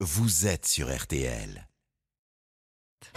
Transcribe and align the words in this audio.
vous 0.00 0.46
êtes 0.46 0.66
sur 0.66 0.94
RTL. 0.94 1.66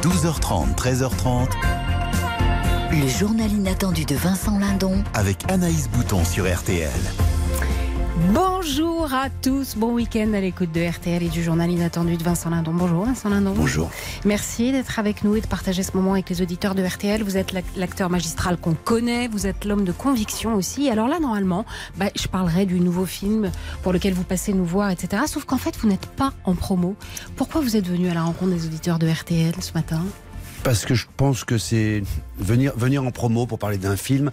12h30, 0.00 0.74
13h30. 0.76 1.50
Le 2.90 3.06
journal 3.06 3.52
inattendu 3.52 4.06
de 4.06 4.14
Vincent 4.14 4.58
Lindon 4.58 5.04
avec 5.12 5.50
Anaïs 5.50 5.90
Bouton 5.90 6.24
sur 6.24 6.50
RTL. 6.50 6.90
Bonjour 8.16 9.14
à 9.14 9.30
tous, 9.30 9.76
bon 9.76 9.94
week-end 9.94 10.32
à 10.34 10.40
l'écoute 10.40 10.72
de 10.72 10.80
RTL 10.80 11.22
et 11.22 11.28
du 11.28 11.42
journal 11.42 11.70
inattendu 11.70 12.16
de 12.16 12.22
Vincent 12.22 12.50
Lindon. 12.50 12.72
Bonjour 12.74 13.04
Vincent 13.04 13.28
Lindon. 13.28 13.54
Bonjour. 13.56 13.90
Merci 14.24 14.72
d'être 14.72 14.98
avec 14.98 15.22
nous 15.22 15.36
et 15.36 15.40
de 15.40 15.46
partager 15.46 15.82
ce 15.82 15.96
moment 15.96 16.12
avec 16.12 16.28
les 16.28 16.42
auditeurs 16.42 16.74
de 16.74 16.84
RTL. 16.84 17.22
Vous 17.22 17.36
êtes 17.36 17.52
l'acteur 17.76 18.10
magistral 18.10 18.56
qu'on 18.56 18.74
connaît, 18.74 19.28
vous 19.28 19.46
êtes 19.46 19.64
l'homme 19.64 19.84
de 19.84 19.92
conviction 19.92 20.54
aussi. 20.54 20.90
Alors 20.90 21.08
là, 21.08 21.20
normalement, 21.20 21.64
bah, 21.96 22.06
je 22.14 22.26
parlerai 22.26 22.66
du 22.66 22.80
nouveau 22.80 23.06
film 23.06 23.50
pour 23.82 23.92
lequel 23.92 24.12
vous 24.12 24.24
passez 24.24 24.52
nous 24.52 24.66
voir, 24.66 24.90
etc. 24.90 25.22
Sauf 25.26 25.44
qu'en 25.44 25.58
fait, 25.58 25.76
vous 25.78 25.88
n'êtes 25.88 26.06
pas 26.06 26.32
en 26.44 26.54
promo. 26.54 26.96
Pourquoi 27.36 27.60
vous 27.60 27.76
êtes 27.76 27.86
venu 27.86 28.08
à 28.08 28.14
la 28.14 28.22
rencontre 28.22 28.52
des 28.52 28.66
auditeurs 28.66 28.98
de 28.98 29.08
RTL 29.08 29.54
ce 29.60 29.72
matin? 29.72 30.02
Parce 30.62 30.84
que 30.84 30.94
je 30.94 31.06
pense 31.16 31.44
que 31.44 31.56
c'est 31.56 32.02
venir, 32.38 32.72
venir 32.76 33.02
en 33.02 33.10
promo 33.10 33.46
pour 33.46 33.58
parler 33.58 33.78
d'un 33.78 33.96
film, 33.96 34.30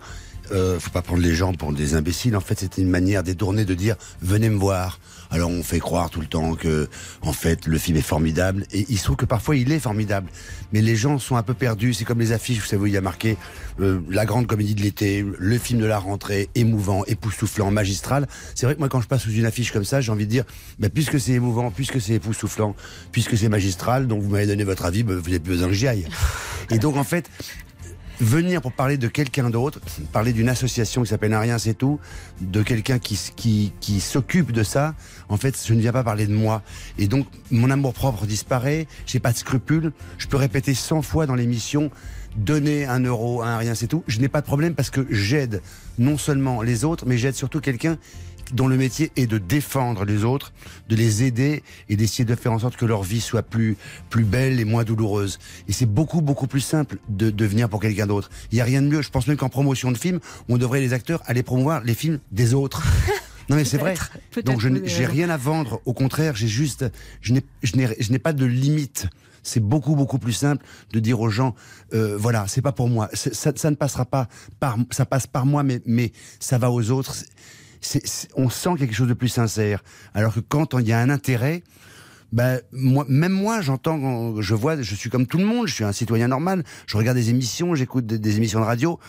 euh, 0.52 0.80
faut 0.80 0.92
pas 0.92 1.02
prendre 1.02 1.22
les 1.22 1.36
gens 1.36 1.54
pour 1.54 1.74
des 1.74 1.96
imbéciles. 1.96 2.36
En 2.36 2.42
fait, 2.42 2.60
c'était 2.60 2.82
une 2.82 2.90
manière 2.90 3.24
détournée 3.24 3.66
de 3.66 3.74
dire 3.74 3.96
venez 4.22 4.50
me 4.50 4.58
voir. 4.58 5.00
Alors 5.30 5.50
on 5.50 5.62
fait 5.62 5.80
croire 5.80 6.10
tout 6.10 6.22
le 6.22 6.28
temps 6.28 6.55
que, 6.55 6.88
en 7.22 7.34
fait, 7.34 7.66
le 7.66 7.78
film 7.78 7.98
est 7.98 8.02
formidable. 8.02 8.66
Et 8.72 8.86
il 8.90 8.98
se 8.98 9.04
trouve 9.04 9.18
que 9.18 9.26
parfois 9.26 9.55
il 9.55 9.72
est 9.72 9.80
formidable. 9.80 10.30
Mais 10.74 10.82
les 10.82 10.96
gens 10.96 11.20
sont 11.20 11.36
un 11.36 11.44
peu 11.44 11.54
perdus. 11.54 11.94
C'est 11.94 12.05
comme 12.05 12.20
les 12.20 12.32
affiches. 12.32 12.60
Vous 12.60 12.66
savez, 12.66 12.90
il 12.90 12.94
y 12.94 12.98
a 12.98 13.02
marqué 13.02 13.38
euh, 13.80 14.00
la 14.10 14.26
grande 14.26 14.48
comédie 14.48 14.76
de 14.76 14.82
l'été, 14.82 15.26
le 15.38 15.58
film 15.58 15.80
de 15.82 15.86
la 15.86 16.00
rentrée, 16.00 16.50
émouvant, 16.55 17.04
époustouflant, 17.05 17.72
magistral. 17.72 18.27
C'est 18.55 18.66
vrai 18.66 18.76
que 18.76 18.80
moi, 18.80 18.90
quand 18.90 19.02
je 19.02 19.08
passe 19.08 19.24
sous 19.24 19.32
une 19.32 19.46
affiche 19.46 19.71
comme 19.71 19.86
ça, 19.86 20.02
j'ai 20.02 20.12
envie 20.12 20.26
de 20.26 20.32
dire, 20.32 20.46
bah, 20.80 20.90
puisque 20.90 21.20
c'est 21.20 21.34
émouvant, 21.34 21.71
puisque 21.71 21.99
c'est 21.99 22.14
époustouflant, 22.14 22.76
puisque 23.12 23.38
c'est 23.38 23.49
magistral, 23.49 24.08
donc 24.08 24.21
vous 24.21 24.30
m'avez 24.30 24.48
donné 24.48 24.64
votre 24.64 24.86
avis, 24.86 25.04
bah, 25.04 25.14
vous 25.16 25.21
n'avez 25.21 25.40
plus 25.40 25.54
besoin 25.54 25.68
que 25.68 25.74
j'y 25.74 25.88
aille. 25.88 26.08
Et 26.71 26.80
donc, 26.80 26.98
en 26.98 27.04
fait, 27.04 27.30
venir 28.20 28.62
pour 28.62 28.71
parler 28.71 28.98
de 28.98 29.07
quelqu'un 29.07 29.49
d'autre, 29.49 29.79
parler 30.12 30.34
d'une 30.34 30.49
association 30.49 31.04
qui 31.04 31.10
s'appelle 31.10 31.35
Rien 31.35 31.57
C'est 31.57 31.76
Tout, 31.76 31.99
de 32.41 32.63
quelqu'un 32.63 32.99
qui, 32.99 33.20
qui, 33.35 33.74
qui 33.79 33.99
s'occupe 33.99 34.51
de 34.51 34.63
ça, 34.63 34.96
en 35.29 35.37
fait, 35.37 35.62
je 35.65 35.74
ne 35.74 35.79
viens 35.79 35.91
pas 35.91 36.04
parler 36.04 36.27
de 36.27 36.34
moi. 36.34 36.63
Et 36.98 37.07
donc, 37.07 37.27
mon 37.51 37.70
amour 37.70 37.93
propre 37.93 38.26
disparaît, 38.26 38.87
j'ai 39.05 39.20
pas 39.20 39.32
de 39.32 39.37
scrupules, 39.37 39.91
je 40.18 40.27
peux 40.27 40.37
répéter 40.37 40.74
100 40.74 41.01
fois 41.01 41.26
dans 41.26 41.35
l'émission, 41.35 41.91
donner 42.35 42.85
un 42.85 42.99
euro 42.99 43.41
à 43.41 43.48
Un 43.48 43.57
Rien 43.57 43.76
C'est 43.76 43.87
Tout, 43.87 44.04
je 44.07 44.20
n'ai 44.20 44.29
pas 44.29 44.41
de 44.41 44.46
problème 44.46 44.76
parce 44.76 44.90
que 44.90 45.05
j'aide 45.09 45.62
non 45.98 46.18
seulement 46.18 46.62
les 46.62 46.85
autres, 46.85 47.05
mais 47.07 47.18
j'aide 47.18 47.35
surtout 47.35 47.59
quelqu'un 47.59 47.98
dont 48.53 48.67
le 48.67 48.77
métier 48.77 49.12
est 49.15 49.27
de 49.27 49.37
défendre 49.37 50.05
les 50.05 50.23
autres, 50.23 50.53
de 50.90 50.95
les 50.95 51.23
aider 51.23 51.63
et 51.90 51.95
d'essayer 51.95 52.26
de 52.26 52.35
faire 52.35 52.53
en 52.53 52.59
sorte 52.59 52.76
que 52.76 52.85
leur 52.85 53.03
vie 53.03 53.21
soit 53.21 53.43
plus, 53.43 53.77
plus 54.09 54.23
belle 54.23 54.59
et 54.59 54.65
moins 54.65 54.84
douloureuse. 54.84 55.40
Et 55.67 55.73
c'est 55.73 55.85
beaucoup, 55.85 56.21
beaucoup 56.21 56.48
plus 56.48 56.62
simple 56.62 56.98
de, 57.09 57.29
de 57.29 57.45
venir 57.45 57.70
pour 57.70 57.81
quelqu'un 57.81 58.07
d'autre. 58.07 58.29
Il 58.51 58.55
n'y 58.55 58.62
a 58.62 58.65
rien 58.65 58.81
de 58.81 58.87
mieux. 58.87 59.01
Je 59.01 59.09
pense 59.09 59.27
même 59.27 59.37
qu'en 59.37 59.49
promotion 59.49 59.91
de 59.91 59.98
films, 59.98 60.20
on 60.49 60.57
devrait 60.57 60.81
les 60.81 60.93
acteurs 60.93 61.21
aller 61.25 61.43
promouvoir 61.43 61.84
les 61.84 61.95
films 61.95 62.20
des 62.31 62.53
autres. 62.53 62.84
Non 63.49 63.55
mais 63.55 63.65
c'est 63.65 63.77
vrai. 63.77 63.95
Donc 64.44 64.59
je 64.59 64.68
n'ai 64.68 65.06
rien 65.06 65.29
à 65.29 65.38
vendre. 65.38 65.81
Au 65.85 65.94
contraire, 65.94 66.35
j'ai 66.35 66.47
juste, 66.47 66.85
je 67.22 67.34
n'ai, 67.34 68.19
pas 68.19 68.34
de 68.34 68.45
limite. 68.45 69.07
C'est 69.41 69.62
beaucoup 69.62 69.95
beaucoup 69.95 70.19
plus 70.19 70.34
simple 70.34 70.66
de 70.91 71.00
dire 71.00 71.22
aux 71.22 71.29
gens, 71.29 71.56
euh, 71.94 72.18
voilà, 72.18 72.45
c'est 72.47 72.62
pas 72.62 72.73
pour 72.73 72.90
moi. 72.90 73.09
Ça, 73.13 73.53
ça, 73.56 73.72
ne 73.72 73.75
passera 73.75 74.03
pas 74.03 74.28
par, 74.59 74.78
ça 74.91 75.06
passe 75.06 75.28
par 75.28 75.45
moi, 75.45 75.63
mais 75.63 75.81
mais 75.85 76.12
ça 76.40 76.57
va 76.57 76.69
aux 76.69 76.91
autres 76.91 77.16
on 78.36 78.50
sent 78.50 78.72
quelque 78.78 78.94
chose 78.94 79.08
de 79.08 79.14
plus 79.14 79.30
sincère. 79.30 79.84
Alors 80.14 80.34
que 80.34 80.40
quand 80.40 80.80
il 80.80 80.88
y 80.88 80.94
a 80.94 81.00
un 81.00 81.09
intérêt, 81.09 81.64
ben, 82.34 82.59
moi, 82.74 83.06
même 83.08 83.32
moi, 83.32 83.62
j'entends, 83.62 84.42
je 84.42 84.54
vois, 84.54 84.82
je 84.82 84.96
suis 84.96 85.10
comme 85.10 85.28
tout 85.28 85.38
le 85.38 85.46
monde, 85.46 85.68
je 85.68 85.74
suis 85.74 85.84
un 85.86 85.94
citoyen 85.94 86.28
normal, 86.28 86.64
je 86.86 86.98
regarde 86.98 87.18
des 87.18 87.30
émissions, 87.30 87.74
j'écoute 87.74 88.06
des, 88.06 88.38
émissions 88.38 88.60
de 88.60 88.66
radio, 88.66 89.00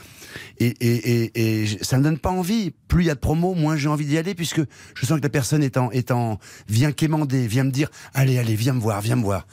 et, 0.61 1.67
ça 1.83 1.99
ne 1.99 2.05
donne 2.05 2.19
pas 2.19 2.31
envie. 2.31 2.73
Plus 2.87 3.03
il 3.03 3.07
y 3.07 3.11
a 3.11 3.15
de 3.15 3.21
promos, 3.21 3.55
moins 3.55 3.77
j'ai 3.77 3.89
envie 3.89 4.07
d'y 4.07 4.19
aller, 4.19 4.35
puisque 4.35 4.61
je 4.95 5.07
sens 5.07 5.19
que 5.19 5.23
la 5.23 5.31
personne 5.31 5.63
est 5.63 5.77
en, 5.77 5.91
est 5.91 6.11
en, 6.13 6.39
vient 6.69 6.93
quémander, 6.93 7.47
vient 7.49 7.65
me 7.65 7.71
dire, 7.71 7.91
allez, 8.15 8.39
allez, 8.39 8.55
viens 8.55 8.73
me 8.73 8.81
voir, 8.81 9.01
viens 9.01 9.17
me 9.17 9.23
voir. 9.23 9.47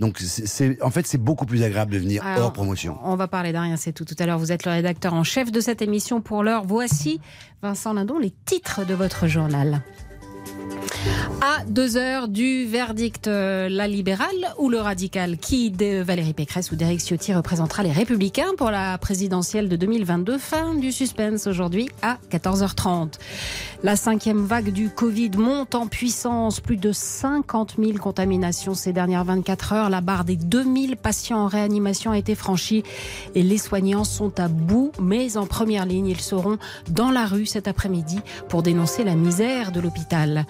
Donc, 0.00 0.18
c'est, 0.18 0.82
en 0.82 0.90
fait, 0.90 1.06
c'est 1.06 1.18
beaucoup 1.18 1.46
plus 1.46 1.62
agréable 1.62 1.92
de 1.92 1.98
venir 1.98 2.24
hors 2.38 2.52
promotion. 2.52 2.98
On 3.04 3.14
va 3.16 3.28
parler 3.28 3.52
d'un 3.52 3.76
c'est 3.76 3.92
tout. 3.92 4.04
Tout 4.04 4.16
à 4.18 4.26
l'heure, 4.26 4.38
vous 4.38 4.52
êtes 4.52 4.64
le 4.64 4.72
rédacteur 4.72 5.14
en 5.14 5.24
chef 5.24 5.52
de 5.52 5.60
cette 5.60 5.82
émission 5.82 6.20
pour 6.20 6.42
l'heure. 6.42 6.64
Voici, 6.66 7.20
Vincent 7.62 7.92
Lindon, 7.92 8.18
les 8.18 8.34
titres 8.44 8.84
de 8.84 8.94
votre 8.94 9.26
journal. 9.28 9.82
À 11.40 11.62
deux 11.68 11.96
heures 11.98 12.28
du 12.28 12.64
verdict, 12.64 13.28
euh, 13.28 13.68
la 13.68 13.86
libérale 13.86 14.54
ou 14.58 14.70
le 14.70 14.78
radical 14.78 15.36
Qui 15.36 15.70
de 15.70 16.00
Valérie 16.00 16.32
Pécresse 16.32 16.72
ou 16.72 16.76
d'Éric 16.76 17.00
Ciotti 17.00 17.34
représentera 17.34 17.82
les 17.82 17.92
Républicains 17.92 18.52
pour 18.56 18.70
la 18.70 18.96
présidentielle 18.96 19.68
de 19.68 19.76
2022 19.76 20.38
Fin 20.38 20.74
du 20.74 20.90
suspense 20.90 21.46
aujourd'hui 21.46 21.90
à 22.00 22.18
14h30. 22.30 23.18
La 23.82 23.96
cinquième 23.96 24.46
vague 24.46 24.72
du 24.72 24.88
Covid 24.88 25.32
monte 25.36 25.74
en 25.74 25.86
puissance. 25.86 26.60
Plus 26.60 26.78
de 26.78 26.92
50 26.92 27.74
000 27.78 27.98
contaminations 27.98 28.72
ces 28.72 28.94
dernières 28.94 29.24
24 29.24 29.72
heures. 29.74 29.90
La 29.90 30.00
barre 30.00 30.24
des 30.24 30.36
2000 30.36 30.96
patients 30.96 31.40
en 31.40 31.46
réanimation 31.46 32.12
a 32.12 32.16
été 32.16 32.34
franchie 32.34 32.82
et 33.34 33.42
les 33.42 33.58
soignants 33.58 34.04
sont 34.04 34.40
à 34.40 34.48
bout. 34.48 34.92
Mais 34.98 35.36
en 35.36 35.46
première 35.46 35.84
ligne, 35.84 36.06
ils 36.06 36.22
seront 36.22 36.56
dans 36.88 37.10
la 37.10 37.26
rue 37.26 37.44
cet 37.44 37.68
après-midi 37.68 38.20
pour 38.48 38.62
dénoncer 38.62 39.04
la 39.04 39.14
misère 39.14 39.70
de 39.72 39.80
l'hôpital. 39.80 40.43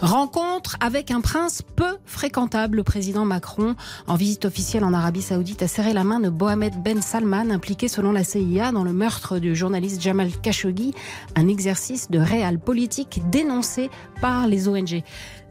Rencontre 0.00 0.76
avec 0.80 1.10
un 1.10 1.20
prince 1.20 1.62
peu 1.76 1.98
fréquentable. 2.04 2.76
Le 2.76 2.82
président 2.82 3.24
Macron, 3.24 3.76
en 4.06 4.14
visite 4.14 4.44
officielle 4.44 4.84
en 4.84 4.92
Arabie 4.92 5.22
Saoudite, 5.22 5.62
a 5.62 5.68
serré 5.68 5.92
la 5.92 6.04
main 6.04 6.20
de 6.20 6.28
Mohamed 6.28 6.74
Ben 6.82 7.02
Salman, 7.02 7.50
impliqué 7.50 7.88
selon 7.88 8.12
la 8.12 8.24
CIA 8.24 8.72
dans 8.72 8.84
le 8.84 8.92
meurtre 8.92 9.38
du 9.38 9.54
journaliste 9.54 10.00
Jamal 10.00 10.30
Khashoggi, 10.42 10.94
un 11.36 11.48
exercice 11.48 12.10
de 12.10 12.18
réel 12.18 12.58
politique 12.58 13.20
dénoncée 13.30 13.90
par 14.20 14.46
les 14.46 14.68
ONG. 14.68 15.02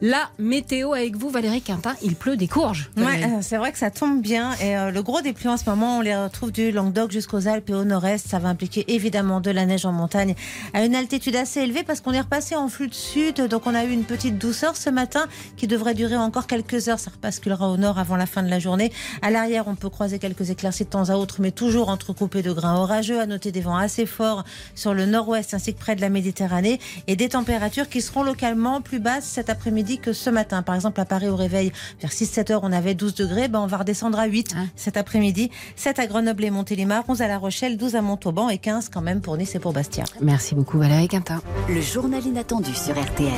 La 0.01 0.29
météo 0.37 0.93
avec 0.93 1.17
vous, 1.17 1.29
Valérie 1.29 1.61
Quintin, 1.61 1.93
il 2.01 2.15
pleut 2.15 2.37
des 2.37 2.47
courges. 2.47 2.89
Ouais, 2.95 3.21
euh, 3.21 3.39
c'est 3.41 3.57
vrai 3.57 3.73
que 3.73 3.77
ça 3.77 3.91
tombe 3.91 4.21
bien. 4.21 4.53
Et 4.61 4.77
euh, 4.77 4.91
le 4.91 5.03
gros 5.03 5.19
des 5.19 5.33
pluies 5.33 5.49
en 5.49 5.57
ce 5.57 5.69
moment, 5.69 5.97
on 5.97 6.01
les 6.01 6.15
retrouve 6.15 6.53
du 6.53 6.71
Languedoc 6.71 7.11
jusqu'aux 7.11 7.49
Alpes 7.49 7.69
et 7.69 7.73
au 7.73 7.83
nord-est. 7.83 8.25
Ça 8.25 8.39
va 8.39 8.47
impliquer 8.47 8.85
évidemment 8.87 9.41
de 9.41 9.51
la 9.51 9.65
neige 9.65 9.85
en 9.85 9.91
montagne 9.91 10.35
à 10.73 10.85
une 10.85 10.95
altitude 10.95 11.35
assez 11.35 11.59
élevée 11.59 11.83
parce 11.83 11.99
qu'on 11.99 12.13
est 12.13 12.21
repassé 12.21 12.55
en 12.55 12.69
flux 12.69 12.87
de 12.87 12.93
sud. 12.93 13.41
Donc 13.41 13.67
on 13.67 13.75
a 13.75 13.83
eu 13.83 13.91
une 13.91 14.05
petite 14.05 14.37
douceur 14.37 14.77
ce 14.77 14.89
matin 14.89 15.25
qui 15.57 15.67
devrait 15.67 15.95
durer 15.95 16.16
encore 16.16 16.47
quelques 16.47 16.87
heures. 16.87 16.99
Ça 16.99 17.11
repasculera 17.11 17.69
au 17.69 17.75
nord 17.75 17.99
avant 17.99 18.16
la 18.16 18.25
fin 18.25 18.41
de 18.41 18.49
la 18.49 18.59
journée. 18.59 18.93
À 19.21 19.31
l'arrière, 19.31 19.67
on 19.67 19.75
peut 19.75 19.89
croiser 19.89 20.17
quelques 20.17 20.49
éclaircies 20.49 20.85
de 20.85 20.89
temps 20.89 21.09
à 21.09 21.16
autre, 21.16 21.41
mais 21.41 21.51
toujours 21.51 21.89
entrecoupés 21.89 22.41
de 22.41 22.53
grains 22.53 22.77
orageux. 22.77 23.19
À 23.19 23.25
noter 23.25 23.51
des 23.51 23.61
vents 23.61 23.75
assez 23.75 24.05
forts 24.05 24.45
sur 24.75 24.93
le 24.93 25.05
nord-ouest 25.05 25.53
ainsi 25.53 25.73
que 25.73 25.79
près 25.79 25.97
de 25.97 26.01
la 26.01 26.09
Méditerranée 26.09 26.79
et 27.07 27.17
des 27.17 27.27
températures 27.27 27.89
qui 27.89 28.01
seront 28.01 28.23
localement 28.23 28.79
plus 28.79 28.99
basses 28.99 29.25
cet 29.25 29.49
après-midi 29.49 29.88
que 29.97 30.13
ce 30.13 30.29
matin. 30.29 30.61
Par 30.61 30.75
exemple, 30.75 31.00
à 31.01 31.05
Paris 31.05 31.27
au 31.27 31.35
réveil, 31.35 31.72
vers 32.01 32.11
6-7 32.11 32.51
heures, 32.51 32.63
on 32.63 32.72
avait 32.72 32.94
12 32.94 33.16
degrés. 33.16 33.47
Ben, 33.47 33.59
on 33.59 33.67
va 33.67 33.77
redescendre 33.77 34.19
à 34.19 34.25
8 34.25 34.55
ah. 34.55 34.61
cet 34.75 34.97
après-midi. 34.97 35.50
7 35.75 36.00
à 36.00 36.07
Grenoble 36.07 36.44
et 36.44 36.51
Montélimar, 36.51 37.03
11 37.07 37.22
à 37.22 37.27
La 37.27 37.38
Rochelle, 37.38 37.77
12 37.77 37.95
à 37.95 38.01
Montauban 38.01 38.49
et 38.49 38.57
15 38.57 38.89
quand 38.89 39.01
même 39.01 39.22
pour 39.22 39.38
Nice 39.38 39.55
et 39.55 39.59
pour 39.59 39.73
Bastia. 39.73 40.03
Merci 40.22 40.55
beaucoup 40.55 40.78
Valérie 40.78 41.07
Quintin. 41.07 41.41
Le 41.67 41.81
journal 41.81 42.25
inattendu 42.25 42.73
sur 42.73 42.99
RTL. 42.99 43.33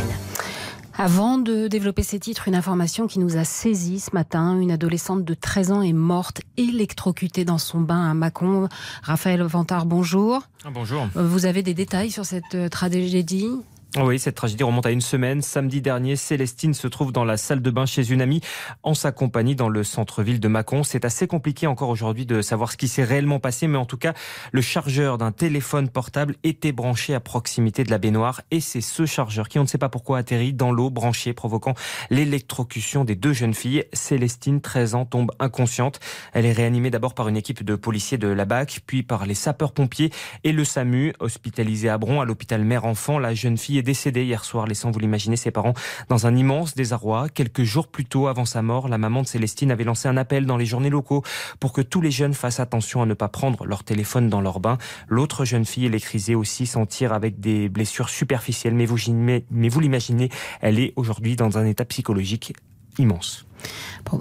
Avant 0.98 1.38
de 1.38 1.68
développer 1.68 2.04
ces 2.04 2.20
titres, 2.20 2.48
une 2.48 2.56
information 2.56 3.08
qui 3.08 3.20
nous 3.20 3.38
a 3.38 3.44
saisi 3.44 4.00
ce 4.00 4.12
matin. 4.14 4.60
Une 4.60 4.72
adolescente 4.72 5.24
de 5.24 5.34
13 5.34 5.72
ans 5.72 5.82
est 5.82 5.94
morte 5.94 6.42
électrocutée 6.58 7.46
dans 7.46 7.58
son 7.58 7.80
bain 7.80 8.10
à 8.10 8.14
Mâcon. 8.14 8.68
Raphaël 9.02 9.42
Vantard, 9.42 9.86
bonjour. 9.86 10.44
Ah, 10.66 10.70
bonjour. 10.72 11.08
Vous 11.16 11.46
avez 11.46 11.64
des 11.64 11.74
détails 11.74 12.12
sur 12.12 12.26
cette 12.26 12.56
euh, 12.56 12.70
tragédie? 12.70 13.50
Oui, 13.98 14.20
cette 14.20 14.36
tragédie 14.36 14.64
remonte 14.64 14.86
à 14.86 14.92
une 14.92 15.02
semaine. 15.02 15.42
Samedi 15.42 15.82
dernier, 15.82 16.16
Célestine 16.16 16.74
se 16.74 16.88
trouve 16.88 17.12
dans 17.12 17.26
la 17.26 17.36
salle 17.36 17.62
de 17.62 17.70
bain 17.72 17.86
chez 17.86 18.10
une 18.10 18.22
amie 18.22 18.40
en 18.84 18.94
sa 18.94 19.12
compagnie 19.12 19.54
dans 19.54 19.68
le 19.68 19.84
centre-ville 19.84 20.40
de 20.40 20.48
Mâcon. 20.48 20.84
C'est 20.84 21.04
assez 21.04 21.28
compliqué 21.28 21.68
encore 21.68 21.90
aujourd'hui 21.90 22.26
de 22.26 22.42
savoir 22.42 22.72
ce 22.72 22.78
qui 22.78 22.88
s'est 22.88 23.04
réellement 23.04 23.42
passé, 23.42 23.68
mais 23.68 23.78
en 23.78 23.84
tout 23.84 23.98
cas, 23.98 24.14
le 24.54 24.62
chargeur 24.62 25.18
d'un 25.18 25.34
téléphone 25.34 25.90
portable 25.90 26.36
était 26.46 26.72
branché 26.72 27.14
à 27.14 27.20
proximité 27.20 27.84
de 27.84 27.92
la 27.92 27.98
baignoire 27.98 28.42
et 28.50 28.62
c'est 28.62 28.80
ce 28.80 29.06
chargeur 29.06 29.50
qui, 29.50 29.60
on 29.60 29.64
ne 29.64 29.68
sait 29.68 29.78
pas 29.78 29.90
pourquoi, 29.90 30.20
atterrit 30.20 30.54
dans 30.54 30.72
l'eau 30.72 30.90
branchée, 30.90 31.34
provoquant 31.34 31.74
l'électrocution 32.10 33.04
des 33.04 33.16
deux 33.16 33.34
jeunes 33.34 33.54
filles. 33.54 33.84
Célestine, 33.92 34.62
13 34.62 34.96
ans, 34.96 35.06
tombe 35.06 35.32
inconsciente. 35.38 36.00
Elle 36.32 36.46
est 36.46 36.54
réanimée 36.54 36.92
d'abord 36.92 37.14
par 37.14 37.28
une 37.28 37.36
équipe 37.36 37.62
de 37.62 37.76
policiers 37.76 38.18
de 38.18 38.30
la 38.30 38.46
BAC, 38.46 38.84
puis 38.88 39.04
par 39.04 39.26
les 39.26 39.36
sapeurs-pompiers 39.36 40.12
et 40.46 40.54
le 40.54 40.64
SAMU, 40.64 41.12
hospitalisé 41.20 41.90
à 41.90 41.98
Bron, 41.98 42.22
à 42.22 42.26
l'hôpital 42.26 42.64
mère-enfant. 42.64 43.20
La 43.20 43.34
jeune 43.34 43.58
fille 43.58 43.81
est 43.82 43.84
décédée 43.84 44.24
hier 44.24 44.46
soir, 44.46 44.66
laissant, 44.66 44.92
vous 44.92 45.00
l'imaginez, 45.00 45.36
ses 45.36 45.52
parents 45.52 45.74
dans 46.08 46.28
un 46.28 46.36
immense 46.36 46.76
désarroi. 46.76 47.28
Quelques 47.30 47.64
jours 47.64 47.88
plus 47.88 48.06
tôt, 48.06 48.28
avant 48.28 48.46
sa 48.46 48.62
mort, 48.62 48.88
la 48.88 48.98
maman 48.98 49.24
de 49.24 49.28
Célestine 49.28 49.72
avait 49.72 49.84
lancé 49.84 50.08
un 50.08 50.18
appel 50.18 50.46
dans 50.46 50.58
les 50.58 50.66
journaux 50.66 50.90
locaux 50.90 51.24
pour 51.60 51.74
que 51.74 51.82
tous 51.82 52.02
les 52.02 52.12
jeunes 52.12 52.34
fassent 52.34 52.60
attention 52.60 53.02
à 53.02 53.06
ne 53.06 53.14
pas 53.14 53.28
prendre 53.28 53.66
leur 53.66 53.84
téléphone 53.84 54.30
dans 54.30 54.42
leur 54.42 54.60
bain. 54.60 54.78
L'autre 55.08 55.46
jeune 55.46 55.66
fille, 55.66 55.86
électrisée 55.86 56.36
aussi, 56.36 56.66
s'en 56.66 56.86
tire 56.86 57.14
avec 57.14 57.40
des 57.40 57.70
blessures 57.70 58.10
superficielles. 58.10 58.76
Mais 58.76 58.86
vous, 58.86 58.98
mais 59.12 59.70
vous 59.70 59.80
l'imaginez, 59.80 60.30
elle 60.62 60.80
est 60.80 60.94
aujourd'hui 60.96 61.36
dans 61.36 61.58
un 61.58 61.66
état 61.66 61.86
psychologique 61.86 62.54
immense. 62.98 63.46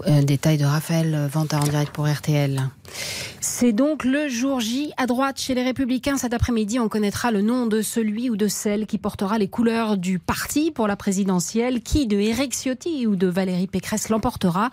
Un 0.05 0.23
détail 0.23 0.57
de 0.57 0.65
Raphaël 0.65 1.27
Vanta 1.31 1.59
en 1.59 1.63
direct 1.63 1.91
pour 1.91 2.07
RTL. 2.07 2.69
C'est 3.41 3.73
donc 3.73 4.05
le 4.05 4.29
jour 4.29 4.59
J. 4.59 4.93
À 4.97 5.07
droite, 5.07 5.39
chez 5.39 5.55
les 5.55 5.63
Républicains, 5.63 6.17
cet 6.17 6.33
après-midi, 6.33 6.79
on 6.79 6.87
connaîtra 6.87 7.31
le 7.31 7.41
nom 7.41 7.65
de 7.65 7.81
celui 7.81 8.29
ou 8.29 8.37
de 8.37 8.47
celle 8.47 8.85
qui 8.85 8.97
portera 8.97 9.37
les 9.37 9.47
couleurs 9.47 9.97
du 9.97 10.19
parti 10.19 10.71
pour 10.71 10.87
la 10.87 10.95
présidentielle. 10.95 11.81
Qui 11.81 12.07
de 12.07 12.17
Éric 12.17 12.53
Ciotti 12.53 13.07
ou 13.07 13.15
de 13.15 13.27
Valérie 13.27 13.67
Pécresse 13.67 14.09
l'emportera 14.09 14.69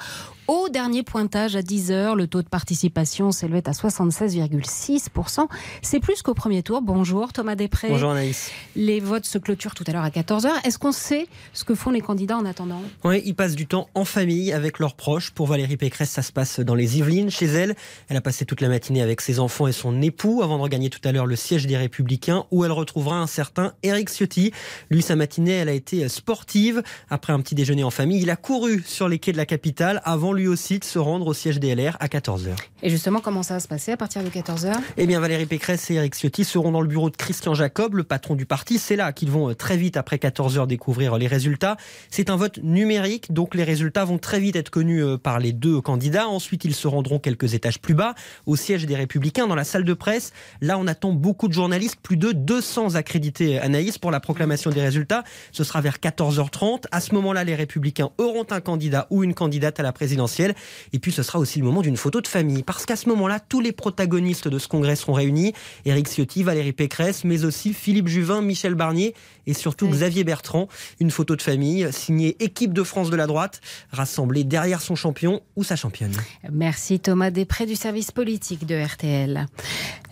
au 0.48 0.70
dernier 0.70 1.02
pointage 1.02 1.56
à 1.56 1.62
10 1.62 1.92
heures, 1.92 2.16
le 2.16 2.26
taux 2.26 2.40
de 2.40 2.48
participation 2.48 3.32
s'élevait 3.32 3.68
à 3.68 3.72
76,6%. 3.72 5.46
C'est 5.82 6.00
plus 6.00 6.22
qu'au 6.22 6.32
premier 6.32 6.62
tour. 6.62 6.80
Bonjour 6.80 7.34
Thomas 7.34 7.54
Després. 7.54 7.88
Bonjour 7.90 8.10
Anaïs. 8.10 8.50
Les 8.74 8.98
votes 8.98 9.26
se 9.26 9.36
clôturent 9.36 9.74
tout 9.74 9.84
à 9.86 9.92
l'heure 9.92 10.04
à 10.04 10.10
14 10.10 10.46
heures. 10.46 10.58
Est-ce 10.64 10.78
qu'on 10.78 10.92
sait 10.92 11.26
ce 11.52 11.64
que 11.64 11.74
font 11.74 11.90
les 11.90 12.00
candidats 12.00 12.38
en 12.38 12.46
attendant? 12.46 12.80
Oui, 13.04 13.20
ils 13.26 13.34
passent 13.34 13.56
du 13.56 13.66
temps 13.66 13.90
en 13.94 14.06
famille 14.06 14.50
avec 14.52 14.78
leurs 14.78 14.94
proches. 14.94 15.32
Pour 15.32 15.46
Valérie 15.46 15.76
Pécresse, 15.76 16.10
ça 16.10 16.22
se 16.22 16.32
passe 16.32 16.60
dans 16.60 16.74
les 16.74 16.96
Yvelines, 16.96 17.30
chez 17.30 17.46
elle. 17.46 17.76
Elle 18.08 18.16
a 18.16 18.22
passé 18.22 18.46
toute 18.46 18.62
la 18.62 18.68
matinée 18.68 19.02
avec 19.02 19.20
ses 19.20 19.40
enfants 19.40 19.66
et 19.66 19.72
son 19.72 20.00
époux 20.00 20.40
avant 20.42 20.56
de 20.56 20.62
regagner 20.62 20.88
tout 20.88 21.06
à 21.06 21.12
l'heure 21.12 21.26
le 21.26 21.36
siège 21.36 21.66
des 21.66 21.76
Républicains 21.76 22.46
où 22.50 22.64
elle 22.64 22.72
retrouvera 22.72 23.16
un 23.16 23.26
certain 23.26 23.74
Éric 23.82 24.08
Ciotti. 24.08 24.52
Lui, 24.88 25.02
sa 25.02 25.14
matinée, 25.14 25.52
elle 25.52 25.68
a 25.68 25.74
été 25.74 26.08
sportive. 26.08 26.82
Après 27.10 27.34
un 27.34 27.40
petit 27.40 27.54
déjeuner 27.54 27.84
en 27.84 27.90
famille, 27.90 28.22
il 28.22 28.30
a 28.30 28.36
couru 28.36 28.82
sur 28.86 29.10
les 29.10 29.18
quais 29.18 29.32
de 29.32 29.36
la 29.36 29.44
capitale 29.44 30.00
avant 30.04 30.32
lui 30.38 30.48
aussi 30.48 30.78
de 30.78 30.84
se 30.84 30.98
rendre 30.98 31.26
au 31.26 31.34
siège 31.34 31.60
des 31.60 31.74
LR 31.74 31.96
à 32.00 32.06
14h. 32.06 32.54
Et 32.82 32.90
justement, 32.90 33.20
comment 33.20 33.42
ça 33.42 33.54
va 33.54 33.60
se 33.60 33.68
passer 33.68 33.92
à 33.92 33.96
partir 33.96 34.22
de 34.22 34.28
14h 34.28 34.72
Eh 34.96 35.06
bien, 35.06 35.20
Valérie 35.20 35.46
Pécresse 35.46 35.90
et 35.90 35.94
Éric 35.94 36.14
Ciotti 36.14 36.44
seront 36.44 36.70
dans 36.70 36.80
le 36.80 36.86
bureau 36.86 37.10
de 37.10 37.16
Christian 37.16 37.54
Jacob, 37.54 37.94
le 37.94 38.04
patron 38.04 38.36
du 38.36 38.46
parti. 38.46 38.78
C'est 38.78 38.96
là 38.96 39.12
qu'ils 39.12 39.30
vont 39.30 39.50
euh, 39.50 39.54
très 39.54 39.76
vite, 39.76 39.96
après 39.96 40.16
14h, 40.16 40.66
découvrir 40.66 41.18
les 41.18 41.26
résultats. 41.26 41.76
C'est 42.10 42.30
un 42.30 42.36
vote 42.36 42.58
numérique, 42.62 43.32
donc 43.32 43.54
les 43.54 43.64
résultats 43.64 44.04
vont 44.04 44.18
très 44.18 44.40
vite 44.40 44.56
être 44.56 44.70
connus 44.70 45.02
euh, 45.02 45.18
par 45.18 45.40
les 45.40 45.52
deux 45.52 45.80
candidats. 45.80 46.28
Ensuite, 46.28 46.64
ils 46.64 46.74
se 46.74 46.86
rendront 46.86 47.18
quelques 47.18 47.54
étages 47.54 47.80
plus 47.80 47.94
bas, 47.94 48.14
au 48.46 48.54
siège 48.56 48.86
des 48.86 48.96
Républicains, 48.96 49.48
dans 49.48 49.56
la 49.56 49.64
salle 49.64 49.84
de 49.84 49.94
presse. 49.94 50.32
Là, 50.60 50.78
on 50.78 50.86
attend 50.86 51.12
beaucoup 51.12 51.48
de 51.48 51.52
journalistes, 51.52 51.98
plus 52.00 52.16
de 52.16 52.32
200 52.32 52.94
accrédités, 52.94 53.58
Anaïs, 53.58 53.98
pour 53.98 54.12
la 54.12 54.20
proclamation 54.20 54.70
des 54.70 54.82
résultats. 54.82 55.24
Ce 55.52 55.64
sera 55.64 55.80
vers 55.80 55.96
14h30. 55.96 56.84
À 56.92 57.00
ce 57.00 57.14
moment-là, 57.14 57.42
les 57.42 57.56
Républicains 57.56 58.10
auront 58.18 58.46
un 58.50 58.60
candidat 58.60 59.08
ou 59.10 59.24
une 59.24 59.34
candidate 59.34 59.80
à 59.80 59.82
la 59.82 59.92
présidentielle. 60.28 60.54
Et 60.92 60.98
puis 60.98 61.12
ce 61.12 61.22
sera 61.22 61.38
aussi 61.38 61.58
le 61.58 61.64
moment 61.64 61.82
d'une 61.82 61.96
photo 61.96 62.20
de 62.20 62.28
famille, 62.28 62.62
parce 62.62 62.86
qu'à 62.86 62.96
ce 62.96 63.08
moment-là, 63.08 63.40
tous 63.40 63.60
les 63.60 63.72
protagonistes 63.72 64.48
de 64.48 64.58
ce 64.58 64.68
congrès 64.68 64.96
seront 64.96 65.14
réunis. 65.14 65.52
Éric 65.84 66.08
Ciotti, 66.08 66.42
Valérie 66.42 66.72
Pécresse, 66.72 67.24
mais 67.24 67.44
aussi 67.44 67.72
Philippe 67.72 68.08
Juvin, 68.08 68.42
Michel 68.42 68.74
Barnier 68.74 69.14
et 69.46 69.54
surtout 69.54 69.88
Xavier 69.88 70.24
Bertrand. 70.24 70.68
Une 71.00 71.10
photo 71.10 71.36
de 71.36 71.42
famille 71.42 71.88
signée 71.92 72.36
équipe 72.40 72.72
de 72.72 72.82
France 72.82 73.10
de 73.10 73.16
la 73.16 73.26
droite, 73.26 73.60
rassemblée 73.90 74.44
derrière 74.44 74.80
son 74.80 74.94
champion 74.94 75.40
ou 75.56 75.64
sa 75.64 75.76
championne. 75.76 76.14
Merci 76.50 77.00
Thomas 77.00 77.30
Després 77.30 77.66
du 77.66 77.76
service 77.76 78.10
politique 78.10 78.66
de 78.66 78.74
RTL. 78.74 79.46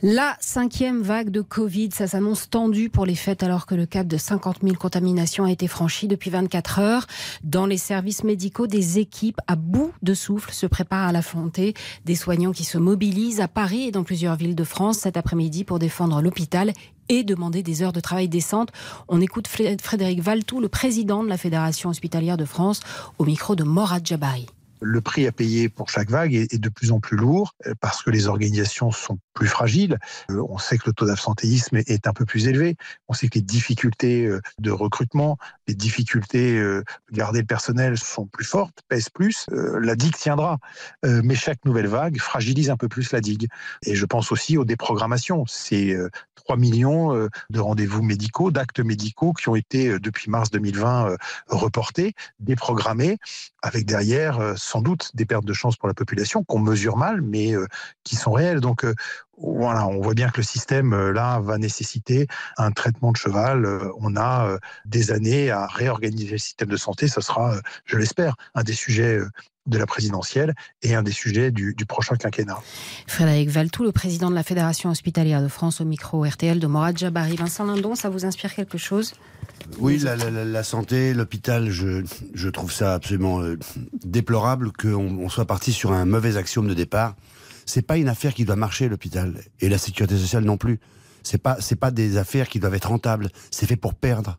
La 0.03 0.37
cinquième 0.41 1.03
vague 1.03 1.31
de 1.31 1.41
Covid, 1.41 1.91
ça 1.93 2.07
s'annonce 2.07 2.51
tendu 2.51 2.91
pour 2.91 3.07
les 3.07 3.15
fêtes 3.15 3.43
alors 3.43 3.67
que 3.67 3.75
le 3.75 3.87
cap 3.87 4.07
de 4.07 4.17
50 4.17 4.59
000 4.62 4.75
contaminations 4.77 5.45
a 5.45 5.51
été 5.51 5.69
franchi 5.69 6.07
depuis 6.07 6.31
24 6.31 6.79
heures. 6.79 7.07
Dans 7.43 7.67
les 7.67 7.79
services 7.79 8.23
médicaux, 8.23 8.67
des 8.67 8.99
équipes 8.99 9.41
à 9.47 9.57
bout 9.57 9.93
de 10.06 10.14
souffle 10.14 10.53
se 10.53 10.64
préparent 10.64 11.08
à 11.08 11.12
l'affronter. 11.12 11.75
Des 12.06 12.14
soignants 12.14 12.53
qui 12.53 12.64
se 12.64 12.79
mobilisent 12.79 13.41
à 13.43 13.49
Paris 13.49 13.88
et 13.88 13.91
dans 13.91 14.05
plusieurs 14.05 14.37
villes 14.37 14.55
de 14.55 14.64
France 14.64 15.00
cet 15.00 15.19
après-midi 15.19 15.64
pour 15.64 15.79
défendre 15.79 16.23
l'hôpital 16.23 16.73
et 17.11 17.23
demander 17.23 17.62
des 17.62 17.82
heures 17.82 17.93
de 17.93 18.00
travail 18.00 18.29
décentes. 18.29 18.70
On 19.08 19.20
écoute 19.20 19.49
Frédéric 19.49 20.20
Valtou, 20.20 20.61
le 20.61 20.69
président 20.69 21.23
de 21.23 21.29
la 21.29 21.37
Fédération 21.37 21.91
hospitalière 21.91 22.38
de 22.38 22.47
France, 22.47 22.81
au 23.19 23.25
micro 23.25 23.55
de 23.55 23.64
Morad 23.64 24.06
Jabari 24.06 24.47
le 24.81 25.00
prix 25.00 25.26
à 25.26 25.32
payer 25.32 25.69
pour 25.69 25.88
chaque 25.88 26.11
vague 26.11 26.34
est, 26.34 26.58
de 26.58 26.69
plus 26.69 26.93
en 26.93 27.00
plus 27.00 27.17
lourd 27.17 27.55
euh, 27.67 27.75
parce 27.81 28.02
que 28.02 28.11
les 28.11 28.26
organisations 28.28 28.90
sont 28.90 29.19
plus 29.34 29.49
fragiles. 29.49 29.99
Euh, 30.31 30.43
on 30.49 30.58
sait 30.58 30.78
que 30.78 30.84
le 30.87 30.93
taux 30.93 31.06
d'absentéisme 31.06 31.76
est 31.76 32.06
un 32.06 32.12
peu 32.12 32.25
plus 32.25 32.49
élevé. 32.49 32.76
On 33.08 33.14
sait 33.14 33.28
que 33.28 33.37
les 33.37 33.43
difficultés 33.43 34.26
euh, 34.26 34.40
de 34.58 34.70
recrutement, 34.70 35.38
les 35.69 35.75
difficultés 35.75 36.58
de 36.58 36.84
garder 37.12 37.40
le 37.40 37.46
personnel 37.46 37.99
sont 37.99 38.26
plus 38.26 38.44
fortes, 38.44 38.82
pèsent 38.88 39.11
plus. 39.11 39.46
La 39.50 39.96
digue 39.96 40.14
tiendra, 40.14 40.58
mais 41.02 41.34
chaque 41.34 41.64
nouvelle 41.64 41.88
vague 41.88 42.19
fragilise 42.20 42.70
un 42.70 42.76
peu 42.76 42.88
plus 42.88 43.12
la 43.12 43.20
digue. 43.20 43.49
Et 43.84 43.96
je 43.96 44.06
pense 44.06 44.31
aussi 44.31 44.56
aux 44.56 44.64
déprogrammations. 44.64 45.44
C'est 45.46 45.96
3 46.37 46.56
millions 46.56 47.28
de 47.50 47.61
rendez-vous 47.61 48.02
médicaux, 48.02 48.50
d'actes 48.50 48.81
médicaux 48.81 49.32
qui 49.32 49.49
ont 49.49 49.56
été 49.56 49.99
depuis 49.99 50.31
mars 50.31 50.50
2020 50.50 51.17
reportés, 51.49 52.14
déprogrammés, 52.38 53.19
avec 53.62 53.87
derrière 53.87 54.56
sans 54.67 54.83
doute 54.83 55.13
des 55.15 55.27
pertes 55.27 55.45
de 55.45 55.53
chance 55.53 55.77
pour 55.77 55.87
la 55.87 55.95
population 55.95 56.43
qu'on 56.43 56.59
mesure 56.59 56.97
mal, 56.97 57.23
mais 57.23 57.55
euh, 57.55 57.67
qui 58.03 58.17
sont 58.17 58.33
réelles. 58.33 58.61
Donc 58.61 58.85
euh, 58.85 58.95
voilà, 59.38 59.87
on 59.87 60.00
voit 60.00 60.15
bien 60.15 60.31
que 60.31 60.38
le 60.38 60.43
système 60.43 60.93
euh, 60.93 61.12
là 61.12 61.41
va 61.41 61.59
nécessiter 61.59 62.27
un 62.56 62.71
traitement 62.71 63.12
de 63.12 63.17
cheval. 63.17 63.67
On 63.99 64.17
a 64.17 64.59
des 64.85 65.11
années 65.11 65.50
à 65.50 65.67
réorganiser 65.67 66.33
le 66.33 66.38
système 66.38 66.69
de 66.69 66.77
santé. 66.77 67.09
Ce 67.09 67.21
sera, 67.21 67.56
je 67.85 67.97
l'espère, 67.97 68.37
un 68.55 68.62
des 68.62 68.73
sujets 68.73 69.21
de 69.67 69.79
la 69.79 69.87
présidentielle 69.87 70.55
et 70.83 70.94
un 70.94 71.03
des 71.03 71.12
sujets 71.12 71.50
du, 71.50 71.75
prochain 71.87 72.17
quinquennat. 72.17 72.59
Frédéric 73.06 73.50
Valtou, 73.50 73.85
le 73.85 73.93
président 73.93 74.31
de 74.31 74.35
la 74.35 74.43
Fédération 74.43 74.91
hospitalière 74.91 75.43
de 75.43 75.49
France 75.49 75.81
au 75.81 75.85
micro 75.85 76.25
RTL 76.25 76.59
de 76.59 76.67
Morad 76.67 76.97
Jabari. 76.97 77.37
Vincent 77.37 77.65
Lindon, 77.65 77.94
ça 77.94 78.09
vous 78.09 78.25
inspire 78.25 78.55
quelque 78.55 78.79
chose? 78.79 79.15
Oui, 79.79 79.99
la, 79.99 80.62
santé, 80.62 81.15
l'hôpital, 81.15 81.71
je, 81.71 82.49
trouve 82.49 82.73
ça 82.73 82.94
absolument 82.94 83.41
euh, 83.41 83.59
déplorable 84.05 84.73
qu'on 84.73 85.29
soit 85.29 85.47
parti 85.47 85.73
sur 85.73 85.93
un 85.93 86.05
mauvais 86.05 86.37
axiome 86.37 86.69
de 86.69 86.75
départ. 86.75 87.17
C'est 87.67 87.83
pas 87.83 87.97
une 87.99 88.09
affaire 88.09 88.33
qui 88.33 88.45
doit 88.45 88.57
marcher, 88.57 88.89
l'hôpital, 88.89 89.35
et 89.61 89.69
la 89.69 89.79
sécurité 89.79 90.17
sociale 90.17 90.45
non 90.45 90.57
plus. 90.57 90.81
C'est 91.23 91.39
pas, 91.39 91.57
c'est 91.61 91.77
pas 91.77 91.91
des 91.91 92.17
affaires 92.17 92.49
qui 92.49 92.61
doivent 92.61 92.75
être 92.75 92.89
rentables. 92.89 93.29
C'est 93.51 93.67
fait 93.67 93.77
pour 93.77 93.95
perdre. 93.95 94.39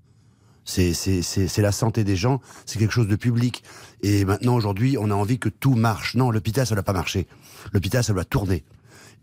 C'est 0.63 1.57
la 1.57 1.71
santé 1.71 2.03
des 2.03 2.15
gens, 2.15 2.41
c'est 2.65 2.77
quelque 2.77 2.93
chose 2.93 3.07
de 3.07 3.15
public. 3.15 3.63
Et 4.01 4.25
maintenant, 4.25 4.55
aujourd'hui, 4.55 4.97
on 4.99 5.09
a 5.11 5.13
envie 5.13 5.39
que 5.39 5.49
tout 5.49 5.75
marche. 5.75 6.15
Non, 6.15 6.29
l'hôpital, 6.29 6.65
ça 6.65 6.75
ne 6.75 6.77
doit 6.77 6.83
pas 6.83 6.93
marcher. 6.93 7.27
L'hôpital, 7.73 8.03
ça 8.03 8.13
doit 8.13 8.25
tourner. 8.25 8.63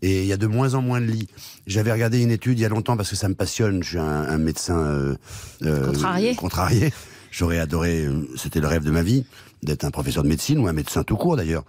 Et 0.01 0.21
il 0.21 0.27
y 0.27 0.33
a 0.33 0.37
de 0.37 0.47
moins 0.47 0.73
en 0.73 0.81
moins 0.81 0.99
de 0.99 1.05
lits. 1.05 1.29
J'avais 1.67 1.91
regardé 1.91 2.21
une 2.21 2.31
étude 2.31 2.59
il 2.59 2.61
y 2.61 2.65
a 2.65 2.69
longtemps 2.69 2.97
parce 2.97 3.09
que 3.09 3.15
ça 3.15 3.29
me 3.29 3.35
passionne. 3.35 3.81
Je 3.83 3.89
suis 3.89 3.97
un, 3.97 4.37
médecin 4.37 4.77
euh, 4.77 5.15
euh, 5.63 5.85
contrarié. 5.87 6.35
contrarié. 6.35 6.93
J'aurais 7.31 7.59
adoré, 7.59 8.05
euh, 8.05 8.27
c'était 8.37 8.59
le 8.59 8.67
rêve 8.67 8.83
de 8.83 8.91
ma 8.91 9.03
vie, 9.03 9.25
d'être 9.61 9.83
un 9.83 9.91
professeur 9.91 10.23
de 10.23 10.29
médecine 10.29 10.57
ou 10.59 10.67
un 10.67 10.73
médecin 10.73 11.03
tout 11.03 11.17
court 11.17 11.35
d'ailleurs. 11.35 11.65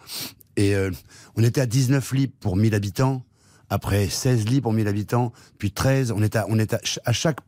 Et 0.57 0.75
on 1.37 1.43
était 1.43 1.61
à 1.61 1.67
19 1.67 2.13
lits 2.13 2.29
pour 2.29 2.57
1000 2.57 2.75
habitants. 2.75 3.23
Après 3.69 4.09
16 4.09 4.49
lits 4.49 4.61
pour 4.61 4.73
1000 4.73 4.87
habitants, 4.89 5.33
puis 5.59 5.73
13, 5.73 6.13
on 6.13 6.23
est 6.23 6.37
à, 6.37 6.47
on 6.49 6.59
est 6.59 6.73
à 6.73 7.13
chaque 7.13 7.41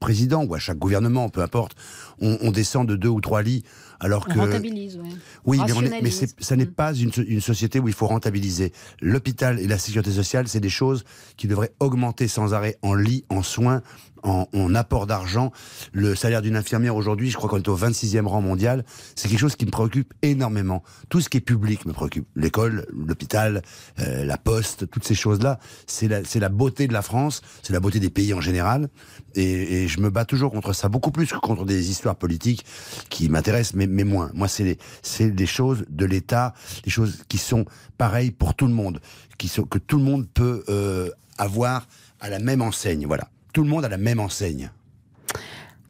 président 0.00 0.44
ou 0.44 0.54
à 0.54 0.58
chaque 0.58 0.78
gouvernement, 0.78 1.28
peu 1.28 1.40
importe, 1.40 1.76
on, 2.20 2.50
descend 2.50 2.88
de 2.88 2.96
deux 2.96 3.08
ou 3.08 3.20
trois 3.20 3.42
lits. 3.42 3.64
Alors 3.98 4.26
que, 4.26 4.38
rentabilise, 4.38 5.00
oui. 5.46 5.58
mais, 5.58 6.00
mais 6.02 6.10
ça 6.10 6.56
n'est 6.56 6.66
pas 6.66 6.92
une, 6.92 7.10
une, 7.26 7.40
société 7.40 7.80
où 7.80 7.88
il 7.88 7.94
faut 7.94 8.06
rentabiliser. 8.06 8.72
L'hôpital 9.00 9.58
et 9.58 9.66
la 9.66 9.78
sécurité 9.78 10.12
sociale, 10.12 10.48
c'est 10.48 10.60
des 10.60 10.68
choses 10.68 11.04
qui 11.38 11.46
devraient 11.48 11.72
augmenter 11.80 12.28
sans 12.28 12.52
arrêt 12.52 12.76
en 12.82 12.94
lits, 12.94 13.24
en 13.30 13.42
soins, 13.42 13.82
en, 14.26 14.74
apport 14.74 15.06
d'argent. 15.06 15.52
Le 15.92 16.14
salaire 16.14 16.42
d'une 16.42 16.56
infirmière 16.56 16.96
aujourd'hui, 16.96 17.30
je 17.30 17.36
crois 17.36 17.48
qu'on 17.48 17.58
est 17.58 17.68
au 17.68 17.76
26e 17.76 18.26
rang 18.26 18.40
mondial. 18.40 18.84
C'est 19.14 19.28
quelque 19.28 19.38
chose 19.38 19.56
qui 19.56 19.66
me 19.66 19.70
préoccupe 19.70 20.14
énormément. 20.22 20.82
Tout 21.08 21.20
ce 21.20 21.28
qui 21.28 21.38
est 21.38 21.40
public 21.40 21.86
me 21.86 21.92
préoccupe. 21.92 22.26
L'école, 22.34 22.86
l'hôpital, 22.92 23.62
euh, 24.00 24.24
la 24.24 24.38
poste, 24.38 24.90
toutes 24.90 25.04
ces 25.04 25.14
choses-là. 25.14 25.58
C'est 25.86 26.08
la, 26.08 26.20
la 26.34 26.48
beauté 26.48 26.86
de 26.86 26.92
la 26.92 27.02
France, 27.02 27.42
c'est 27.62 27.72
la 27.72 27.80
beauté 27.80 28.00
des 28.00 28.10
pays 28.10 28.34
en 28.34 28.40
général. 28.40 28.88
Et, 29.34 29.84
et, 29.84 29.88
je 29.88 30.00
me 30.00 30.10
bats 30.10 30.24
toujours 30.24 30.50
contre 30.50 30.72
ça, 30.72 30.88
beaucoup 30.88 31.10
plus 31.10 31.26
que 31.26 31.36
contre 31.38 31.64
des 31.64 31.90
histoires 31.90 32.05
politiques 32.14 32.64
qui 33.10 33.28
m'intéressent, 33.28 33.74
mais, 33.74 33.86
mais 33.86 34.04
moins. 34.04 34.30
Moi, 34.34 34.48
c'est 34.48 34.78
c'est 35.02 35.30
des 35.30 35.46
choses 35.46 35.84
de 35.88 36.04
l'État, 36.04 36.54
des 36.84 36.90
choses 36.90 37.24
qui 37.28 37.38
sont 37.38 37.64
pareilles 37.98 38.30
pour 38.30 38.54
tout 38.54 38.66
le 38.66 38.74
monde, 38.74 39.00
qui 39.38 39.48
sont, 39.48 39.64
que 39.64 39.78
tout 39.78 39.98
le 39.98 40.04
monde 40.04 40.28
peut 40.28 40.62
euh, 40.68 41.10
avoir 41.38 41.88
à 42.20 42.30
la 42.30 42.38
même 42.38 42.62
enseigne. 42.62 43.06
Voilà 43.06 43.28
tout 43.56 43.62
le 43.62 43.70
monde 43.70 43.86
a 43.86 43.88
la 43.88 43.96
même 43.96 44.20
enseigne. 44.20 44.70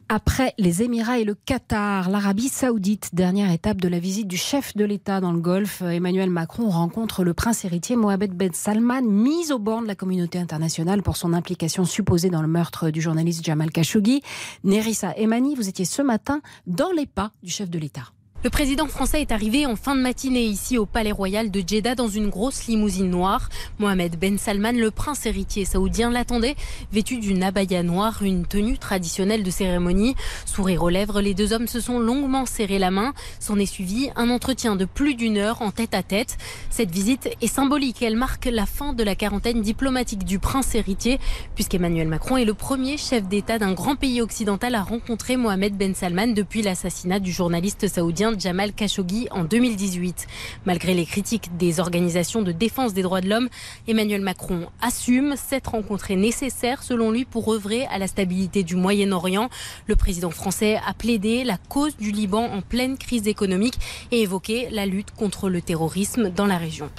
Après 0.09 0.53
les 0.57 0.83
Émirats 0.83 1.19
et 1.19 1.25
le 1.25 1.35
Qatar, 1.35 2.09
l'Arabie 2.09 2.47
saoudite, 2.47 3.09
dernière 3.13 3.51
étape 3.51 3.81
de 3.81 3.89
la 3.89 3.99
visite 3.99 4.27
du 4.27 4.37
chef 4.37 4.73
de 4.77 4.85
l'État 4.85 5.19
dans 5.19 5.33
le 5.33 5.41
Golfe, 5.41 5.81
Emmanuel 5.81 6.29
Macron 6.29 6.69
rencontre 6.69 7.25
le 7.25 7.33
prince 7.33 7.65
héritier 7.65 7.97
Mohamed 7.97 8.31
Ben 8.31 8.53
Salman, 8.53 9.01
mis 9.01 9.51
au 9.51 9.59
bord 9.59 9.81
de 9.81 9.87
la 9.87 9.95
communauté 9.95 10.39
internationale 10.39 11.03
pour 11.03 11.17
son 11.17 11.33
implication 11.33 11.83
supposée 11.83 12.29
dans 12.29 12.41
le 12.41 12.47
meurtre 12.47 12.89
du 12.89 13.01
journaliste 13.01 13.43
Jamal 13.43 13.69
Khashoggi. 13.69 14.21
Nerissa 14.63 15.13
Emani, 15.17 15.55
vous 15.55 15.67
étiez 15.67 15.83
ce 15.83 16.01
matin 16.01 16.39
dans 16.67 16.91
les 16.91 17.05
pas 17.05 17.33
du 17.43 17.51
chef 17.51 17.69
de 17.69 17.77
l'État. 17.77 18.13
Le 18.43 18.51
président 18.51 18.85
français 18.85 19.21
est 19.21 19.31
arrivé 19.31 19.65
en 19.65 19.75
fin 19.75 19.95
de 19.95 20.01
matinée 20.01 20.43
ici 20.43 20.77
au 20.77 20.85
Palais 20.85 21.11
Royal 21.11 21.49
de 21.49 21.63
Jeddah 21.65 21.95
dans 21.95 22.07
une 22.07 22.29
grosse 22.29 22.67
limousine 22.67 23.09
noire. 23.09 23.49
Mohamed 23.79 24.15
Ben 24.19 24.37
Salman, 24.37 24.73
le 24.73 24.91
prince 24.91 25.25
héritier 25.25 25.65
saoudien, 25.65 26.11
l'attendait, 26.11 26.55
vêtu 26.91 27.17
d'une 27.17 27.41
abaya 27.41 27.81
noire, 27.81 28.21
une 28.21 28.45
tenue 28.45 28.77
traditionnelle 28.77 29.41
de 29.41 29.49
cérémonie. 29.49 30.15
Sourire 30.45 30.83
aux 30.83 30.89
lèvres, 30.89 31.19
les 31.19 31.33
deux 31.33 31.51
hommes 31.51 31.67
se 31.67 31.79
sont 31.79 31.99
longuement 31.99 32.45
serré 32.45 32.77
la 32.77 32.91
main. 32.91 33.15
S'en 33.39 33.57
est 33.57 33.65
suivi 33.65 34.11
un 34.15 34.29
entretien 34.29 34.75
de 34.75 34.85
plus 34.85 35.15
d'une 35.15 35.39
heure 35.39 35.63
en 35.63 35.71
tête 35.71 35.95
à 35.95 36.03
tête. 36.03 36.37
Cette 36.69 36.91
visite 36.91 37.29
est 37.41 37.47
symbolique. 37.47 38.03
Elle 38.03 38.17
marque 38.17 38.45
la 38.45 38.67
fin 38.67 38.93
de 38.93 39.03
la 39.03 39.15
quarantaine 39.15 39.61
diplomatique 39.63 40.25
du 40.25 40.37
prince 40.37 40.75
héritier, 40.75 41.19
puisqu'Emmanuel 41.55 42.07
Macron 42.07 42.37
est 42.37 42.45
le 42.45 42.53
premier 42.53 42.97
chef 42.97 43.27
d'État 43.27 43.57
d'un 43.57 43.73
grand 43.73 43.95
pays 43.95 44.21
occidental 44.21 44.75
à 44.75 44.83
rencontrer 44.83 45.37
Mohamed 45.37 45.75
Ben 45.75 45.95
Salman 45.95 46.27
depuis 46.27 46.61
l'assassinat 46.61 47.19
du 47.19 47.31
journaliste 47.31 47.87
saoudien 47.87 48.26
Jamal 48.37 48.73
Khashoggi 48.73 49.27
en 49.31 49.43
2018. 49.43 50.27
Malgré 50.65 50.93
les 50.93 51.05
critiques 51.05 51.55
des 51.57 51.79
organisations 51.79 52.41
de 52.41 52.51
défense 52.51 52.93
des 52.93 53.01
droits 53.01 53.21
de 53.21 53.29
l'homme, 53.29 53.49
Emmanuel 53.87 54.21
Macron 54.21 54.67
assume 54.81 55.35
cette 55.35 55.67
rencontre 55.67 56.11
est 56.11 56.15
nécessaire 56.15 56.83
selon 56.83 57.11
lui 57.11 57.25
pour 57.25 57.51
œuvrer 57.53 57.85
à 57.87 57.97
la 57.97 58.07
stabilité 58.07 58.63
du 58.63 58.75
Moyen-Orient. 58.75 59.49
Le 59.85 59.95
président 59.95 60.29
français 60.29 60.79
a 60.85 60.93
plaidé 60.93 61.43
la 61.43 61.57
cause 61.57 61.95
du 61.97 62.11
Liban 62.11 62.43
en 62.43 62.61
pleine 62.61 62.97
crise 62.97 63.27
économique 63.27 63.79
et 64.11 64.21
évoqué 64.21 64.67
la 64.71 64.85
lutte 64.85 65.11
contre 65.11 65.49
le 65.49 65.61
terrorisme 65.61 66.29
dans 66.29 66.45
la 66.45 66.57
région. 66.57 66.89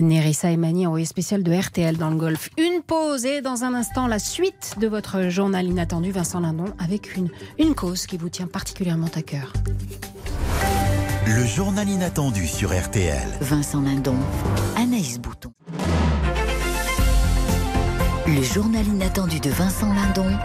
Nerissa 0.00 0.50
Emani, 0.50 0.86
envoyé 0.86 1.06
spécial 1.06 1.42
de 1.42 1.52
RTL 1.52 1.96
dans 1.96 2.10
le 2.10 2.16
Golfe. 2.16 2.50
Une 2.58 2.82
pause 2.82 3.24
et 3.24 3.42
dans 3.42 3.64
un 3.64 3.74
instant 3.74 4.06
la 4.06 4.18
suite 4.18 4.74
de 4.80 4.88
votre 4.88 5.28
journal 5.28 5.66
inattendu, 5.66 6.10
Vincent 6.10 6.40
Lindon, 6.40 6.72
avec 6.78 7.16
une 7.16 7.74
cause 7.74 8.06
qui 8.06 8.16
vous 8.16 8.28
tient 8.28 8.48
particulièrement 8.48 9.10
à 9.14 9.22
cœur. 9.22 9.52
Le 11.26 11.46
journal 11.46 11.88
inattendu 11.88 12.46
sur 12.46 12.70
RTL. 12.70 13.26
Vincent 13.40 13.80
Lindon, 13.80 14.16
Anaïs 14.76 15.18
Bouton. 15.18 15.52
Le 18.26 18.42
journal 18.42 18.86
inattendu 18.86 19.40
de 19.40 19.50
Vincent 19.50 19.92
Lindon. 19.92 20.36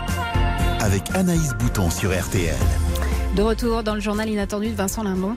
Avec 0.79 1.03
Anaïs 1.13 1.53
Bouton 1.59 1.89
sur 1.89 2.11
RTL. 2.11 2.55
De 3.35 3.41
retour 3.41 3.83
dans 3.83 3.93
le 3.93 4.01
journal 4.01 4.27
inattendu 4.27 4.69
de 4.69 4.75
Vincent 4.75 5.03
Lindon. 5.03 5.35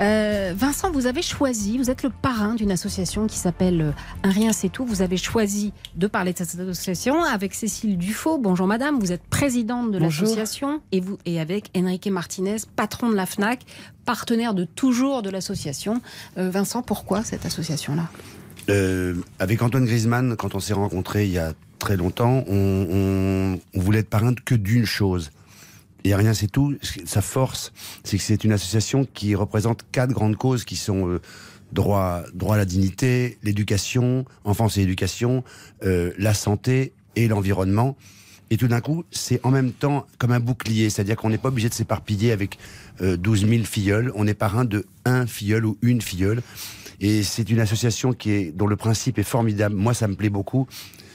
Euh, 0.00 0.52
Vincent, 0.56 0.90
vous 0.90 1.06
avez 1.06 1.22
choisi, 1.22 1.78
vous 1.78 1.88
êtes 1.88 2.02
le 2.02 2.10
parrain 2.10 2.54
d'une 2.56 2.72
association 2.72 3.28
qui 3.28 3.38
s'appelle 3.38 3.80
euh, 3.80 3.90
Un 4.24 4.30
rien 4.30 4.52
c'est 4.52 4.68
tout. 4.68 4.84
Vous 4.84 5.02
avez 5.02 5.16
choisi 5.16 5.72
de 5.94 6.08
parler 6.08 6.32
de 6.32 6.38
cette 6.38 6.58
association 6.58 7.22
avec 7.22 7.54
Cécile 7.54 7.96
Dufaux. 7.96 8.38
Bonjour 8.38 8.66
madame, 8.66 8.98
vous 8.98 9.12
êtes 9.12 9.22
présidente 9.22 9.92
de 9.92 9.98
l'association 9.98 10.80
et 10.90 11.00
vous 11.00 11.16
et 11.26 11.38
avec 11.38 11.70
Enrique 11.76 12.08
Martinez, 12.08 12.56
patron 12.74 13.08
de 13.08 13.14
la 13.14 13.24
FNAC, 13.24 13.60
partenaire 14.04 14.52
de 14.54 14.64
toujours 14.64 15.22
de 15.22 15.30
l'association. 15.30 16.00
Euh, 16.38 16.50
Vincent, 16.50 16.82
pourquoi 16.82 17.22
cette 17.22 17.46
association-là? 17.46 18.08
Euh, 18.70 19.14
avec 19.38 19.62
Antoine 19.62 19.84
Griezmann, 19.84 20.34
quand 20.36 20.56
on 20.56 20.60
s'est 20.60 20.74
rencontrés 20.74 21.26
il 21.26 21.30
y 21.32 21.38
a 21.38 21.52
très 21.78 21.96
longtemps, 21.96 22.42
on, 22.48 22.86
on- 22.90 23.60
on 23.74 23.80
voulait 23.80 24.00
être 24.00 24.10
parrain 24.10 24.34
que 24.44 24.56
d'une 24.56 24.86
chose. 24.86 25.30
Et 26.04 26.14
rien, 26.14 26.34
c'est 26.34 26.48
tout. 26.48 26.76
Sa 27.06 27.22
force, 27.22 27.72
c'est 28.04 28.18
que 28.18 28.22
c'est 28.22 28.44
une 28.44 28.52
association 28.52 29.06
qui 29.06 29.34
représente 29.34 29.84
quatre 29.90 30.12
grandes 30.12 30.36
causes 30.36 30.64
qui 30.64 30.76
sont 30.76 31.08
euh, 31.08 31.20
droit, 31.72 32.22
droit 32.34 32.56
à 32.56 32.58
la 32.58 32.66
dignité, 32.66 33.38
l'éducation, 33.42 34.26
enfance 34.44 34.76
et 34.76 34.82
éducation, 34.82 35.44
euh, 35.82 36.12
la 36.18 36.34
santé 36.34 36.92
et 37.16 37.26
l'environnement. 37.26 37.96
Et 38.50 38.58
tout 38.58 38.68
d'un 38.68 38.82
coup, 38.82 39.04
c'est 39.10 39.40
en 39.44 39.50
même 39.50 39.72
temps 39.72 40.06
comme 40.18 40.32
un 40.32 40.40
bouclier, 40.40 40.90
c'est-à-dire 40.90 41.16
qu'on 41.16 41.30
n'est 41.30 41.38
pas 41.38 41.48
obligé 41.48 41.70
de 41.70 41.74
s'éparpiller 41.74 42.32
avec 42.32 42.58
euh, 43.00 43.16
12 43.16 43.48
000 43.48 43.64
filleuls. 43.64 44.12
On 44.14 44.26
est 44.26 44.34
parrain 44.34 44.66
de 44.66 44.84
un 45.06 45.26
filleul 45.26 45.64
ou 45.64 45.78
une 45.80 46.02
filleule. 46.02 46.42
Et 47.00 47.22
c'est 47.22 47.50
une 47.50 47.60
association 47.60 48.12
qui 48.12 48.30
est, 48.30 48.52
dont 48.52 48.66
le 48.66 48.76
principe 48.76 49.18
est 49.18 49.24
formidable. 49.24 49.74
Moi, 49.74 49.94
ça 49.94 50.06
me 50.06 50.14
plaît 50.14 50.28
beaucoup. 50.28 50.66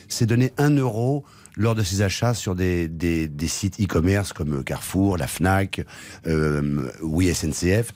C'est 0.07 0.25
donner 0.25 0.51
un 0.57 0.71
euro 0.71 1.23
lors 1.59 1.75
de 1.75 1.83
ses 1.83 2.01
achats 2.01 2.33
sur 2.33 2.55
des, 2.55 2.89
sites 3.47 3.81
e-commerce 3.81 4.31
comme 4.31 4.63
Carrefour, 4.63 5.17
la 5.17 5.27
Fnac, 5.27 5.81
euh, 6.25 6.89
oui 7.01 7.31
SNCF. 7.35 7.91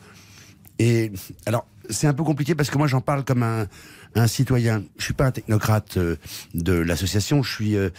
Et 0.79 1.13
alors, 1.45 1.65
c'est 1.89 2.07
un 2.07 2.13
peu 2.13 2.23
compliqué 2.23 2.55
parce 2.55 2.69
que 2.69 2.77
moi, 2.77 2.87
j'en 2.87 2.99
parle 2.99 3.23
comme 3.23 3.41
un, 3.41 4.27
citoyen. 4.27 4.83
Je 4.97 5.05
suis 5.05 5.13
pas 5.13 5.25
un 5.27 5.31
technocrate 5.31 5.95
euh, 5.95 6.17
de 6.53 6.73
l'association. 6.73 7.41
Je 7.41 7.51
suis, 7.51 7.77
euh, 7.77 7.89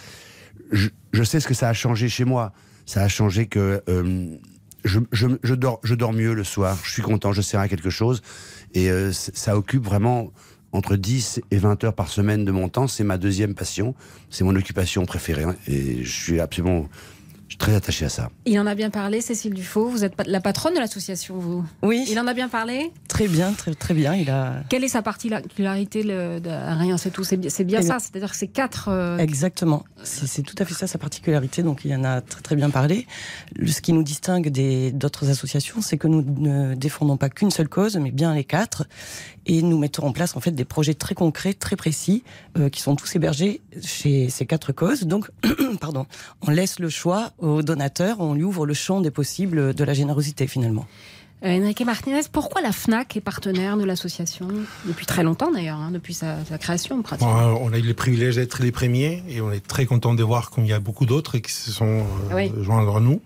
je, 0.71 1.23
sais 1.25 1.41
ce 1.41 1.49
que 1.49 1.55
ça 1.55 1.71
a 1.71 1.73
changé 1.73 2.11
chez 2.11 2.27
moi. 2.27 2.53
Ça 2.85 3.01
a 3.01 3.09
changé 3.09 3.47
que 3.47 3.83
je, 4.85 5.01
je, 5.13 5.55
dors, 5.55 5.81
je 5.83 5.95
dors 5.95 6.13
mieux 6.13 6.35
le 6.35 6.45
soir. 6.45 6.79
Je 6.85 6.91
suis 6.91 7.03
content. 7.03 7.33
Je 7.33 7.41
sers 7.41 7.59
à 7.59 7.69
quelque 7.69 7.89
chose 7.89 8.21
et 8.75 8.91
ça 9.13 9.57
occupe 9.57 9.83
vraiment 9.83 10.31
entre 10.75 10.97
10 10.97 11.41
et 11.51 11.57
20 11.57 11.83
heures 11.85 11.95
par 11.95 12.09
semaine 12.09 12.45
de 12.45 12.53
mon 12.53 12.69
temps. 12.69 12.87
C'est 12.89 13.05
ma 13.05 13.17
deuxième 13.17 13.55
passion. 13.55 13.95
C'est 14.29 14.45
mon 14.45 14.55
occupation 14.55 15.07
préférée 15.07 15.45
hein, 15.45 15.55
et 15.69 16.05
je 16.05 16.13
suis 16.13 16.41
absolument 16.41 16.87
je 17.47 17.53
suis 17.57 17.59
très 17.59 17.75
attaché 17.75 18.07
à 18.07 18.09
ça. 18.09 18.31
Il 18.47 18.59
en 18.59 18.67
a 18.67 18.75
bien 18.75 18.89
parlé, 18.91 19.21
Cécile 19.21 19.53
Dufaux. 19.53 19.87
Vous 19.89 20.03
êtes 20.03 20.15
la 20.27 20.41
patronne 20.41 20.75
de 20.75 20.79
l'association, 20.81 21.37
vous 21.39 21.63
Oui, 21.83 22.05
Il 22.09 22.19
en 22.19 22.27
a 22.27 22.33
bien 22.35 22.49
parlé 22.49 22.91
très 23.07 23.29
bien, 23.29 23.53
très, 23.53 23.75
très 23.75 23.95
bien. 23.95 24.15
Il 24.17 24.29
a 24.31 24.65
Quelle 24.71 24.83
est 24.83 24.89
sa 24.89 25.03
particularité 25.03 26.03
le, 26.03 26.41
de 26.41 26.49
Rien, 26.79 26.97
c'est 26.97 27.11
tout 27.11 27.23
C'est 27.23 27.37
bien, 27.65 27.81
Eh 27.81 27.87
ça, 27.87 27.99
c'est-à-dire 28.01 28.31
que 28.31 28.37
c'est 28.37 28.49
quatre. 28.49 28.89
euh, 28.89 29.19
exactement. 29.19 29.85
C'est 30.03 30.43
tout 30.43 30.55
à 30.59 30.65
fait 30.65 30.75
ça 30.75 30.87
sa 30.89 30.99
particularité. 30.99 31.63
Donc 31.63 31.83
il 31.85 31.95
en 31.95 32.03
a 32.03 32.23
très 32.23 32.41
très 32.41 32.57
bien 32.57 32.71
parlé. 32.71 33.07
Le- 33.55 33.69
Ce 33.69 33.83
qui 33.83 33.93
nous 33.93 34.03
distingue 34.03 34.49
des 34.49 34.91
d'autres 34.91 35.29
associations, 35.31 35.81
c'est 35.83 35.99
que 35.99 36.09
nous 36.09 36.23
ne 36.23 36.75
défendons 36.75 37.19
pas 37.19 37.29
qu'une 37.29 37.51
seule 37.51 37.69
cause, 37.69 37.97
mais 37.99 38.11
bien 38.11 38.35
les 38.35 38.45
quatre, 38.45 38.85
et 39.47 39.63
nous 39.63 39.79
mettons 39.79 40.07
en 40.07 40.13
place 40.13 40.37
en 40.37 40.41
fait 40.41 40.53
des 40.53 40.65
projets 40.65 40.95
très 40.95 41.15
concrets, 41.15 41.55
très 41.55 41.77
précis, 41.77 42.23
euh, 42.59 42.69
qui 42.69 42.81
sont 42.81 42.97
tous 42.97 43.15
hébergés 43.17 43.61
chez 43.83 44.29
ces 44.31 44.47
quatre 44.47 44.73
causes. 44.73 45.03
Donc, 45.03 45.31
pardon, 45.81 46.07
on 46.43 46.51
laisse 46.51 46.79
le 46.79 46.89
choix 46.89 47.33
au 47.39 47.63
donateur, 47.63 48.21
on 48.21 48.35
lui 48.35 48.43
ouvre 48.45 48.67
le 48.67 48.75
champ 48.75 49.01
des 49.01 49.11
possibles 49.11 49.75
de 49.75 49.85
la 49.85 49.95
générosité 49.95 50.47
finalement. 50.47 50.87
euh, 51.45 51.61
Enrique 51.63 51.85
Martinez, 51.85 52.23
pourquoi 52.33 52.63
la 52.63 52.73
FNAC 52.73 53.17
est 53.19 53.21
partenaire 53.21 53.77
de 53.77 53.85
l'association 53.85 54.49
Depuis 54.87 55.05
très 55.05 55.23
longtemps 55.23 55.51
d'ailleurs, 55.53 55.79
hein, 55.79 55.91
depuis 55.93 56.15
sa, 56.15 56.43
sa 56.47 56.57
création 56.57 57.03
pratiquement. 57.03 57.35
Bon, 57.53 57.59
on 57.63 57.73
a 57.75 57.79
eu 57.79 57.83
le 57.83 57.93
privilège 57.95 58.37
d'être 58.37 58.63
les 58.63 58.73
premiers 58.73 59.23
et 59.29 59.43
on 59.43 59.53
est 59.53 59.67
très 59.67 59.85
content 59.85 60.15
de 60.15 60.23
voir 60.23 60.51
qu'il 60.51 60.67
y 60.67 60.73
a 60.73 60.81
beaucoup 60.81 61.05
d'autres 61.05 61.37
qui 61.39 61.53
se 61.53 61.71
sont 61.71 62.05
euh, 62.31 62.35
Oui. 62.35 62.51
joints 62.63 62.81
à 62.97 63.01
nous. 63.01 63.21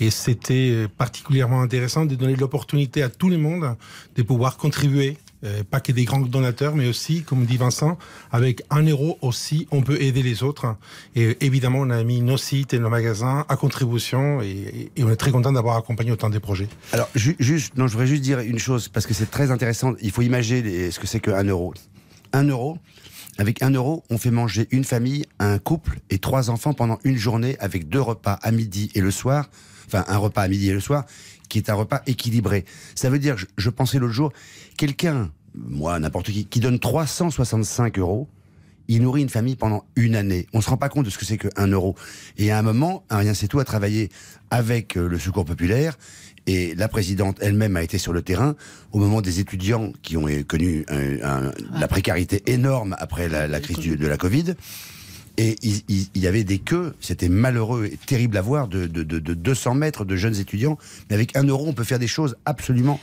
Et 0.00 0.08
c'était 0.10 0.86
particulièrement 0.96 1.60
intéressant 1.60 2.06
de 2.06 2.14
donner 2.14 2.36
l'opportunité 2.36 3.02
à 3.02 3.10
tout 3.10 3.28
le 3.28 3.36
monde 3.36 3.76
de 4.16 4.22
pouvoir 4.22 4.56
contribuer. 4.56 5.18
Euh, 5.44 5.62
pas 5.62 5.80
que 5.80 5.92
des 5.92 6.04
grands 6.04 6.20
donateurs, 6.20 6.74
mais 6.74 6.88
aussi, 6.88 7.22
comme 7.22 7.44
dit 7.44 7.56
Vincent, 7.56 7.96
avec 8.32 8.62
un 8.70 8.82
euro 8.82 9.18
aussi, 9.22 9.68
on 9.70 9.82
peut 9.82 10.00
aider 10.02 10.22
les 10.22 10.42
autres. 10.42 10.76
Et 11.14 11.36
évidemment, 11.44 11.78
on 11.80 11.90
a 11.90 12.02
mis 12.02 12.20
nos 12.22 12.36
sites 12.36 12.74
et 12.74 12.78
nos 12.78 12.88
magasins 12.88 13.44
à 13.48 13.56
contribution 13.56 14.40
et, 14.42 14.90
on 15.00 15.10
est 15.10 15.16
très 15.16 15.30
content 15.30 15.52
d'avoir 15.52 15.76
accompagné 15.76 16.10
autant 16.10 16.30
des 16.30 16.40
projets. 16.40 16.68
Alors, 16.92 17.08
ju- 17.14 17.36
juste, 17.38 17.76
non, 17.76 17.86
je 17.86 17.92
voudrais 17.92 18.08
juste 18.08 18.22
dire 18.22 18.40
une 18.40 18.58
chose, 18.58 18.88
parce 18.88 19.06
que 19.06 19.14
c'est 19.14 19.30
très 19.30 19.50
intéressant. 19.50 19.94
Il 20.02 20.10
faut 20.10 20.22
imaginer 20.22 20.90
ce 20.90 20.98
que 20.98 21.06
c'est 21.06 21.20
qu'un 21.20 21.44
euro. 21.44 21.72
Un 22.32 22.44
euro, 22.44 22.78
avec 23.38 23.62
un 23.62 23.70
euro, 23.70 24.02
on 24.10 24.18
fait 24.18 24.32
manger 24.32 24.66
une 24.72 24.84
famille, 24.84 25.24
un 25.38 25.58
couple 25.58 26.00
et 26.10 26.18
trois 26.18 26.50
enfants 26.50 26.74
pendant 26.74 26.98
une 27.04 27.16
journée 27.16 27.56
avec 27.60 27.88
deux 27.88 28.00
repas 28.00 28.38
à 28.42 28.50
midi 28.50 28.90
et 28.94 29.00
le 29.00 29.12
soir. 29.12 29.48
Enfin, 29.86 30.04
un 30.08 30.18
repas 30.18 30.42
à 30.42 30.48
midi 30.48 30.68
et 30.68 30.74
le 30.74 30.80
soir, 30.80 31.04
qui 31.48 31.58
est 31.58 31.70
un 31.70 31.74
repas 31.74 32.02
équilibré. 32.06 32.64
Ça 32.94 33.10
veut 33.10 33.18
dire, 33.18 33.36
je, 33.38 33.46
je 33.56 33.70
pensais 33.70 33.98
l'autre 33.98 34.12
jour, 34.14 34.32
quelqu'un, 34.76 35.30
moi, 35.54 35.98
n'importe 35.98 36.26
qui, 36.30 36.44
qui 36.46 36.60
donne 36.60 36.78
365 36.78 37.98
euros, 37.98 38.28
il 38.90 39.02
nourrit 39.02 39.20
une 39.22 39.28
famille 39.28 39.56
pendant 39.56 39.84
une 39.96 40.16
année. 40.16 40.46
On 40.54 40.60
se 40.62 40.70
rend 40.70 40.78
pas 40.78 40.88
compte 40.88 41.04
de 41.04 41.10
ce 41.10 41.18
que 41.18 41.26
c'est 41.26 41.36
qu'un 41.36 41.66
euro. 41.66 41.94
Et 42.38 42.50
à 42.50 42.58
un 42.58 42.62
moment, 42.62 43.04
un 43.10 43.18
rien 43.18 43.34
c'est 43.34 43.46
tout 43.48 43.58
a 43.60 43.64
travaillé 43.64 44.08
avec 44.50 44.96
euh, 44.96 45.06
le 45.08 45.18
Secours 45.18 45.44
populaire 45.44 45.98
et 46.46 46.74
la 46.74 46.88
présidente 46.88 47.36
elle-même 47.42 47.76
a 47.76 47.82
été 47.82 47.98
sur 47.98 48.14
le 48.14 48.22
terrain 48.22 48.56
au 48.92 48.98
moment 48.98 49.20
des 49.20 49.40
étudiants 49.40 49.92
qui 50.00 50.16
ont 50.16 50.26
connu 50.46 50.86
un- 50.88 51.22
un- 51.48 51.52
la 51.78 51.86
précarité 51.88 52.42
énorme 52.50 52.96
après 52.98 53.28
la, 53.28 53.46
la 53.46 53.60
crise 53.60 53.76
du- 53.76 53.98
de 53.98 54.06
la 54.06 54.16
Covid. 54.16 54.54
Et 55.40 55.54
il, 55.62 56.08
y 56.16 56.26
avait 56.26 56.42
des 56.42 56.58
queues, 56.58 56.94
c'était 57.00 57.28
malheureux 57.28 57.86
et 57.86 57.96
terrible 57.96 58.36
à 58.36 58.40
voir, 58.40 58.66
de, 58.66 58.86
de, 58.86 59.04
de, 59.04 59.20
de 59.20 59.34
200 59.34 59.74
mètres 59.74 60.04
de 60.04 60.16
jeunes 60.16 60.36
étudiants. 60.36 60.78
Mais 61.08 61.14
avec 61.14 61.36
un 61.36 61.44
euro, 61.44 61.68
on 61.68 61.72
peut 61.72 61.84
faire 61.84 62.00
des 62.00 62.08
choses 62.08 62.36
absolument 62.44 62.98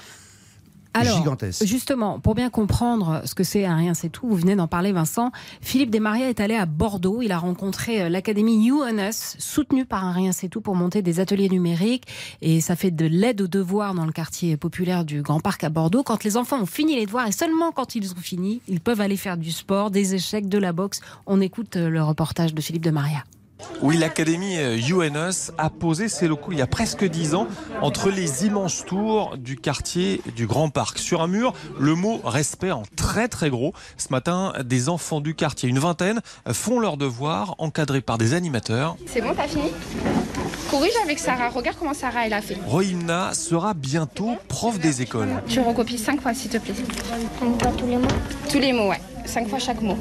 Alors, 0.95 1.17
gigantesque. 1.17 1.65
Justement, 1.65 2.19
pour 2.19 2.35
bien 2.35 2.49
comprendre 2.49 3.21
ce 3.25 3.35
que 3.35 3.43
c'est 3.43 3.65
un 3.65 3.75
rien 3.75 3.93
c'est 3.93 4.09
tout, 4.09 4.27
vous 4.27 4.35
venez 4.35 4.55
d'en 4.55 4.67
parler 4.67 4.91
Vincent, 4.91 5.31
Philippe 5.61 5.89
Desmaria 5.89 6.29
est 6.29 6.39
allé 6.39 6.55
à 6.55 6.65
Bordeaux, 6.65 7.21
il 7.21 7.31
a 7.31 7.37
rencontré 7.37 8.03
euh, 8.03 8.09
l'académie 8.09 8.57
New 8.57 8.81
On 8.81 8.97
Us, 8.97 9.35
soutenue 9.37 9.85
par 9.85 10.05
un 10.05 10.11
rien 10.11 10.31
c'est 10.31 10.47
tout 10.47 10.61
pour 10.61 10.75
monter 10.75 11.01
des 11.01 11.19
ateliers 11.19 11.49
numériques 11.49 12.05
et 12.41 12.61
ça 12.61 12.75
fait 12.75 12.91
de 12.91 13.05
l'aide 13.05 13.41
aux 13.41 13.47
devoirs 13.47 13.93
dans 13.93 14.05
le 14.05 14.11
quartier 14.11 14.57
populaire 14.57 15.05
du 15.05 15.21
Grand 15.21 15.39
Parc 15.39 15.63
à 15.63 15.69
Bordeaux. 15.69 16.03
Quand 16.03 16.23
les 16.23 16.37
enfants 16.37 16.61
ont 16.61 16.65
fini 16.65 16.95
les 16.95 17.05
devoirs 17.05 17.27
et 17.27 17.31
seulement 17.31 17.71
quand 17.71 17.95
ils 17.95 18.13
ont 18.13 18.21
fini, 18.21 18.61
ils 18.67 18.79
peuvent 18.79 19.01
aller 19.01 19.17
faire 19.17 19.37
du 19.37 19.51
sport, 19.51 19.91
des 19.91 20.15
échecs, 20.15 20.47
de 20.47 20.57
la 20.57 20.71
boxe. 20.71 21.01
On 21.25 21.41
écoute 21.41 21.75
euh, 21.75 21.89
le 21.89 22.01
reportage 22.03 22.53
de 22.53 22.61
Philippe 22.61 22.83
Desmaria. 22.83 23.23
Oui, 23.81 23.97
l'Académie 23.97 24.57
UNS 24.57 25.51
a 25.57 25.69
posé 25.69 26.07
ses 26.09 26.27
locaux 26.27 26.51
il 26.51 26.57
y 26.57 26.61
a 26.61 26.67
presque 26.67 27.05
dix 27.05 27.35
ans 27.35 27.47
entre 27.81 28.09
les 28.09 28.45
immenses 28.45 28.85
tours 28.85 29.37
du 29.37 29.55
quartier 29.57 30.21
du 30.35 30.47
Grand 30.47 30.69
Parc. 30.69 30.97
Sur 30.97 31.21
un 31.21 31.27
mur, 31.27 31.53
le 31.79 31.95
mot 31.95 32.19
respect 32.23 32.71
en 32.71 32.83
très 32.95 33.27
très 33.27 33.49
gros. 33.49 33.73
Ce 33.97 34.07
matin, 34.11 34.53
des 34.63 34.89
enfants 34.89 35.21
du 35.21 35.35
quartier, 35.35 35.69
une 35.69 35.79
vingtaine, 35.79 36.21
font 36.51 36.79
leurs 36.79 36.97
devoirs 36.97 37.55
encadrés 37.57 38.01
par 38.01 38.17
des 38.17 38.33
animateurs. 38.33 38.97
C'est 39.07 39.21
bon, 39.21 39.33
t'as 39.35 39.47
fini? 39.47 39.71
Corrige 40.69 40.95
avec 41.03 41.19
Sarah. 41.19 41.49
Regarde 41.49 41.77
comment 41.77 41.93
Sarah 41.93 42.25
elle 42.25 42.33
a 42.33 42.41
fait. 42.41 42.57
Rohimna 42.65 43.33
sera 43.33 43.73
bientôt 43.73 44.35
prof 44.47 44.79
des 44.79 45.01
écoles. 45.01 45.29
Tu 45.47 45.59
recopies 45.59 45.97
cinq 45.97 46.21
fois 46.21 46.33
s'il 46.33 46.49
te 46.49 46.57
plaît. 46.57 46.73
tous 47.77 47.87
les 47.87 47.97
mots? 47.97 48.07
Tous 48.49 48.59
les 48.59 48.73
mots, 48.73 48.89
ouais. 48.89 49.01
Cinq 49.25 49.47
fois 49.49 49.59
chaque 49.59 49.81
mot. 49.81 49.97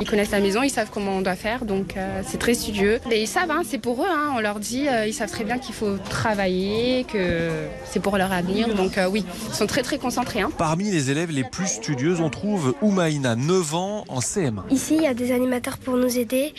Ils 0.00 0.08
connaissent 0.08 0.30
la 0.30 0.40
maison, 0.40 0.62
ils 0.62 0.70
savent 0.70 0.90
comment 0.92 1.12
on 1.12 1.22
doit 1.22 1.36
faire, 1.36 1.64
donc 1.64 1.96
euh, 1.96 2.22
c'est 2.26 2.38
très 2.38 2.54
studieux. 2.54 3.00
Et 3.10 3.22
ils 3.22 3.26
savent, 3.26 3.50
hein, 3.50 3.62
c'est 3.66 3.78
pour 3.78 4.02
eux, 4.02 4.08
hein, 4.08 4.32
on 4.36 4.40
leur 4.40 4.60
dit, 4.60 4.88
euh, 4.88 5.06
ils 5.06 5.12
savent 5.12 5.30
très 5.30 5.44
bien 5.44 5.58
qu'il 5.58 5.74
faut 5.74 5.96
travailler, 5.98 7.04
que 7.04 7.50
c'est 7.84 8.00
pour 8.00 8.16
leur 8.16 8.32
avenir, 8.32 8.74
donc 8.74 8.98
euh, 8.98 9.08
oui, 9.08 9.24
ils 9.48 9.54
sont 9.54 9.66
très 9.66 9.82
très 9.82 9.98
concentrés. 9.98 10.40
Hein. 10.40 10.50
Parmi 10.56 10.90
les 10.90 11.10
élèves 11.10 11.30
les 11.30 11.44
plus 11.44 11.66
studieuses, 11.66 12.20
on 12.20 12.30
trouve 12.30 12.74
Oumaïna, 12.82 13.36
9 13.36 13.74
ans, 13.74 14.04
en 14.08 14.20
CM. 14.20 14.62
Ici, 14.70 14.94
il 14.96 15.02
y 15.02 15.06
a 15.06 15.14
des 15.14 15.32
animateurs 15.32 15.78
pour 15.78 15.96
nous 15.96 16.18
aider, 16.18 16.54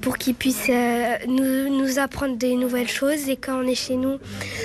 pour 0.00 0.18
qu'ils 0.18 0.34
puissent 0.34 0.70
nous, 1.28 1.68
nous 1.68 1.98
apprendre 1.98 2.36
des 2.36 2.56
nouvelles 2.56 2.88
choses. 2.88 3.28
Et 3.28 3.36
quand 3.36 3.62
on 3.62 3.66
est 3.66 3.74
chez 3.74 3.96
nous, 3.96 4.18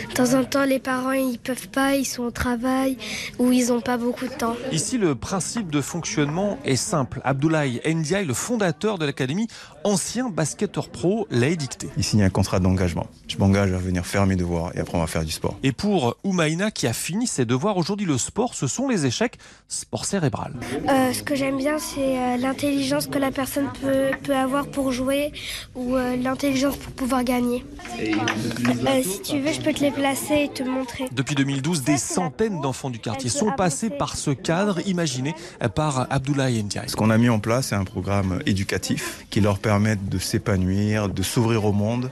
de 0.10 0.14
temps 0.14 0.34
en 0.34 0.44
temps, 0.44 0.64
les 0.64 0.80
parents, 0.80 1.12
ils 1.12 1.40
peuvent 1.40 1.68
pas, 1.70 1.96
ils 1.96 2.06
sont 2.06 2.24
au 2.24 2.32
travail 2.32 2.98
ou 3.40 3.52
ils 3.52 3.68
n'ont 3.68 3.82
pas 3.82 3.98
beaucoup 3.98 4.28
de 4.28 4.34
temps. 4.34 4.56
Ici, 4.72 4.98
le 4.98 5.16
principe 5.16 5.70
de 5.72 5.82
fonctionnement 5.82 6.58
est 6.66 6.77
simple. 6.78 7.22
Abdoulaye 7.24 7.82
Ndiaye, 7.86 8.26
le 8.26 8.34
fondateur 8.34 8.98
de 8.98 9.06
l'académie, 9.06 9.48
ancien 9.84 10.30
basketteur 10.30 10.90
pro, 10.90 11.28
l'a 11.30 11.48
édicté. 11.48 11.90
Il 11.98 12.04
signe 12.04 12.24
un 12.24 12.30
contrat 12.30 12.60
d'engagement. 12.60 13.08
Je 13.28 13.38
m'engage 13.38 13.74
à 13.74 13.78
venir 13.78 14.06
faire 14.06 14.26
mes 14.26 14.36
devoirs 14.36 14.72
et 14.76 14.80
après 14.80 14.98
on 14.98 15.02
va 15.02 15.08
faire 15.08 15.26
du 15.26 15.32
sport. 15.32 15.58
Et 15.64 15.72
pour 15.72 16.16
Oumaïna 16.24 16.72
qui 16.72 16.88
a 16.88 16.94
fini 16.94 17.28
ses 17.28 17.46
devoirs 17.46 17.78
aujourd'hui, 17.78 18.06
le 18.06 18.18
sport, 18.18 18.54
ce 18.54 18.68
sont 18.68 18.88
les 18.88 19.06
échecs, 19.06 19.38
sport 19.68 20.06
cérébral. 20.06 20.54
Euh, 20.88 21.14
ce 21.14 21.24
que 21.24 21.36
j'aime 21.36 21.58
bien, 21.58 21.78
c'est 21.80 22.18
euh, 22.18 22.38
l'intelligence 22.38 23.08
que 23.08 23.18
la 23.18 23.32
personne 23.32 23.70
peut, 23.82 24.12
peut, 24.24 24.36
avoir 24.36 24.68
pour 24.68 24.92
jouer 24.92 25.32
ou 25.76 25.96
euh, 25.96 26.16
l'intelligence 26.16 26.78
pour 26.78 26.94
pouvoir 26.94 27.24
gagner. 27.24 27.66
Euh, 28.00 29.02
si 29.04 29.22
tu 29.22 29.40
veux, 29.40 29.52
je 29.52 29.62
peux 29.62 29.74
te 29.74 29.82
les 29.82 29.92
placer 29.92 30.44
et 30.44 30.50
te 30.50 30.64
montrer. 30.64 31.06
Depuis 31.12 31.36
2012, 31.36 31.84
des 31.84 31.98
centaines 31.98 32.62
d'enfants 32.62 32.90
du 32.90 33.00
quartier 33.00 33.30
sont 33.30 33.52
passés 33.52 33.90
par 33.90 34.16
ce 34.16 34.32
cadre 34.32 34.80
imaginé 34.88 35.34
par 35.76 36.08
Abdoulaye 36.12 36.60
Ce 36.88 36.96
qu'on 36.96 37.10
a 37.10 37.18
mis 37.18 37.30
en 37.30 37.40
place, 37.40 37.68
c'est 37.68 37.76
un 37.76 37.84
programme 37.84 38.40
éducatif 38.46 39.26
qui 39.30 39.42
leur 39.42 39.60
permet 39.60 39.96
de 39.96 40.18
s'épanouir, 40.18 41.10
de 41.10 41.24
s'ouvrir 41.24 41.66
au 41.66 41.72
monde 41.72 42.12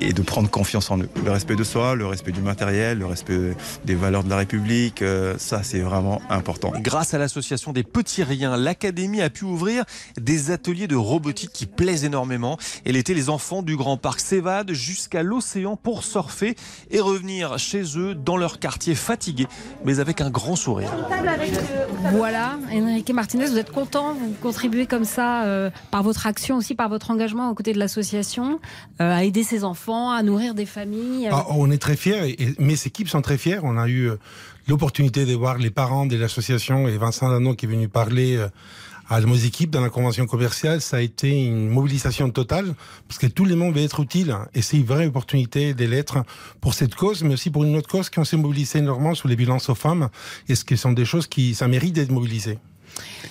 et 0.00 0.12
de 0.12 0.22
prendre 0.22 0.50
confiance 0.50 0.90
en 0.90 0.98
eux. 0.98 1.08
Le 1.24 1.30
respect 1.30 1.56
de 1.56 1.64
soi, 1.64 1.94
le 1.94 2.06
respect 2.06 2.32
du 2.32 2.40
matériel, 2.40 2.98
le 2.98 3.06
respect 3.06 3.56
des 3.84 3.94
valeurs 3.94 4.24
de 4.24 4.30
la 4.30 4.36
République, 4.36 5.02
euh, 5.02 5.34
ça 5.38 5.62
c'est 5.62 5.80
vraiment 5.80 6.20
important. 6.28 6.72
Grâce 6.80 7.14
à 7.14 7.18
l'association 7.18 7.72
des 7.72 7.82
petits 7.82 8.22
riens, 8.22 8.56
l'Académie 8.56 9.22
a 9.22 9.30
pu 9.30 9.44
ouvrir 9.44 9.84
des 10.20 10.50
ateliers 10.50 10.86
de 10.86 10.96
robotique 10.96 11.50
qui 11.52 11.66
plaisent 11.66 12.04
énormément. 12.04 12.58
Et 12.84 12.92
l'été, 12.92 13.14
les 13.14 13.30
enfants 13.30 13.62
du 13.62 13.76
Grand 13.76 13.96
Parc 13.96 14.20
s'évadent 14.20 14.72
jusqu'à 14.72 15.22
l'océan 15.22 15.76
pour 15.76 16.04
surfer 16.04 16.56
et 16.90 17.00
revenir 17.00 17.58
chez 17.58 17.82
eux 17.98 18.14
dans 18.14 18.36
leur 18.36 18.58
quartier 18.58 18.94
fatigués, 18.94 19.46
mais 19.84 20.00
avec 20.00 20.20
un 20.20 20.30
grand 20.30 20.56
sourire. 20.56 20.90
Voilà, 22.12 22.56
Enrique 22.72 23.10
Martinez, 23.10 23.46
vous 23.46 23.58
êtes 23.58 23.72
content, 23.72 24.14
vous 24.14 24.34
contribuez 24.42 24.86
comme 24.86 25.04
ça 25.04 25.44
euh, 25.44 25.70
par 25.90 26.02
votre 26.02 26.26
action 26.26 26.56
aussi, 26.56 26.74
par 26.74 26.88
votre 26.88 27.10
engagement 27.10 27.50
aux 27.50 27.54
côtés 27.54 27.72
de 27.72 27.78
l'association, 27.78 28.60
euh, 29.00 29.16
à 29.16 29.24
aider 29.24 29.42
ces 29.42 29.64
enfants, 29.64 29.85
à 29.94 30.22
nourrir 30.22 30.54
des 30.54 30.66
familles. 30.66 31.28
Ah, 31.30 31.46
on 31.50 31.70
est 31.70 31.78
très 31.78 31.96
fiers, 31.96 32.28
et, 32.28 32.42
et, 32.42 32.54
mes 32.58 32.74
équipes 32.86 33.08
sont 33.08 33.22
très 33.22 33.38
fiers. 33.38 33.60
On 33.62 33.78
a 33.78 33.88
eu 33.88 34.10
euh, 34.10 34.16
l'opportunité 34.68 35.24
de 35.26 35.34
voir 35.34 35.58
les 35.58 35.70
parents 35.70 36.06
de 36.06 36.16
l'association 36.16 36.88
et 36.88 36.96
Vincent 36.98 37.28
Dano 37.28 37.54
qui 37.54 37.66
est 37.66 37.68
venu 37.68 37.88
parler 37.88 38.36
euh, 38.36 38.48
à 39.08 39.20
nos 39.20 39.34
équipes 39.34 39.70
dans 39.70 39.80
la 39.80 39.90
convention 39.90 40.26
commerciale, 40.26 40.80
ça 40.80 40.96
a 40.96 41.00
été 41.00 41.46
une 41.46 41.68
mobilisation 41.68 42.30
totale 42.30 42.74
parce 43.06 43.18
que 43.18 43.26
tout 43.26 43.44
le 43.44 43.54
monde 43.54 43.74
veut 43.74 43.82
être 43.82 44.00
utile 44.00 44.36
et 44.54 44.62
c'est 44.62 44.78
une 44.78 44.84
vraie 44.84 45.06
opportunité 45.06 45.74
de 45.74 45.84
l'être 45.84 46.18
pour 46.60 46.74
cette 46.74 46.94
cause, 46.94 47.22
mais 47.22 47.34
aussi 47.34 47.50
pour 47.50 47.64
une 47.64 47.76
autre 47.76 47.88
cause 47.88 48.10
qui 48.10 48.18
on 48.18 48.24
s'est 48.24 48.36
mobilisé 48.36 48.80
énormément 48.80 49.14
sur 49.14 49.28
les 49.28 49.36
violences 49.36 49.68
aux 49.68 49.74
femmes 49.74 50.08
et 50.48 50.54
ce 50.56 50.64
qui 50.64 50.76
sont 50.76 50.92
des 50.92 51.04
choses 51.04 51.28
qui 51.28 51.54
ça 51.54 51.68
mérite 51.68 51.94
d'être 51.94 52.10
mobilisé. 52.10 52.58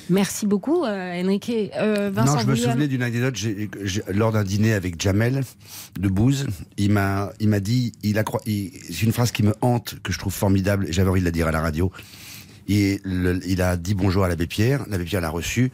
Merci 0.10 0.46
beaucoup, 0.46 0.84
euh, 0.84 1.24
Enrique. 1.24 1.52
Euh, 1.78 2.12
Vincent 2.14 2.34
non, 2.36 2.40
je 2.42 2.46
me 2.48 2.52
William. 2.54 2.72
souvenais 2.72 2.88
d'une 2.88 3.02
anecdote. 3.02 3.36
lors 4.14 4.32
d'un 4.32 4.44
dîner 4.44 4.74
avec 4.74 5.02
Jamel 5.02 5.42
de 6.00 6.08
Bouze, 6.10 6.46
il 6.78 6.92
m'a, 6.92 7.32
il 7.40 7.50
m'a 7.50 7.60
dit, 7.60 7.92
il 8.04 8.20
a, 8.20 8.24
c'est 8.46 9.02
une 9.02 9.12
phrase 9.12 9.32
qui 9.32 9.44
me 9.44 9.54
hante, 9.62 9.96
que 10.04 10.12
je 10.14 10.20
trouve 10.20 10.34
formidable. 10.34 10.88
et 10.88 10.94
J'avais 10.94 11.10
envie 11.10 11.22
de 11.22 11.26
la 11.26 11.32
dire 11.32 11.48
à 11.48 11.52
la 11.52 11.62
radio. 11.62 11.92
Et 12.68 13.00
le- 13.04 13.40
il 13.48 13.62
a 13.62 13.78
dit 13.78 13.94
bonjour 13.94 14.24
à 14.24 14.28
l'abbé 14.28 14.48
Pierre. 14.48 14.86
L'abbé 14.90 15.06
Pierre 15.06 15.22
l'a 15.22 15.30
reçu. 15.30 15.72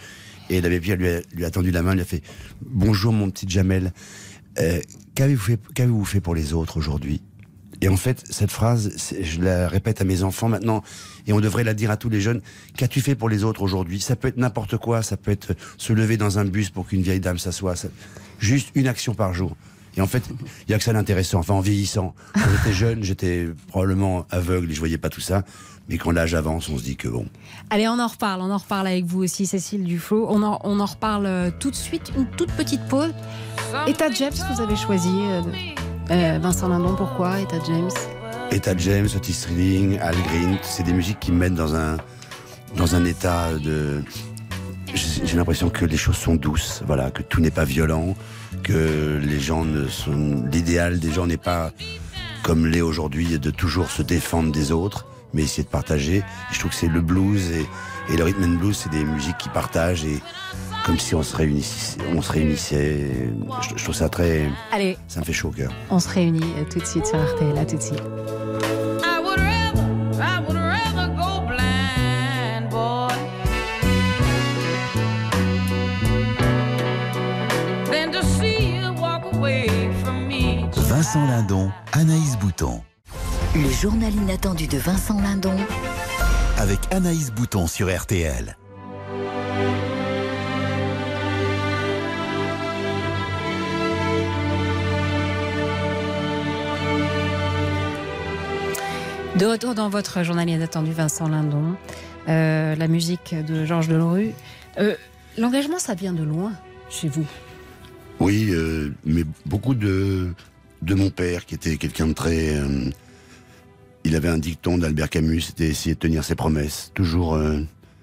Et 0.50 0.60
l'abbé 0.62 0.80
Pierre 0.80 0.98
lui 0.98 1.08
a, 1.08 1.22
lui 1.34 1.46
a 1.46 1.52
tendu 1.52 1.72
la 1.72 1.82
main, 1.82 1.94
lui 1.94 2.02
a 2.02 2.06
fait 2.06 2.22
bonjour 2.66 3.14
mon 3.14 3.30
petit 3.30 3.48
Jamel. 3.48 3.94
Euh, 4.60 4.82
qu'avez-vous 5.16 5.42
fait, 5.42 5.60
qu'avez-vous 5.74 6.04
fait 6.06 6.20
pour 6.22 6.36
les 6.36 6.54
autres 6.54 6.78
aujourd'hui? 6.78 7.22
Et 7.84 7.88
en 7.88 7.96
fait, 7.98 8.24
cette 8.30 8.52
phrase, 8.52 8.96
je 9.22 9.42
la 9.42 9.68
répète 9.68 10.02
à 10.02 10.04
mes 10.04 10.24
enfants 10.24 10.50
maintenant, 10.50 10.84
et 11.28 11.34
on 11.34 11.40
devrait 11.40 11.64
la 11.64 11.74
dire 11.74 11.92
à 11.92 11.98
tous 11.98 12.10
les 12.10 12.22
jeunes. 12.22 12.42
Qu'as-tu 12.78 13.02
fait 13.02 13.16
pour 13.16 13.30
les 13.30 13.44
autres 13.44 13.62
aujourd'hui? 13.62 14.00
Ça 14.00 14.16
peut 14.16 14.28
être 14.28 14.38
n'importe 14.38 14.78
quoi. 14.78 15.02
Ça 15.02 15.18
peut 15.18 15.32
être 15.32 15.54
se 15.78 15.94
lever 15.94 16.18
dans 16.18 16.40
un 16.40 16.46
bus 16.46 16.70
pour 16.70 16.88
qu'une 16.88 17.02
vieille 17.02 17.20
dame 17.20 17.38
s'assoie. 17.38 17.74
Juste 18.40 18.70
une 18.76 18.88
action 18.88 19.14
par 19.14 19.34
jour. 19.34 19.56
Et 19.98 20.02
en 20.02 20.08
fait, 20.08 20.24
il 20.68 20.72
y 20.72 20.74
a 20.74 20.78
que 20.78 20.84
ça 20.84 20.94
d'intéressant. 20.94 21.40
Enfin, 21.40 21.54
en 21.54 21.60
vieillissant, 21.60 22.16
quand 22.34 22.50
j'étais 22.58 22.74
jeune, 22.74 23.04
j'étais 23.04 23.50
probablement 23.68 24.26
aveugle 24.32 24.72
et 24.72 24.74
je 24.74 24.80
voyais 24.80 24.98
pas 24.98 25.10
tout 25.10 25.20
ça. 25.22 25.44
Mais 25.90 25.98
quand 25.98 26.12
l'âge 26.12 26.34
avance, 26.34 26.70
on 26.70 26.78
se 26.78 26.84
dit 26.84 26.96
que 26.96 27.10
bon. 27.10 27.26
Allez, 27.70 27.88
on 27.90 28.00
en 28.00 28.08
reparle. 28.08 28.42
On 28.42 28.52
en 28.52 28.58
reparle 28.58 28.88
avec 28.88 29.04
vous 29.04 29.24
aussi, 29.24 29.46
Cécile 29.46 29.84
Duflo. 29.84 30.28
On 30.30 30.44
en, 30.44 30.60
on 30.64 30.80
en 30.80 30.86
reparle 30.86 31.26
euh, 31.26 31.52
tout 31.60 31.72
de 31.72 31.76
suite. 31.76 32.14
Une 32.16 32.26
toute 32.38 32.52
petite 32.54 32.88
pause. 32.88 33.14
État 33.88 34.10
James, 34.12 34.32
vous 34.54 34.62
avez 34.62 34.78
choisi. 34.78 35.10
euh, 35.10 35.42
euh, 36.12 36.40
Vincent 36.42 36.70
Lindon, 36.70 36.96
pourquoi 36.96 37.42
État 37.42 37.60
James? 37.68 37.90
Etta 38.52 38.76
James, 38.76 39.08
Otis 39.16 39.46
Redding, 39.48 39.98
Al 40.00 40.16
Green, 40.28 40.58
c'est 40.62 40.84
des 40.84 40.92
musiques 40.92 41.20
qui 41.20 41.32
me 41.32 41.38
mettent 41.38 41.56
dans 41.56 41.74
un 41.74 41.98
dans 42.76 42.96
un 42.96 43.06
état 43.06 43.54
de. 43.54 44.04
J'ai 44.94 45.38
l'impression 45.38 45.70
que 45.70 45.86
les 45.86 45.96
choses 45.96 46.18
sont 46.18 46.36
douces, 46.36 46.84
voilà, 46.86 47.12
que 47.12 47.22
tout 47.22 47.40
n'est 47.40 47.52
pas 47.52 47.64
violent, 47.64 48.14
que 48.62 49.20
les 49.24 49.40
gens 49.40 49.64
ne 49.64 49.88
sont. 49.88 50.44
L'idéal 50.52 51.00
des 51.00 51.12
gens 51.12 51.28
n'est 51.28 51.38
pas 51.38 51.72
comme 52.44 52.66
l'est 52.66 52.82
aujourd'hui 52.82 53.40
de 53.40 53.52
toujours 53.52 53.90
se 53.90 54.02
défendre 54.02 54.52
des 54.52 54.74
autres, 54.74 55.06
mais 55.34 55.44
essayer 55.44 55.64
de 55.64 55.70
partager. 55.70 56.24
Je 56.52 56.60
trouve 56.60 56.72
que 56.72 56.78
c'est 56.78 56.88
le 56.88 57.02
blues 57.02 57.52
et, 57.52 57.66
et 58.14 58.18
le 58.18 58.24
rhythm 58.26 58.44
and 58.44 58.58
blues, 58.60 58.78
c'est 58.78 58.92
des 58.92 59.06
musiques 59.06 59.38
qui 59.38 59.50
partagent 59.50 60.04
et 60.04 60.20
comme 60.86 60.98
si 61.00 61.16
on 61.16 61.24
se 61.24 61.36
réunissait. 61.36 61.98
On 62.16 62.22
se 62.22 62.32
réunissait. 62.32 63.10
Je, 63.62 63.70
je 63.78 63.84
trouve 63.84 63.96
ça 63.96 64.10
très. 64.10 64.50
Allez, 64.72 64.98
Ça 65.08 65.20
me 65.20 65.26
fait 65.26 65.34
chaud 65.34 65.50
au 65.50 65.52
cœur. 65.52 65.72
on 65.90 66.00
se 66.00 66.10
réunit 66.10 66.44
euh, 66.58 66.64
tout 66.72 66.80
de 66.80 66.86
suite 66.86 67.06
sur 67.06 67.18
RTL. 67.18 67.58
À 67.58 67.66
tout 67.66 67.78
de 67.78 67.82
suite. 67.82 68.02
Vincent 80.76 81.26
Lindon, 81.26 81.72
Anaïs 81.94 82.38
Bouton. 82.38 82.82
Le 83.56 83.70
journal 83.70 84.14
inattendu 84.14 84.68
de 84.68 84.78
Vincent 84.78 85.20
Lindon 85.20 85.56
Avec 86.58 86.80
Anaïs 86.92 87.32
Bouton 87.32 87.68
sur 87.68 87.94
RTL. 87.96 88.56
De 99.42 99.48
retour 99.48 99.74
dans 99.74 99.90
votre 99.90 100.22
journal 100.22 100.48
inattendu, 100.48 100.92
Vincent 100.92 101.28
Lindon. 101.28 101.76
Euh, 102.30 102.76
la 102.76 102.88
musique 102.88 103.34
de 103.34 103.66
Georges 103.66 103.88
Delerue. 103.88 104.34
Euh, 104.78 104.94
L'engagement, 105.36 105.80
ça 105.80 105.96
vient 105.96 106.14
de 106.14 106.22
loin 106.22 106.52
chez 106.92 107.08
vous. 107.08 107.26
Oui, 108.20 108.50
euh, 108.52 108.94
mais 109.04 109.24
beaucoup 109.48 109.74
de 109.74 110.28
de 110.84 110.94
mon 110.94 111.10
père, 111.10 111.48
qui 111.48 111.56
était 111.56 111.78
quelqu'un 111.78 112.06
de 112.06 112.14
très 112.14 112.56
il 114.04 114.16
avait 114.16 114.30
un 114.30 114.38
dicton 114.38 114.78
d'Albert 114.78 115.10
Camus, 115.10 115.42
c'était 115.42 115.70
essayer 115.70 115.96
de 115.96 116.00
tenir 116.00 116.24
ses 116.24 116.36
promesses. 116.36 116.92
Toujours, 116.94 117.36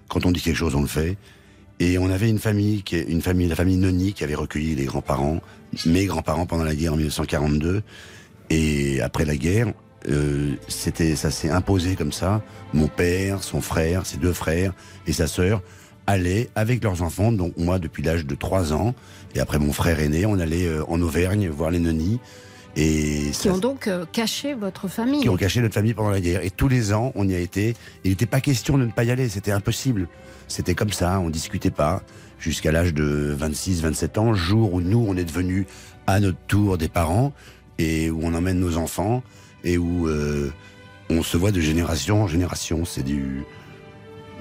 quand 0.09 0.27
on 0.27 0.33
dit 0.33 0.41
quelque 0.41 0.57
chose, 0.57 0.75
on 0.75 0.81
le 0.81 0.89
fait. 0.89 1.19
Et 1.79 1.99
on 1.99 2.11
avait 2.11 2.29
une 2.29 2.41
famille, 2.41 2.83
qui 2.83 2.99
une 2.99 3.23
famille, 3.23 3.47
la 3.47 3.55
famille 3.55 3.77
Noni, 3.77 4.13
qui 4.13 4.25
avait 4.25 4.35
recueilli 4.35 4.75
les 4.75 4.87
grands-parents, 4.87 5.39
mes 5.87 6.07
grands-parents 6.07 6.47
pendant 6.47 6.65
la 6.65 6.75
guerre 6.75 6.95
en 6.95 6.97
1942. 6.97 7.83
Et 8.51 9.01
après 9.01 9.25
la 9.25 9.37
guerre, 9.37 9.73
euh, 10.09 10.53
c'était, 10.69 11.17
ça 11.17 11.31
s'est 11.31 11.51
imposé 11.51 11.97
comme 11.97 12.13
ça. 12.13 12.43
Mon 12.73 12.87
père, 12.89 13.43
son 13.43 13.61
frère, 13.61 14.07
ses 14.07 14.17
deux 14.19 14.33
frères 14.33 14.73
et 15.07 15.13
sa 15.13 15.27
sœur 15.27 15.63
allaient 16.07 16.49
avec 16.55 16.83
leurs 16.85 17.03
enfants, 17.03 17.33
donc 17.33 17.55
moi 17.59 17.79
depuis 17.79 18.03
l'âge 18.03 18.25
de 18.25 18.35
3 18.35 18.73
ans, 18.73 18.95
et 19.35 19.41
après 19.41 19.59
mon 19.59 19.73
frère 19.73 20.01
aîné, 20.01 20.25
on 20.25 20.39
allait 20.39 20.67
euh, 20.67 20.83
en 20.89 21.01
Auvergne 21.03 21.49
voir 21.49 21.71
les 21.71 21.81
Noni. 21.81 22.19
Et 22.77 23.31
Qui 23.33 23.35
ça- 23.35 23.53
ont 23.53 23.59
donc 23.59 23.89
euh, 23.89 24.05
caché 24.13 24.55
votre 24.55 24.89
famille. 24.89 25.21
qui 25.21 25.29
ont 25.29 25.37
caché 25.37 25.61
notre 25.61 25.75
famille 25.75 25.95
pendant 25.95 26.11
la 26.11 26.21
guerre. 26.21 26.45
Et 26.45 26.51
tous 26.51 26.69
les 26.69 26.93
ans, 26.93 27.13
on 27.17 27.29
y 27.29 27.35
a 27.35 27.39
été. 27.39 27.75
Il 28.05 28.11
n'était 28.11 28.27
pas 28.27 28.41
question 28.41 28.79
de 28.79 28.85
ne 28.87 28.91
pas 28.93 29.05
y 29.05 29.11
aller, 29.11 29.29
c'était 29.29 29.51
impossible. 29.53 30.07
C'était 30.47 30.75
comme 30.75 30.93
ça, 30.93 31.19
on 31.21 31.29
discutait 31.29 31.71
pas 31.73 32.03
jusqu'à 32.39 32.71
l'âge 32.73 32.95
de 32.95 33.35
26, 33.37 33.83
27 33.83 34.17
ans, 34.19 34.33
jour 34.33 34.73
où 34.75 34.81
nous, 34.81 35.05
on 35.09 35.17
est 35.17 35.25
devenus 35.25 35.67
à 36.07 36.21
notre 36.21 36.39
tour 36.47 36.79
des 36.79 36.89
parents 36.89 37.33
et 37.79 38.11
où 38.11 38.21
on 38.23 38.33
emmène 38.33 38.61
nos 38.61 38.77
enfants 38.77 39.23
et 39.65 39.79
où 39.79 40.09
euh, 40.09 40.53
on 41.11 41.23
se 41.23 41.37
voit 41.37 41.53
de 41.53 41.61
génération 41.61 42.23
en 42.23 42.29
génération. 42.29 42.85
C'est 42.85 43.03
du. 43.03 43.45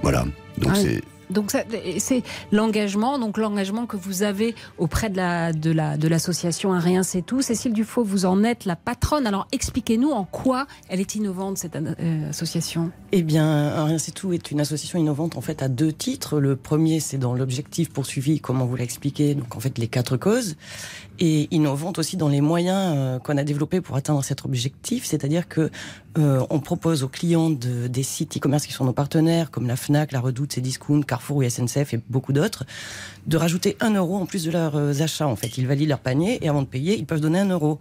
Voilà. 0.01 0.25
Donc 0.57 0.71
Ah 0.73 0.75
c'est. 0.75 1.01
Donc 1.29 1.51
c'est 1.99 2.23
l'engagement, 2.51 3.19
donc 3.19 3.37
l'engagement 3.37 3.85
que 3.85 3.97
vous 3.97 4.23
avez 4.23 4.55
auprès 4.77 5.09
de 5.09 5.17
la 5.17 5.51
de 5.53 5.71
la 5.71 5.97
de 5.97 6.07
l'association 6.07 6.73
Un 6.73 6.79
rien 6.79 7.03
c'est 7.03 7.21
tout. 7.21 7.41
Cécile 7.41 7.73
Dufaux, 7.73 8.03
vous 8.03 8.25
en 8.25 8.43
êtes 8.43 8.65
la 8.65 8.75
patronne. 8.75 9.27
Alors 9.27 9.47
expliquez-nous 9.51 10.11
en 10.11 10.23
quoi 10.23 10.67
elle 10.89 10.99
est 10.99 11.15
innovante 11.15 11.57
cette 11.57 11.75
euh, 11.75 12.29
association. 12.29 12.91
Eh 13.11 13.23
bien, 13.23 13.45
Un 13.45 13.85
Rien 13.85 13.97
c'est 13.97 14.11
tout 14.13 14.31
est 14.33 14.51
une 14.51 14.61
association 14.61 14.99
innovante 14.99 15.37
en 15.37 15.41
fait 15.41 15.61
à 15.61 15.67
deux 15.67 15.91
titres. 15.93 16.39
Le 16.39 16.55
premier, 16.55 16.99
c'est 16.99 17.17
dans 17.17 17.33
l'objectif 17.33 17.89
poursuivi, 17.91 18.39
comme 18.39 18.61
on 18.61 18.65
vous 18.65 18.75
l'a 18.75 18.83
expliqué, 18.83 19.35
donc 19.35 19.55
en 19.55 19.59
fait 19.59 19.77
les 19.77 19.87
quatre 19.87 20.17
causes, 20.17 20.55
et 21.19 21.47
innovante 21.51 21.99
aussi 21.99 22.15
dans 22.17 22.29
les 22.29 22.41
moyens 22.41 22.93
euh, 22.95 23.19
qu'on 23.19 23.37
a 23.37 23.43
développés 23.43 23.81
pour 23.81 23.95
atteindre 23.95 24.23
cet 24.23 24.45
objectif, 24.45 25.05
c'est-à-dire 25.05 25.47
que 25.47 25.69
euh, 26.17 26.45
on 26.49 26.59
propose 26.59 27.03
aux 27.03 27.07
clients 27.07 27.49
de- 27.49 27.87
des 27.87 28.03
sites 28.03 28.37
e-commerce 28.37 28.65
qui 28.65 28.73
sont 28.73 28.85
nos 28.85 28.93
partenaires, 28.93 29.51
comme 29.51 29.67
la 29.67 29.75
Fnac, 29.75 30.11
la 30.11 30.19
Redoute, 30.19 30.51
Cdiscount, 30.53 31.01
Carrefour 31.17 31.37
ou 31.37 31.49
SNCF 31.49 31.93
et 31.93 31.99
beaucoup 32.09 32.33
d'autres, 32.33 32.65
de 33.25 33.37
rajouter 33.37 33.75
un 33.79 33.93
euro 33.95 34.17
en 34.17 34.25
plus 34.25 34.43
de 34.43 34.51
leurs 34.51 34.75
euh, 34.75 35.01
achats. 35.01 35.27
En 35.27 35.35
fait, 35.35 35.57
ils 35.57 35.67
valident 35.67 35.89
leur 35.89 35.99
panier 35.99 36.39
et 36.43 36.49
avant 36.49 36.61
de 36.61 36.67
payer, 36.67 36.97
ils 36.97 37.05
peuvent 37.05 37.21
donner 37.21 37.39
un 37.39 37.49
euro. 37.49 37.79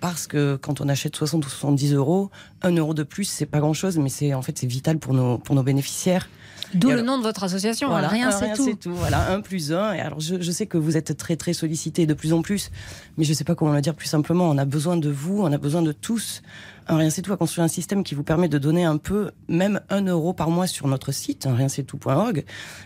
Parce 0.00 0.28
que 0.28 0.56
quand 0.56 0.80
on 0.80 0.88
achète 0.88 1.16
60 1.16 1.44
ou 1.44 1.48
70 1.48 1.94
euros, 1.94 2.30
un 2.62 2.70
euro 2.70 2.94
de 2.94 3.02
plus, 3.02 3.24
c'est 3.24 3.46
pas 3.46 3.58
grand 3.58 3.72
chose, 3.72 3.98
mais 3.98 4.08
c'est 4.08 4.32
en 4.32 4.42
fait 4.42 4.56
c'est 4.56 4.68
vital 4.68 4.98
pour 4.98 5.12
nos 5.12 5.38
pour 5.38 5.56
nos 5.56 5.64
bénéficiaires. 5.64 6.28
D'où 6.74 6.90
le 6.90 7.02
nom 7.02 7.18
de 7.18 7.22
votre 7.22 7.44
association. 7.44 7.88
voilà, 7.88 8.08
Un 8.08 8.10
rien 8.10 8.30
c'est 8.30 8.78
tout. 8.78 8.92
Voilà, 8.92 9.32
un 9.32 9.40
plus 9.40 9.72
un. 9.72 9.92
Et 9.94 10.00
alors, 10.00 10.20
je, 10.20 10.40
je 10.40 10.50
sais 10.50 10.66
que 10.66 10.76
vous 10.76 10.96
êtes 10.96 11.16
très, 11.16 11.36
très 11.36 11.52
sollicité 11.52 12.06
de 12.06 12.14
plus 12.14 12.32
en 12.32 12.42
plus, 12.42 12.70
mais 13.16 13.24
je 13.24 13.32
sais 13.32 13.44
pas 13.44 13.54
comment 13.54 13.72
le 13.72 13.80
dire 13.80 13.94
plus 13.94 14.08
simplement. 14.08 14.48
On 14.50 14.58
a 14.58 14.64
besoin 14.64 14.96
de 14.96 15.08
vous, 15.08 15.40
on 15.40 15.50
a 15.50 15.58
besoin 15.58 15.82
de 15.82 15.92
tous. 15.92 16.42
Rien 16.88 17.10
c'est 17.10 17.22
tout 17.22 17.32
a 17.32 17.36
construit 17.36 17.62
un 17.62 17.68
système 17.68 18.02
qui 18.02 18.14
vous 18.14 18.22
permet 18.22 18.48
de 18.48 18.58
donner 18.58 18.84
un 18.84 18.96
peu, 18.96 19.30
même 19.48 19.80
un 19.90 20.02
euro 20.02 20.32
par 20.32 20.50
mois 20.50 20.66
sur 20.66 20.88
notre 20.88 21.12
site, 21.12 21.46
un 21.46 21.54
rien 21.54 21.68
c'est 21.68 21.82
tout.org. 21.82 22.44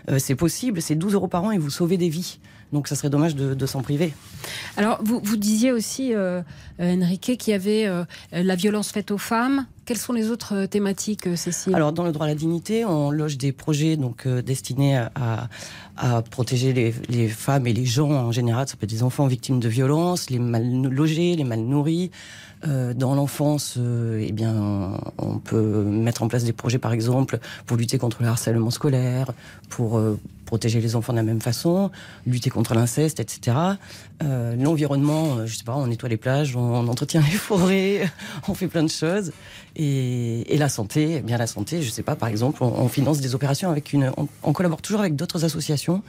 Euh, 0.09 0.19
c'est 0.19 0.35
possible, 0.35 0.81
c'est 0.81 0.95
12 0.95 1.13
euros 1.13 1.27
par 1.27 1.43
an 1.43 1.51
et 1.51 1.57
vous 1.57 1.69
sauvez 1.69 1.97
des 1.97 2.09
vies. 2.09 2.39
Donc, 2.73 2.87
ça 2.87 2.95
serait 2.95 3.11
dommage 3.11 3.35
de, 3.35 3.53
de 3.53 3.65
s'en 3.67 3.83
priver. 3.83 4.13
Alors 4.77 4.99
vous 5.03 5.21
vous 5.23 5.37
disiez 5.37 5.71
aussi 5.71 6.15
euh, 6.15 6.41
euh, 6.79 7.01
Enrique 7.01 7.37
qu'il 7.37 7.51
y 7.51 7.53
avait 7.53 7.85
euh, 7.85 8.03
la 8.31 8.55
violence 8.55 8.91
faite 8.91 9.11
aux 9.11 9.19
femmes. 9.19 9.67
Quelles 9.85 9.97
sont 9.97 10.13
les 10.13 10.31
autres 10.31 10.65
thématiques, 10.65 11.27
Cécile? 11.37 11.75
Alors, 11.75 11.93
dans 11.93 12.03
le 12.03 12.11
droit 12.11 12.25
à 12.25 12.29
la 12.29 12.35
dignité, 12.35 12.83
on 12.85 13.11
loge 13.11 13.37
des 13.37 13.51
projets 13.51 13.95
donc 13.95 14.25
euh, 14.25 14.41
destinés 14.41 14.97
à, 14.97 15.49
à 15.97 16.21
protéger 16.23 16.73
les, 16.73 16.95
les 17.09 17.27
femmes 17.27 17.67
et 17.67 17.73
les 17.73 17.85
gens 17.85 18.09
en 18.09 18.31
général. 18.31 18.67
Ça 18.67 18.75
peut 18.75 18.85
être 18.85 18.89
des 18.89 19.03
enfants 19.03 19.27
victimes 19.27 19.59
de 19.59 19.69
violences, 19.69 20.29
les 20.29 20.39
mal 20.39 20.65
logés, 20.83 21.35
les 21.35 21.43
mal 21.43 21.59
nourris. 21.59 22.09
Euh, 22.65 22.93
dans 22.93 23.13
l'enfance, 23.15 23.75
euh, 23.77 24.25
eh 24.25 24.31
bien, 24.31 24.97
on 25.17 25.37
peut 25.39 25.83
mettre 25.83 26.23
en 26.23 26.27
place 26.27 26.43
des 26.43 26.53
projets, 26.53 26.77
par 26.77 26.93
exemple, 26.93 27.39
pour 27.65 27.77
lutter 27.77 27.97
contre 27.97 28.21
le 28.21 28.29
harcèlement 28.29 28.71
scolaire, 28.71 29.33
pour 29.69 29.97
euh, 29.97 30.17
protéger 30.45 30.79
les 30.79 30.95
enfants 30.95 31.13
de 31.13 31.17
la 31.17 31.23
même 31.23 31.41
façon, 31.41 31.91
lutter 32.25 32.49
contre 32.49 32.73
l'inceste, 32.73 33.19
etc. 33.19 33.57
Euh, 34.23 34.55
L'environnement, 34.55 35.45
je 35.45 35.55
sais 35.55 35.63
pas, 35.63 35.75
on 35.75 35.87
nettoie 35.87 36.09
les 36.09 36.17
plages, 36.17 36.55
on, 36.55 36.61
on 36.61 36.87
entretient 36.87 37.21
les 37.21 37.37
forêts, 37.37 38.09
on 38.47 38.53
fait 38.53 38.67
plein 38.67 38.83
de 38.83 38.89
choses. 38.89 39.31
Et, 39.75 40.53
et 40.53 40.57
la 40.57 40.69
santé, 40.69 41.15
eh 41.17 41.21
bien 41.21 41.37
la 41.37 41.47
santé, 41.47 41.81
je 41.81 41.89
sais 41.89 42.03
pas, 42.03 42.15
par 42.15 42.29
exemple, 42.29 42.63
on, 42.63 42.67
on 42.67 42.87
finance 42.87 43.19
des 43.19 43.33
opérations 43.35 43.71
avec 43.71 43.91
une, 43.91 44.11
on, 44.17 44.27
on 44.43 44.53
collabore 44.53 44.81
toujours 44.81 45.01
avec 45.01 45.15
d'autres 45.15 45.43
associations. 45.43 46.03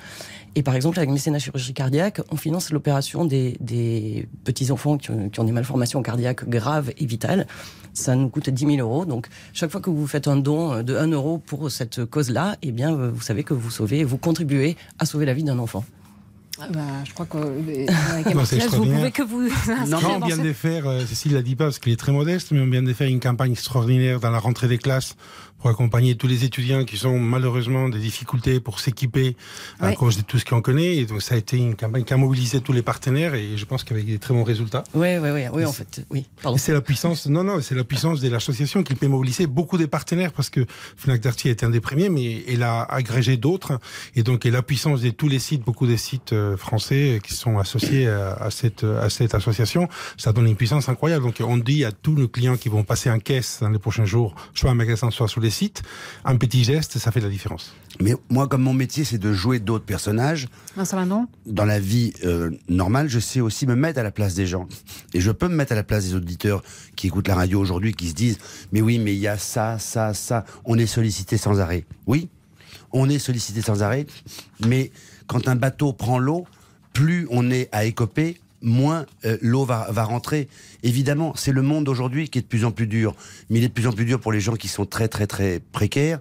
Et 0.56 0.62
par 0.62 0.74
exemple, 0.74 0.98
avec 0.98 1.10
Mécénat 1.10 1.38
Chirurgie 1.38 1.74
Cardiaque, 1.74 2.20
on 2.30 2.36
finance 2.36 2.70
l'opération 2.70 3.24
des, 3.24 3.56
des 3.60 4.28
petits 4.44 4.70
enfants 4.70 4.98
qui 4.98 5.10
ont, 5.10 5.28
qui 5.28 5.40
ont 5.40 5.44
des 5.44 5.52
malformations 5.52 6.02
cardiaques 6.02 6.48
graves 6.48 6.92
et 6.96 7.06
vitales. 7.06 7.46
Ça 7.92 8.14
nous 8.14 8.28
coûte 8.28 8.50
10 8.50 8.76
000 8.76 8.78
euros. 8.78 9.04
Donc, 9.04 9.28
chaque 9.52 9.70
fois 9.70 9.80
que 9.80 9.90
vous 9.90 10.06
faites 10.06 10.28
un 10.28 10.36
don 10.36 10.82
de 10.82 10.96
1 10.96 11.08
euro 11.08 11.38
pour 11.38 11.70
cette 11.70 12.04
cause-là, 12.04 12.56
eh 12.62 12.72
bien, 12.72 12.94
vous 12.94 13.20
savez 13.20 13.44
que 13.44 13.54
vous 13.54 13.70
sauvez, 13.70 14.04
vous 14.04 14.18
contribuez 14.18 14.76
à 14.98 15.06
sauver 15.06 15.26
la 15.26 15.34
vie 15.34 15.44
d'un 15.44 15.58
enfant. 15.58 15.84
Ah 16.60 16.68
bah, 16.70 16.80
je 17.04 17.12
crois 17.12 17.26
que 17.26 17.36
euh, 17.36 17.86
vous 18.70 18.84
pouvez 18.84 19.10
que 19.10 19.22
vous 19.22 19.48
Non, 19.88 19.98
on 20.20 20.24
vient 20.24 20.38
de 20.38 20.52
faire, 20.52 20.86
euh, 20.86 21.04
Cécile 21.04 21.34
l'a 21.34 21.42
dit 21.42 21.56
pas 21.56 21.64
parce 21.64 21.80
qu'il 21.80 21.92
est 21.92 21.96
très 21.96 22.12
modeste, 22.12 22.52
mais 22.52 22.60
on 22.60 22.70
vient 22.70 22.82
de 22.82 22.92
faire 22.92 23.08
une 23.08 23.18
campagne 23.18 23.52
extraordinaire 23.52 24.20
dans 24.20 24.30
la 24.30 24.38
rentrée 24.38 24.68
des 24.68 24.78
classes 24.78 25.16
pour 25.64 25.70
accompagner 25.70 26.14
tous 26.14 26.26
les 26.26 26.44
étudiants 26.44 26.84
qui 26.84 27.06
ont 27.06 27.18
malheureusement 27.18 27.88
des 27.88 27.98
difficultés 27.98 28.60
pour 28.60 28.80
s'équiper 28.80 29.34
à 29.80 29.92
cause 29.94 30.18
de 30.18 30.20
tout 30.20 30.38
ce 30.38 30.44
qu'on 30.44 30.60
connaît. 30.60 30.96
Et 30.98 31.06
donc 31.06 31.22
ça 31.22 31.36
a 31.36 31.38
été 31.38 31.56
une 31.56 31.74
campagne 31.74 32.04
qui 32.04 32.12
a 32.12 32.18
mobilisé 32.18 32.60
tous 32.60 32.74
les 32.74 32.82
partenaires 32.82 33.34
et 33.34 33.56
je 33.56 33.64
pense 33.64 33.82
qu'avec 33.82 34.04
des 34.04 34.18
très 34.18 34.34
bons 34.34 34.44
résultats. 34.44 34.84
Oui, 34.92 35.16
oui, 35.16 35.30
oui, 35.30 35.44
oui, 35.50 35.64
en 35.64 35.72
fait, 35.72 36.04
oui. 36.10 36.26
C'est 36.58 36.74
la 36.74 36.82
puissance, 36.82 37.24
non, 37.28 37.44
non, 37.44 37.62
c'est 37.62 37.74
la 37.74 37.82
puissance 37.82 38.20
de 38.20 38.28
l'association 38.28 38.82
qui 38.82 38.94
peut 38.94 39.08
mobiliser 39.08 39.46
beaucoup 39.46 39.78
de 39.78 39.86
partenaires 39.86 40.32
parce 40.32 40.50
que 40.50 40.66
Fnac 40.98 41.22
Darty 41.22 41.48
est 41.48 41.64
un 41.64 41.70
des 41.70 41.80
premiers, 41.80 42.10
mais 42.10 42.44
elle 42.46 42.62
a 42.62 42.82
agrégé 42.82 43.38
d'autres. 43.38 43.80
Et 44.16 44.22
donc, 44.22 44.44
et 44.44 44.50
la 44.50 44.60
puissance 44.60 45.00
de 45.00 45.08
tous 45.08 45.28
les 45.28 45.38
sites, 45.38 45.62
beaucoup 45.64 45.86
des 45.86 45.96
sites 45.96 46.34
euh, 46.34 46.58
français 46.58 47.20
qui 47.24 47.32
sont 47.32 47.58
associés 47.58 48.06
à, 48.06 48.34
à 48.34 48.50
cette, 48.50 48.84
à 48.84 49.08
cette 49.08 49.34
association, 49.34 49.88
ça 50.18 50.34
donne 50.34 50.46
une 50.46 50.56
puissance 50.56 50.90
incroyable. 50.90 51.24
Donc, 51.24 51.36
on 51.40 51.56
dit 51.56 51.86
à 51.86 51.92
tous 51.92 52.12
nos 52.12 52.28
clients 52.28 52.58
qui 52.58 52.68
vont 52.68 52.84
passer 52.84 53.10
en 53.10 53.18
caisse 53.18 53.60
dans 53.62 53.70
les 53.70 53.78
prochains 53.78 54.04
jours, 54.04 54.34
soit 54.52 54.70
en 54.70 54.74
magasin, 54.74 55.10
soit 55.10 55.26
sur 55.26 55.40
les 55.40 55.53
sites, 55.54 55.82
un 56.24 56.36
petit 56.36 56.64
geste, 56.64 56.98
ça 56.98 57.10
fait 57.10 57.20
la 57.20 57.28
différence. 57.28 57.74
Mais 58.00 58.14
moi, 58.28 58.48
comme 58.48 58.62
mon 58.62 58.74
métier, 58.74 59.04
c'est 59.04 59.18
de 59.18 59.32
jouer 59.32 59.60
d'autres 59.60 59.84
personnages. 59.84 60.48
Vincent 60.76 61.26
dans 61.46 61.64
la 61.64 61.78
vie 61.78 62.12
euh, 62.24 62.50
normale, 62.68 63.08
je 63.08 63.20
sais 63.20 63.40
aussi 63.40 63.66
me 63.66 63.76
mettre 63.76 64.00
à 64.00 64.02
la 64.02 64.10
place 64.10 64.34
des 64.34 64.46
gens. 64.46 64.68
Et 65.12 65.20
je 65.20 65.30
peux 65.30 65.48
me 65.48 65.54
mettre 65.54 65.72
à 65.72 65.76
la 65.76 65.84
place 65.84 66.04
des 66.04 66.14
auditeurs 66.14 66.62
qui 66.96 67.06
écoutent 67.06 67.28
la 67.28 67.36
radio 67.36 67.60
aujourd'hui, 67.60 67.94
qui 67.94 68.08
se 68.08 68.14
disent, 68.14 68.38
mais 68.72 68.80
oui, 68.80 68.98
mais 68.98 69.14
il 69.14 69.20
y 69.20 69.28
a 69.28 69.38
ça, 69.38 69.78
ça, 69.78 70.12
ça. 70.12 70.44
On 70.64 70.76
est 70.76 70.86
sollicité 70.86 71.36
sans 71.36 71.60
arrêt. 71.60 71.84
Oui, 72.06 72.28
on 72.92 73.08
est 73.08 73.18
sollicité 73.18 73.62
sans 73.62 73.82
arrêt. 73.82 74.06
Mais 74.66 74.90
quand 75.26 75.48
un 75.48 75.56
bateau 75.56 75.92
prend 75.92 76.18
l'eau, 76.18 76.46
plus 76.92 77.26
on 77.30 77.50
est 77.50 77.68
à 77.72 77.84
écoper, 77.84 78.40
moins 78.64 79.06
euh, 79.24 79.36
l'eau 79.40 79.64
va, 79.64 79.86
va 79.90 80.02
rentrer. 80.04 80.48
Évidemment, 80.82 81.32
c'est 81.36 81.52
le 81.52 81.62
monde 81.62 81.84
d'aujourd'hui 81.84 82.28
qui 82.28 82.38
est 82.40 82.42
de 82.42 82.46
plus 82.48 82.64
en 82.64 82.72
plus 82.72 82.86
dur. 82.88 83.14
Mais 83.50 83.58
il 83.60 83.64
est 83.64 83.68
de 83.68 83.72
plus 83.72 83.86
en 83.86 83.92
plus 83.92 84.04
dur 84.04 84.18
pour 84.18 84.32
les 84.32 84.40
gens 84.40 84.54
qui 84.56 84.66
sont 84.68 84.86
très, 84.86 85.06
très, 85.06 85.26
très 85.28 85.60
précaires. 85.72 86.18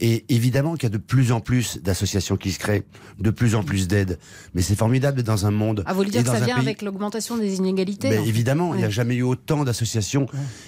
Et 0.00 0.24
évidemment 0.30 0.74
qu'il 0.74 0.84
y 0.84 0.86
a 0.86 0.90
de 0.90 0.98
plus 0.98 1.30
en 1.30 1.38
plus 1.40 1.78
d'associations 1.80 2.36
qui 2.36 2.50
se 2.50 2.58
créent, 2.58 2.82
de 3.20 3.30
plus 3.30 3.54
en 3.54 3.62
plus 3.62 3.86
d'aides. 3.86 4.18
Mais 4.52 4.60
c'est 4.62 4.74
formidable 4.74 5.18
d'être 5.18 5.26
dans 5.26 5.46
un 5.46 5.52
monde. 5.52 5.84
Ah, 5.86 5.92
vous 5.92 5.98
voulez 5.98 6.10
dire 6.10 6.24
que 6.24 6.30
ça 6.30 6.40
vient 6.40 6.56
pays- 6.56 6.64
avec 6.64 6.82
l'augmentation 6.82 7.36
des 7.38 7.56
inégalités 7.58 8.08
évidemment, 8.26 8.74
il 8.74 8.78
n'y 8.78 8.84
a 8.84 8.90
jamais 8.90 9.14
eu 9.14 9.22
autant 9.22 9.62
d'associations. 9.62 10.26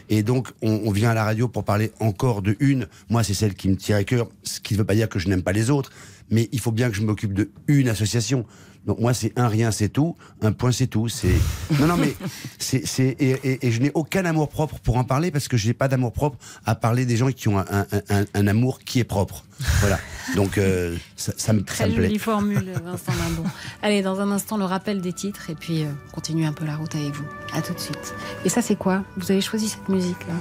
Et 0.08 0.22
donc, 0.22 0.50
on, 0.62 0.82
on 0.84 0.90
vient 0.92 1.10
à 1.10 1.14
la 1.14 1.24
radio 1.24 1.48
pour 1.48 1.64
parler 1.64 1.90
encore 1.98 2.42
de 2.42 2.54
une. 2.60 2.86
Moi, 3.08 3.24
c'est 3.24 3.34
celle 3.34 3.54
qui 3.54 3.68
me 3.68 3.76
tient 3.76 3.96
à 3.96 4.04
cœur, 4.04 4.28
ce 4.44 4.60
qui 4.60 4.74
ne 4.74 4.78
veut 4.78 4.84
pas 4.84 4.94
dire 4.94 5.08
que 5.08 5.18
je 5.18 5.28
n'aime 5.28 5.42
pas 5.42 5.52
les 5.52 5.68
autres. 5.70 5.90
Mais 6.30 6.48
il 6.52 6.60
faut 6.60 6.70
bien 6.72 6.88
que 6.90 6.96
je 6.96 7.02
m'occupe 7.02 7.32
de 7.32 7.50
une 7.66 7.88
association. 7.88 8.46
Donc 8.86 8.98
moi, 9.00 9.14
c'est 9.14 9.32
un 9.38 9.48
rien, 9.48 9.70
c'est 9.70 9.88
tout. 9.88 10.14
Un 10.42 10.52
point, 10.52 10.70
c'est 10.72 10.86
tout. 10.86 11.08
C'est 11.08 11.34
non, 11.80 11.86
non, 11.86 11.96
mais 11.96 12.14
c'est 12.58 12.86
c'est 12.86 13.16
et, 13.18 13.30
et- 13.42 13.66
et 13.66 13.70
je 13.72 13.80
n'ai 13.80 13.90
aucun 13.94 14.24
amour 14.26 14.48
propre 14.48 14.78
pour 14.80 14.96
en 14.98 15.04
parler 15.04 15.30
parce 15.30 15.48
que 15.48 15.56
je 15.56 15.66
n'ai 15.68 15.74
pas 15.74 15.88
d'amour 15.88 16.12
propre 16.12 16.38
à 16.66 16.74
parler 16.74 17.06
des 17.06 17.16
gens 17.16 17.30
qui 17.32 17.48
ont 17.48 17.58
un, 17.58 17.64
un- 17.70 17.86
un- 18.10 18.24
un 18.34 18.46
amour 18.46 18.80
qui 18.80 19.00
est 19.00 19.04
propre. 19.04 19.44
Voilà. 19.80 19.98
Donc 20.36 20.58
euh, 20.58 20.96
ça, 21.16 21.32
ça 21.36 21.52
me 21.52 21.60
ça 21.60 21.64
Très 21.64 21.88
me 21.88 21.94
plaît. 21.94 22.04
jolie 22.08 22.18
formule, 22.18 22.72
Vincent 22.84 23.12
Lindon. 23.12 23.44
Allez, 23.82 24.02
dans 24.02 24.20
un 24.20 24.30
instant, 24.30 24.56
le 24.58 24.64
rappel 24.64 25.00
des 25.00 25.12
titres 25.12 25.48
et 25.50 25.54
puis 25.54 25.82
euh, 25.84 25.90
continue 26.12 26.44
un 26.44 26.52
peu 26.52 26.64
la 26.66 26.76
route 26.76 26.94
avec 26.94 27.14
vous. 27.14 27.24
À 27.54 27.62
tout 27.62 27.72
de 27.72 27.78
suite. 27.80 28.14
Et 28.44 28.48
ça, 28.48 28.60
c'est 28.62 28.76
quoi? 28.76 29.02
Vous 29.16 29.30
avez 29.30 29.40
choisi 29.40 29.68
cette 29.68 29.88
musique-là? 29.88 30.34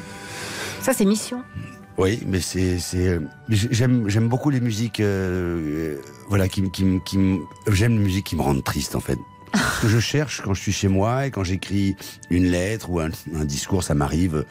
Ça, 0.81 0.93
c'est 0.93 1.05
Mission. 1.05 1.43
Oui, 1.97 2.21
mais 2.27 2.39
c'est 2.41 2.77
j'aime 3.49 4.09
j'aime 4.09 4.27
beaucoup 4.27 4.49
les 4.49 4.59
musiques 4.59 4.99
euh, 4.99 5.95
euh, 5.97 6.01
voilà 6.27 6.47
qui 6.47 6.69
qui 6.71 6.85
qui 7.05 7.17
me- 7.19 7.39
j'aime 7.71 7.93
les 7.97 8.03
musiques 8.03 8.25
qui 8.25 8.35
me 8.35 8.41
rendent 8.41 8.63
triste 8.63 8.95
en 8.95 8.99
fait. 8.99 9.17
Ce 9.53 9.81
que 9.83 9.87
je 9.87 9.99
cherche 9.99 10.41
quand 10.41 10.55
je 10.55 10.61
suis 10.61 10.71
chez 10.71 10.87
moi 10.87 11.27
et 11.27 11.31
quand 11.31 11.43
j'écris 11.43 11.95
une 12.31 12.45
lettre 12.45 12.89
ou 12.89 12.99
un, 12.99 13.09
discours, 13.45 13.83
ça 13.83 13.93
m'arrive. 13.93 14.45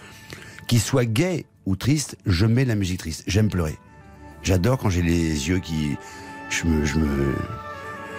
Qu'il 0.69 0.79
soit 0.81 1.05
gay 1.05 1.45
ou 1.67 1.75
triste, 1.75 2.17
je 2.27 2.47
mets 2.47 2.65
la 2.65 2.77
musique 2.77 3.01
triste. 3.01 3.25
J'aime 3.27 3.49
pleurer. 3.49 3.77
J'adore 4.45 4.79
quand 4.79 4.91
j'ai 4.91 5.03
les 5.03 5.49
yeux 5.49 5.59
qui. 5.59 5.97
Je 6.51 6.67
me, 6.67 6.85
je 6.85 6.99
me, 6.99 7.35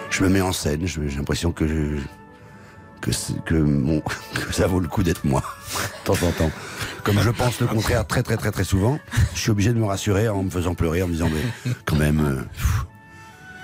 je 0.10 0.24
me 0.26 0.30
mets 0.30 0.42
en 0.42 0.52
scène. 0.52 0.86
J'ai 0.86 1.00
l'impression 1.16 1.54
que, 1.54 1.66
je- 1.68 2.02
que, 3.46 4.52
ça 4.52 4.68
vaut 4.68 4.80
le 4.80 4.88
coup 4.88 5.04
d'être 5.04 5.24
moi, 5.26 5.44
de 5.74 6.06
temps 6.14 6.26
en 6.28 6.32
temps. 6.32 6.52
Comme 7.04 7.20
je 7.20 7.30
pense 7.30 7.60
le 7.60 7.68
contraire 7.68 8.06
très 8.08 8.24
très 8.24 8.38
très 8.38 8.52
très 8.52 8.64
souvent, 8.64 9.00
je 9.34 9.40
suis 9.40 9.52
obligé 9.52 9.74
de 9.74 9.80
me 9.80 9.86
rassurer 9.86 10.30
en 10.30 10.44
me 10.44 10.50
faisant 10.50 10.74
pleurer, 10.76 11.04
en 11.04 11.08
me 11.08 11.14
disant 11.14 11.30
mais 11.34 11.74
quand 11.86 11.98
même. 11.98 12.20
euh, 12.20 12.42
pff, 12.44 12.86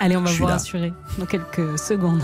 Allez, 0.02 0.18
on 0.18 0.22
va 0.22 0.32
vous 0.32 0.48
là. 0.48 0.54
rassurer 0.54 0.94
dans 1.18 1.26
quelques 1.26 1.78
secondes. 1.80 2.24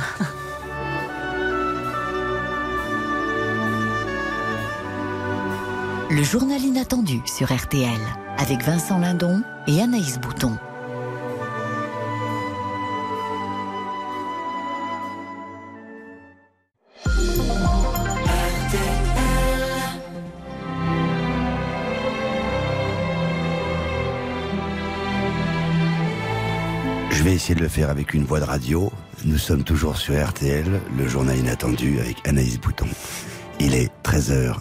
Le 6.10 6.24
journal 6.24 6.62
inattendu 6.62 7.20
sur 7.26 7.54
RTL 7.54 7.90
avec 8.38 8.62
Vincent 8.64 9.00
Lindon 9.00 9.42
et 9.68 9.82
Anaïs 9.82 10.20
Bouton. 10.20 10.58
Vais 27.26 27.34
essayer 27.34 27.56
de 27.56 27.62
le 27.62 27.70
faire 27.70 27.90
avec 27.90 28.14
une 28.14 28.24
voix 28.24 28.40
de 28.40 28.46
radio. 28.46 28.92
Nous 29.24 29.40
sommes 29.40 29.64
toujours 29.64 29.98
sur 29.98 30.14
RTL, 30.14 30.80
le 30.96 31.08
journal 31.08 31.36
inattendu 31.36 32.00
avec 32.00 32.18
Anaïs 32.28 32.60
Bouton. 32.60 32.86
Il 33.60 33.74
est 33.74 33.90
13h 34.04 34.58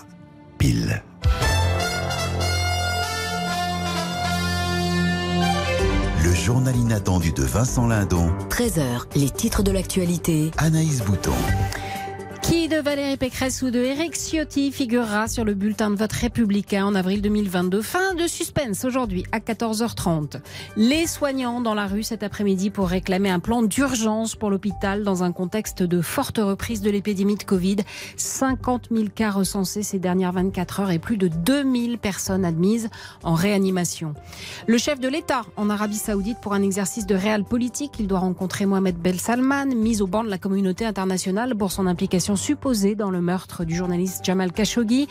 pile. 0.56 1.02
Le 6.24 6.32
journal 6.32 6.74
inattendu 6.74 7.32
de 7.32 7.42
Vincent 7.42 7.86
Lindon, 7.86 8.32
13h, 8.48 9.14
les 9.14 9.28
titres 9.28 9.62
de 9.62 9.70
l'actualité. 9.70 10.50
Anaïs 10.56 11.02
Bouton. 11.02 11.32
Qui 12.40 12.63
de 12.68 12.76
Valérie 12.76 13.18
Pécresse 13.18 13.60
ou 13.60 13.70
de 13.70 13.78
Éric 13.78 14.14
Ciotti 14.14 14.72
figurera 14.72 15.28
sur 15.28 15.44
le 15.44 15.52
bulletin 15.52 15.90
de 15.90 15.96
vote 15.96 16.12
républicain 16.12 16.86
en 16.86 16.94
avril 16.94 17.20
2022 17.20 17.82
Fin 17.82 18.14
de 18.14 18.26
suspense 18.26 18.84
aujourd'hui 18.84 19.24
à 19.32 19.38
14h30. 19.38 20.40
Les 20.76 21.06
soignants 21.06 21.60
dans 21.60 21.74
la 21.74 21.86
rue 21.86 22.02
cet 22.02 22.22
après-midi 22.22 22.70
pour 22.70 22.88
réclamer 22.88 23.28
un 23.28 23.40
plan 23.40 23.62
d'urgence 23.62 24.34
pour 24.34 24.48
l'hôpital 24.48 25.02
dans 25.02 25.22
un 25.24 25.32
contexte 25.32 25.82
de 25.82 26.00
forte 26.00 26.38
reprise 26.38 26.80
de 26.80 26.90
l'épidémie 26.90 27.34
de 27.36 27.42
Covid. 27.42 27.78
50 28.16 28.88
000 28.90 29.08
cas 29.14 29.30
recensés 29.30 29.82
ces 29.82 29.98
dernières 29.98 30.32
24 30.32 30.80
heures 30.80 30.90
et 30.90 30.98
plus 30.98 31.18
de 31.18 31.28
2000 31.28 31.98
personnes 31.98 32.46
admises 32.46 32.88
en 33.24 33.34
réanimation. 33.34 34.14
Le 34.66 34.78
chef 34.78 35.00
de 35.00 35.08
l'État 35.08 35.42
en 35.56 35.68
Arabie 35.68 35.98
Saoudite 35.98 36.38
pour 36.40 36.54
un 36.54 36.62
exercice 36.62 37.04
de 37.04 37.14
réel 37.14 37.44
politique. 37.44 37.92
Il 37.98 38.06
doit 38.06 38.20
rencontrer 38.20 38.64
Mohamed 38.64 38.96
Ben 38.96 39.18
Salman, 39.18 39.66
mis 39.66 40.00
au 40.00 40.06
banc 40.06 40.24
de 40.24 40.30
la 40.30 40.38
communauté 40.38 40.86
internationale 40.86 41.54
pour 41.54 41.70
son 41.70 41.86
implication 41.86 42.36
supposée 42.54 42.94
dans 42.94 43.10
le 43.10 43.20
meurtre 43.20 43.64
du 43.64 43.74
journaliste 43.74 44.24
Jamal 44.24 44.52
Khashoggi. 44.52 45.08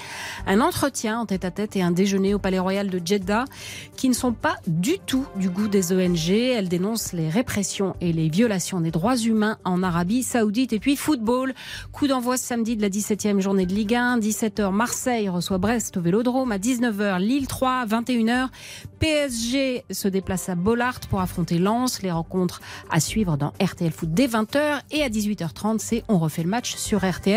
Un 0.47 0.61
entretien 0.61 1.19
en 1.19 1.25
tête-à-tête 1.25 1.75
et 1.75 1.81
un 1.81 1.91
déjeuner 1.91 2.33
au 2.33 2.39
Palais 2.39 2.57
Royal 2.57 2.89
de 2.89 3.01
Jeddah 3.03 3.43
qui 3.97 4.07
ne 4.07 4.13
sont 4.13 4.31
pas 4.31 4.55
du 4.65 4.97
tout 5.05 5.25
du 5.35 5.49
goût 5.49 5.67
des 5.67 5.91
ONG. 5.91 6.29
Elles 6.29 6.69
dénoncent 6.69 7.11
les 7.11 7.27
répressions 7.27 7.97
et 7.99 8.13
les 8.13 8.29
violations 8.29 8.79
des 8.79 8.91
droits 8.91 9.17
humains 9.17 9.57
en 9.65 9.83
Arabie 9.83 10.23
Saoudite. 10.23 10.71
Et 10.71 10.79
puis 10.79 10.95
football, 10.95 11.53
coup 11.91 12.07
d'envoi 12.07 12.37
samedi 12.37 12.77
de 12.77 12.81
la 12.81 12.87
17e 12.87 13.41
journée 13.41 13.65
de 13.65 13.73
Ligue 13.73 13.95
1. 13.95 14.19
17h, 14.19 14.71
Marseille 14.71 15.27
reçoit 15.27 15.57
Brest 15.57 15.97
au 15.97 16.01
Vélodrome. 16.01 16.53
À 16.53 16.57
19h, 16.57 17.19
Lille 17.19 17.47
3. 17.47 17.87
21h, 17.87 18.47
PSG 18.99 19.83
se 19.91 20.07
déplace 20.07 20.47
à 20.47 20.55
Bollard 20.55 21.01
pour 21.09 21.19
affronter 21.19 21.59
Lens. 21.59 22.03
Les 22.03 22.11
rencontres 22.11 22.61
à 22.89 23.01
suivre 23.01 23.35
dans 23.35 23.51
RTL 23.61 23.91
Foot 23.91 24.13
dès 24.13 24.27
20h. 24.27 24.79
Et 24.91 25.03
à 25.03 25.09
18h30, 25.09 25.79
c'est 25.79 26.05
On 26.07 26.19
refait 26.19 26.43
le 26.43 26.49
match 26.49 26.77
sur 26.77 26.99
RTL. 27.05 27.32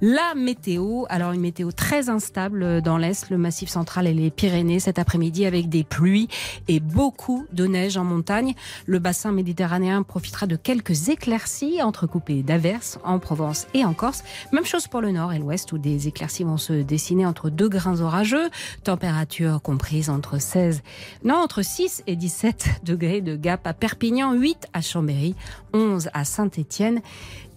La 0.00 0.34
météo, 0.36 1.04
alors 1.08 1.32
une 1.32 1.40
météo 1.40 1.72
très 1.72 2.08
instable 2.08 2.82
dans 2.82 2.98
l'Est, 2.98 3.30
le 3.30 3.38
Massif 3.38 3.68
central 3.68 4.06
et 4.06 4.14
les 4.14 4.30
Pyrénées 4.30 4.80
cet 4.80 4.98
après-midi 4.98 5.46
avec 5.46 5.68
des 5.68 5.84
pluies 5.84 6.28
et 6.68 6.80
beaucoup 6.80 7.46
de 7.52 7.66
neige 7.66 7.96
en 7.96 8.04
montagne. 8.04 8.54
Le 8.86 8.98
bassin 8.98 9.32
méditerranéen 9.32 10.02
profitera 10.02 10.46
de 10.46 10.56
quelques 10.56 11.08
éclaircies 11.08 11.82
entrecoupées 11.82 12.42
d'averses 12.42 12.98
en 13.04 13.18
Provence 13.18 13.66
et 13.74 13.84
en 13.84 13.94
Corse. 13.94 14.24
Même 14.52 14.64
chose 14.64 14.86
pour 14.88 15.00
le 15.00 15.10
nord 15.10 15.32
et 15.32 15.38
l'ouest 15.38 15.72
où 15.72 15.78
des 15.78 16.08
éclaircies 16.08 16.44
vont 16.44 16.56
se 16.56 16.72
dessiner 16.72 17.26
entre 17.26 17.50
deux 17.50 17.68
grains 17.68 18.00
orageux. 18.00 18.50
Température 18.82 19.60
comprise 19.62 20.10
entre 20.10 20.38
16, 20.38 20.82
non, 21.24 21.36
entre 21.36 21.62
6 21.62 22.04
et 22.06 22.16
17 22.16 22.80
degrés 22.84 23.20
de 23.20 23.36
Gap 23.36 23.66
à 23.66 23.72
Perpignan, 23.72 24.32
8 24.34 24.68
à 24.72 24.80
Chambéry, 24.80 25.34
11 25.72 26.10
à 26.12 26.24
Saint-Étienne 26.24 27.00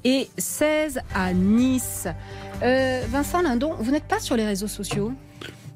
et 0.08 0.30
16 0.38 1.02
à 1.14 1.34
Nice. 1.34 2.08
Euh, 2.64 3.04
Vincent 3.10 3.42
Lindon, 3.42 3.76
vous 3.78 3.92
n'êtes 3.92 4.08
pas 4.08 4.20
sur 4.20 4.38
les 4.38 4.46
réseaux 4.46 4.70
sociaux 4.70 5.12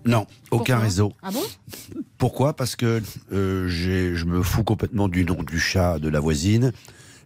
Non, 0.05 0.25
aucun 0.51 0.75
Pourquoi 0.75 0.77
réseau. 0.77 1.13
Ah 1.21 1.31
bon 1.31 1.41
Pourquoi? 2.17 2.55
Parce 2.55 2.77
que 2.77 3.01
euh, 3.33 3.67
je 3.67 4.23
me 4.25 4.41
fous 4.41 4.63
complètement 4.63 5.09
du 5.09 5.25
nom 5.25 5.43
du 5.43 5.59
chat 5.59 5.99
de 5.99 6.07
la 6.07 6.21
voisine. 6.21 6.71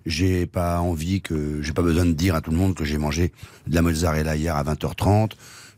J'ai 0.07 0.47
pas 0.47 0.79
envie 0.79 1.21
que, 1.21 1.61
j'ai 1.61 1.73
pas 1.73 1.83
besoin 1.83 2.05
de 2.07 2.13
dire 2.13 2.33
à 2.33 2.41
tout 2.41 2.49
le 2.49 2.57
monde 2.57 2.73
que 2.73 2.85
j'ai 2.85 2.97
mangé 2.97 3.31
de 3.67 3.75
la 3.75 3.83
mozzarella 3.83 4.35
hier 4.35 4.55
à 4.55 4.63
20h30, 4.63 5.33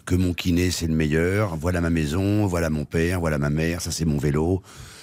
que 0.05 0.15
mon 0.15 0.33
kiné 0.33 0.71
c'est 0.71 0.87
le 0.87 0.95
meilleur. 0.95 1.57
Voilà 1.57 1.81
ma 1.81 1.89
maison, 1.89 2.45
voilà 2.45 2.69
mon 2.69 2.85
père, 2.85 3.19
voilà 3.19 3.37
ma 3.37 3.49
mère, 3.49 3.81
ça 3.81 3.91
c'est 3.91 4.05
mon 4.05 4.17
vélo, 4.17 4.61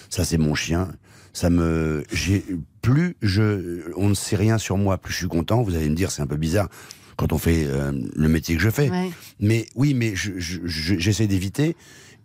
ça 0.09 0.25
c'est 0.25 0.39
mon 0.39 0.55
chien. 0.55 0.89
Ça 1.35 1.51
me, 1.51 2.05
j'ai 2.13 2.45
plus 2.85 3.17
je, 3.23 3.81
on 3.97 4.09
ne 4.11 4.15
sait 4.15 4.37
rien 4.37 4.59
sur 4.59 4.77
moi, 4.77 4.99
plus 4.99 5.13
je 5.13 5.19
suis 5.19 5.29
content. 5.29 5.63
Vous 5.63 5.75
allez 5.75 5.89
me 5.89 5.95
dire 5.95 6.11
c'est 6.11 6.23
un 6.23 6.27
peu 6.27 6.37
bizarre 6.37 6.69
quand 7.17 7.33
on 7.33 7.39
fait 7.39 7.65
euh, 7.67 7.93
le 8.15 8.29
métier 8.29 8.57
que 8.57 8.63
je 8.63 8.71
fais. 8.71 8.91
Ouais. 8.91 9.11
Mais 9.41 9.67
oui, 9.75 9.95
mais 9.95 10.15
je- 10.15 10.33
je- 10.39 10.61
je- 10.65 10.99
j'essaie 10.99 11.27
d'éviter. 11.27 11.77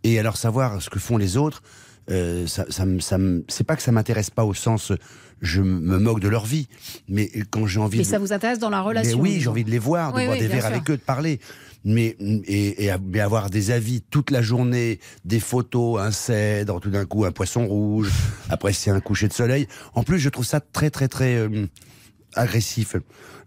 Et 0.03 0.19
alors 0.19 0.37
savoir 0.37 0.81
ce 0.81 0.89
que 0.89 0.99
font 0.99 1.17
les 1.17 1.37
autres, 1.37 1.61
euh, 2.11 2.47
ça, 2.47 2.65
ça, 2.69 2.85
me- 2.85 2.99
ça 2.99 3.17
me- 3.17 3.43
c'est 3.47 3.63
pas 3.63 3.75
que 3.75 3.81
ça 3.83 3.91
m'intéresse 3.91 4.29
pas 4.29 4.43
au 4.45 4.53
sens 4.53 4.91
je 5.41 5.61
me 5.61 5.99
moque 5.99 6.19
de 6.19 6.27
leur 6.27 6.45
vie, 6.45 6.67
mais 7.07 7.31
quand 7.49 7.65
j'ai 7.65 7.79
envie 7.79 7.99
Mais 7.99 8.03
de 8.03 8.09
ça 8.09 8.19
vous 8.19 8.33
intéresse 8.33 8.59
dans 8.59 8.69
la 8.69 8.79
mais 8.81 8.87
relation 8.89 9.19
oui, 9.21 9.39
j'ai 9.39 9.47
envie 9.47 9.63
de 9.63 9.71
les 9.71 9.79
voir, 9.79 10.11
de 10.11 10.17
Oui, 10.17 10.25
boire 10.25 10.35
oui, 10.35 10.41
des 10.41 10.47
verres 10.49 10.65
sûr. 10.65 10.71
avec 10.73 10.89
eux, 10.89 10.97
de 10.97 11.01
parler. 11.01 11.39
Mais, 11.85 12.17
et, 12.45 12.85
et- 12.87 12.91
mais 13.05 13.19
avoir 13.21 13.49
des 13.49 13.71
avis 13.71 14.01
toute 14.01 14.31
la 14.31 14.41
journée, 14.41 14.99
des 15.23 15.39
photos, 15.39 16.01
un 16.01 16.11
cèdre, 16.11 16.79
tout 16.81 16.89
d'un 16.89 17.05
coup 17.05 17.23
un 17.25 17.31
poisson 17.31 17.65
rouge, 17.67 18.11
après 18.49 18.73
c'est 18.73 18.91
un 18.91 18.99
coucher 18.99 19.27
de 19.29 19.33
soleil. 19.33 19.67
En 19.93 20.03
plus, 20.03 20.19
je 20.19 20.29
trouve 20.29 20.45
ça 20.45 20.59
très 20.59 20.89
très 20.89 21.07
très 21.07 21.35
euh, 21.37 21.67
agressif. 22.35 22.95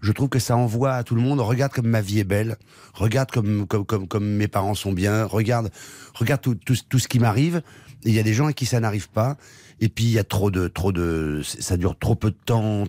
Je 0.00 0.10
trouve 0.12 0.28
que 0.28 0.38
ça 0.38 0.56
envoie 0.56 0.94
à 0.94 1.04
tout 1.04 1.14
le 1.14 1.20
monde, 1.20 1.40
regarde 1.40 1.72
comme 1.72 1.86
ma 1.88 2.00
vie 2.00 2.18
est 2.20 2.24
belle, 2.24 2.56
regarde 2.94 3.30
comme, 3.30 3.66
comme, 3.66 3.84
comme, 3.84 4.08
comme 4.08 4.24
mes 4.26 4.48
parents 4.48 4.74
sont 4.74 4.92
bien, 4.92 5.24
regarde, 5.24 5.70
regarde 6.14 6.40
tout, 6.40 6.54
tout, 6.56 6.74
tout 6.88 6.98
ce 6.98 7.06
qui 7.08 7.18
m'arrive. 7.20 7.62
Il 8.04 8.12
y 8.12 8.18
a 8.18 8.22
des 8.24 8.34
gens 8.34 8.46
à 8.46 8.52
qui 8.52 8.66
ça 8.66 8.80
n'arrive 8.80 9.10
pas. 9.10 9.36
Et 9.80 9.88
puis 9.88 10.04
il 10.04 10.10
y 10.10 10.18
a 10.18 10.24
trop 10.24 10.50
de, 10.50 10.68
trop 10.68 10.90
de, 10.90 11.42
ça 11.44 11.76
dure 11.76 11.96
trop 11.98 12.14
peu 12.16 12.30
de 12.30 12.36
temps. 12.46 12.84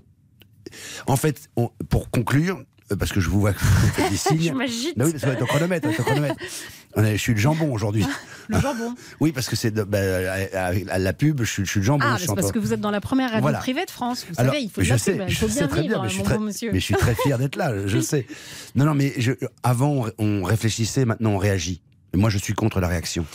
En 1.06 1.16
fait, 1.18 1.50
on- 1.56 1.70
pour 1.90 2.10
conclure, 2.10 2.64
parce 2.96 3.12
que 3.12 3.20
je 3.20 3.30
vous 3.30 3.40
vois 3.40 3.54
que 3.54 3.60
vous 3.60 3.88
faites 3.90 4.12
des 4.12 4.18
signes. 4.40 4.42
Je 4.50 4.54
m'agite. 4.54 4.94
Oui, 4.98 5.12
parce 5.12 5.24
que 5.24 5.40
ton 5.40 5.46
chronomètre, 5.46 5.88
ton 5.96 6.04
chronomètre. 6.04 6.36
Je 6.96 7.16
suis 7.18 7.34
le 7.34 7.40
jambon 7.40 7.72
aujourd'hui. 7.74 8.06
Le 8.50 8.60
jambon. 8.60 8.94
Oui, 9.22 9.32
parce 9.32 9.48
que 9.48 9.56
c'est 9.56 9.72
de- 9.72 9.84
bah, 9.84 10.00
à, 10.00 10.68
à- 10.68 10.74
à 10.92 11.00
la 11.00 11.14
pub, 11.14 11.40
je 11.44 11.50
suis, 11.50 11.66
je 11.66 11.72
suis 11.72 11.80
le 11.80 11.86
jambon. 11.86 12.04
Ah, 12.06 12.18
c'est 12.20 12.28
parce 12.36 12.52
que 12.52 12.60
vous 12.60 12.74
êtes 12.74 12.82
dans 12.82 12.92
la 12.92 13.00
première 13.00 13.30
radio 13.30 13.42
Voilà. 13.42 13.60
privée 13.60 13.86
de 13.86 13.90
France. 13.90 14.26
Vous 14.30 14.36
Alors, 14.38 14.54
savez, 14.54 14.66
il 14.66 14.70
faut 14.70 14.82
de 14.82 14.88
la 14.90 14.98
sais, 14.98 15.14
pub, 15.14 15.24
il 15.28 15.34
je 15.34 15.40
faut 15.40 15.48
sais 15.48 15.66
bien 15.68 15.82
vivre, 15.82 16.04
mais 16.04 16.10
je 16.10 16.22
très, 16.22 16.38
monsieur. 16.38 16.72
Mais 16.74 16.80
je 16.82 16.84
suis 16.86 16.94
très 16.96 17.16
fier 17.16 17.38
d'être 17.40 17.56
là, 17.56 17.88
je 17.88 18.00
sais. 18.00 18.28
Non, 18.76 18.84
non, 18.84 18.96
mais 18.96 19.14
je, 19.18 19.32
avant, 19.64 20.08
on, 20.18 20.42
on 20.42 20.44
réfléchissait, 20.44 21.06
maintenant 21.06 21.30
on 21.32 21.38
réagit. 21.38 21.82
Et 22.14 22.18
moi, 22.18 22.30
je 22.30 22.38
suis 22.38 22.54
contre 22.54 22.82
la 22.82 22.90
réaction. 22.90 23.26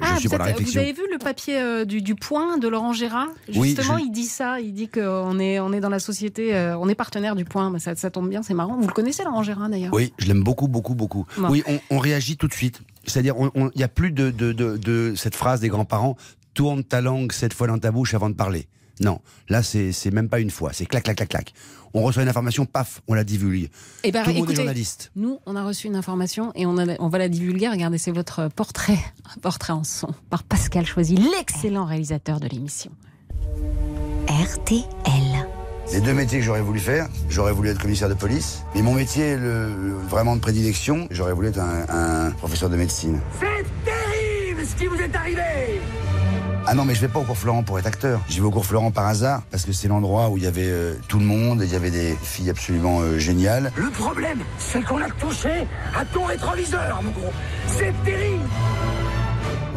Je 0.00 0.06
Ah, 0.06 0.16
suis 0.18 0.28
vous, 0.28 0.36
la 0.38 0.44
avez 0.44 0.92
vu 0.92 1.02
le 1.12 1.18
papier 1.18 1.58
euh, 1.60 1.84
du, 1.84 2.02
du 2.02 2.14
Point 2.14 2.58
de 2.58 2.68
Laurent 2.68 2.92
Gérard? 2.92 3.28
Oui, 3.54 3.70
Justement, 3.74 3.98
je- 3.98 4.04
il 4.04 4.10
dit 4.12 4.26
ça. 4.26 4.60
Il 4.60 4.72
dit 4.72 4.88
qu'on 4.88 5.38
est, 5.40 5.58
on 5.60 5.72
est 5.72 5.80
dans 5.80 5.88
la 5.88 5.98
société, 5.98 6.54
euh, 6.54 6.78
on 6.78 6.88
est 6.88 6.94
partenaire 6.94 7.34
du 7.34 7.44
Point. 7.44 7.70
Bah, 7.70 7.78
ça, 7.78 7.96
ça 7.96 8.10
tombe 8.10 8.28
bien, 8.28 8.42
c'est 8.42 8.54
marrant. 8.54 8.76
Vous 8.76 8.86
le 8.86 8.92
connaissez, 8.92 9.24
Laurent 9.24 9.42
Gérard, 9.42 9.68
d'ailleurs? 9.68 9.92
Oui, 9.92 10.12
je 10.18 10.26
l'aime 10.26 10.42
beaucoup, 10.44 10.68
beaucoup, 10.68 10.94
beaucoup. 10.94 11.26
Bon. 11.36 11.48
Oui, 11.50 11.62
on, 11.66 11.80
on 11.90 11.98
réagit 11.98 12.36
tout 12.36 12.46
de 12.48 12.54
suite. 12.54 12.80
C'est-à-dire, 13.06 13.34
il 13.54 13.70
n'y 13.76 13.82
a 13.82 13.88
plus 13.88 14.12
de, 14.12 14.30
de, 14.30 14.52
de, 14.52 14.76
de 14.76 15.14
cette 15.16 15.34
phrase 15.34 15.60
des 15.60 15.68
grands-parents 15.68 16.16
tourne 16.54 16.82
ta 16.84 17.00
langue 17.00 17.32
sept 17.32 17.52
fois 17.54 17.66
dans 17.68 17.78
ta 17.78 17.90
bouche 17.90 18.14
avant 18.14 18.28
de 18.30 18.34
parler. 18.34 18.66
Non, 19.00 19.20
là, 19.48 19.62
c'est 19.62 20.10
même 20.12 20.28
pas 20.28 20.40
une 20.40 20.50
fois. 20.50 20.72
C'est 20.72 20.84
clac, 20.86 21.04
clac, 21.04 21.16
clac, 21.16 21.28
clac. 21.28 21.52
On 21.94 22.02
reçoit 22.02 22.22
une 22.22 22.28
information, 22.28 22.66
paf, 22.66 23.00
on 23.08 23.14
la 23.14 23.24
divulgue. 23.24 23.70
Eh 24.04 24.12
ben, 24.12 24.22
tout 24.22 24.28
le 24.30 24.34
monde 24.34 24.44
écoutez, 24.44 24.52
est 24.52 24.56
journaliste. 24.56 25.10
Nous, 25.16 25.38
on 25.46 25.56
a 25.56 25.64
reçu 25.64 25.86
une 25.86 25.96
information 25.96 26.52
et 26.54 26.66
on, 26.66 26.76
a- 26.78 26.96
on 27.00 27.08
va 27.08 27.18
la 27.18 27.28
divulguer. 27.28 27.68
Regardez, 27.68 27.98
c'est 27.98 28.10
votre 28.12 28.48
portrait, 28.48 28.98
un 29.36 29.40
portrait 29.40 29.72
en 29.72 29.84
son 29.84 30.08
par 30.30 30.42
Pascal 30.42 30.84
Choisy, 30.86 31.16
l'excellent 31.16 31.84
réalisateur 31.86 32.40
de 32.40 32.48
l'émission. 32.48 32.90
RTL. 34.28 34.84
Les 35.92 36.00
deux 36.02 36.12
métiers 36.12 36.38
que 36.40 36.44
j'aurais 36.44 36.60
voulu 36.60 36.80
faire, 36.80 37.08
j'aurais 37.30 37.52
voulu 37.52 37.70
être 37.70 37.80
commissaire 37.80 38.10
de 38.10 38.14
police, 38.14 38.62
mais 38.74 38.82
mon 38.82 38.92
métier, 38.92 39.36
le, 39.36 39.68
le- 39.74 39.94
vraiment 39.94 40.36
de 40.36 40.40
prédilection, 40.40 41.08
j'aurais 41.10 41.32
voulu 41.32 41.48
être 41.48 41.58
un, 41.60 42.26
un 42.26 42.30
professeur 42.32 42.68
de 42.68 42.76
médecine. 42.76 43.20
C'est 43.40 43.64
terrible 43.84 44.60
Qu'est-ce 44.60 44.76
qui 44.76 44.86
vous 44.86 44.96
est 44.96 45.16
arrivé 45.16 45.80
Ah 46.70 46.74
non, 46.74 46.84
mais 46.84 46.94
je 46.94 47.00
vais 47.00 47.08
pas 47.08 47.18
au 47.18 47.22
cours 47.22 47.38
Florent 47.38 47.62
pour 47.62 47.78
être 47.78 47.86
acteur. 47.86 48.20
J'y 48.28 48.40
vais 48.40 48.44
au 48.44 48.50
cours 48.50 48.66
Florent 48.66 48.90
par 48.90 49.06
hasard 49.06 49.40
parce 49.50 49.64
que 49.64 49.72
c'est 49.72 49.88
l'endroit 49.88 50.28
où 50.28 50.36
il 50.36 50.44
y 50.44 50.46
avait 50.46 50.66
euh, 50.68 50.92
tout 51.08 51.18
le 51.18 51.24
monde 51.24 51.62
et 51.62 51.64
il 51.64 51.72
y 51.72 51.74
avait 51.74 51.90
des 51.90 52.14
filles 52.22 52.50
absolument 52.50 53.00
euh, 53.00 53.16
géniales. 53.18 53.72
Le 53.74 53.88
problème, 53.88 54.40
c'est 54.58 54.84
qu'on 54.84 55.00
a 55.00 55.08
touché 55.18 55.66
à 55.98 56.04
ton 56.04 56.24
rétroviseur, 56.24 57.00
mon 57.02 57.10
gros. 57.12 57.32
C'est 57.68 57.94
terrible 58.04 58.44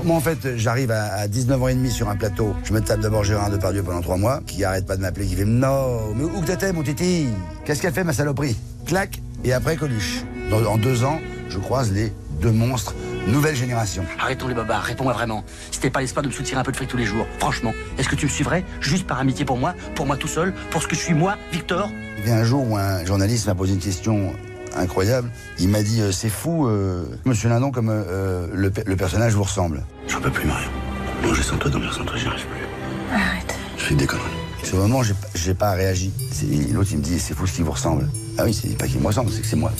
Moi, 0.03 0.17
en 0.17 0.19
fait, 0.19 0.57
j'arrive 0.57 0.91
à, 0.91 1.13
à 1.13 1.27
19 1.29 1.63
ans 1.63 1.67
et 1.69 1.75
demi 1.75 1.91
sur 1.91 2.09
un 2.09 2.17
plateau. 2.17 2.53
Je 2.65 2.73
me 2.73 2.81
tape 2.81 2.99
d'abord 2.99 3.23
Gérard 3.23 3.51
Depardieu 3.51 3.83
pendant 3.83 4.01
trois 4.01 4.17
mois, 4.17 4.41
qui 4.45 4.65
arrête 4.65 4.85
pas 4.85 4.97
de 4.97 5.01
m'appeler, 5.01 5.27
qui 5.27 5.35
fait 5.37 5.45
Non, 5.45 6.13
mais 6.13 6.25
où 6.25 6.41
que 6.41 6.47
t'étais, 6.47 6.73
mon 6.73 6.83
titi? 6.83 7.27
Qu'est-ce 7.63 7.81
qu'elle 7.81 7.93
fait, 7.93 8.03
ma 8.03 8.11
saloperie? 8.11 8.57
Clac, 8.85 9.21
et 9.45 9.53
après 9.53 9.77
Coluche. 9.77 10.23
Dans, 10.49 10.61
en 10.65 10.77
deux 10.77 11.05
ans, 11.05 11.21
je 11.47 11.57
croise 11.57 11.89
les 11.93 12.11
deux 12.41 12.51
monstres, 12.51 12.95
nouvelle 13.27 13.55
génération. 13.55 14.03
Arrêtons 14.19 14.47
les 14.47 14.53
babards, 14.53 14.83
réponds-moi 14.83 15.13
vraiment. 15.13 15.43
Si 15.71 15.79
t'es 15.79 15.89
pas 15.89 16.01
l'espoir 16.01 16.23
de 16.23 16.27
me 16.27 16.33
soutirer 16.33 16.59
un 16.59 16.63
peu 16.63 16.71
de 16.71 16.77
fric 16.77 16.89
tous 16.89 16.97
les 16.97 17.05
jours, 17.05 17.25
franchement, 17.39 17.73
est-ce 17.97 18.09
que 18.09 18.15
tu 18.15 18.25
me 18.25 18.31
suivrais 18.31 18.63
juste 18.79 19.07
par 19.07 19.19
amitié 19.19 19.45
pour 19.45 19.57
moi, 19.57 19.73
pour 19.95 20.05
moi 20.05 20.17
tout 20.17 20.27
seul, 20.27 20.53
pour 20.71 20.81
ce 20.81 20.87
que 20.87 20.95
je 20.95 21.01
suis 21.01 21.13
moi, 21.13 21.37
Victor? 21.51 21.89
Il 22.23 22.27
y 22.29 22.31
a 22.31 22.37
un 22.37 22.43
jour 22.43 22.69
où 22.69 22.77
un 22.77 23.03
journaliste 23.05 23.47
m'a 23.47 23.55
posé 23.55 23.73
une 23.73 23.79
question 23.79 24.33
incroyable. 24.75 25.29
Il 25.59 25.69
m'a 25.69 25.81
dit 25.83 26.01
euh, 26.01 26.11
C'est 26.11 26.29
fou, 26.29 26.67
euh, 26.67 27.03
monsieur 27.25 27.49
Lindon, 27.49 27.71
comme 27.71 27.89
euh, 27.89 28.47
le, 28.53 28.69
pe- 28.71 28.83
le 28.85 28.95
personnage 28.95 29.33
vous 29.33 29.43
ressemble. 29.43 29.83
J'en 30.07 30.21
peux 30.21 30.31
plus, 30.31 30.47
Mario. 30.47 30.69
Manger 31.23 31.43
sans 31.43 31.57
toi, 31.57 31.69
dormir 31.69 31.93
sans 31.93 32.03
toi, 32.05 32.15
j'y 32.17 32.27
arrive 32.27 32.45
plus. 32.45 33.15
Arrête. 33.15 33.55
Je 33.77 33.83
fais 33.83 33.95
des 33.95 34.05
conneries. 34.07 34.25
Le 34.71 34.77
moment, 34.77 35.01
j'ai 35.35 35.53
pas- 35.53 35.71
réagi. 35.73 36.11
C'est- 36.31 36.71
L'autre, 36.71 36.89
il 36.91 36.99
me 36.99 37.03
dit 37.03 37.19
C'est 37.19 37.33
fou 37.35 37.45
ce 37.45 37.53
qui 37.53 37.61
vous 37.61 37.71
ressemble. 37.71 38.07
Ah 38.37 38.43
oui, 38.45 38.53
c'est 38.53 38.77
pas 38.77 38.87
qu'il 38.87 39.01
me 39.01 39.07
ressemble, 39.07 39.29
c'est 39.31 39.41
que 39.41 39.47
c'est 39.47 39.55
moi. 39.57 39.71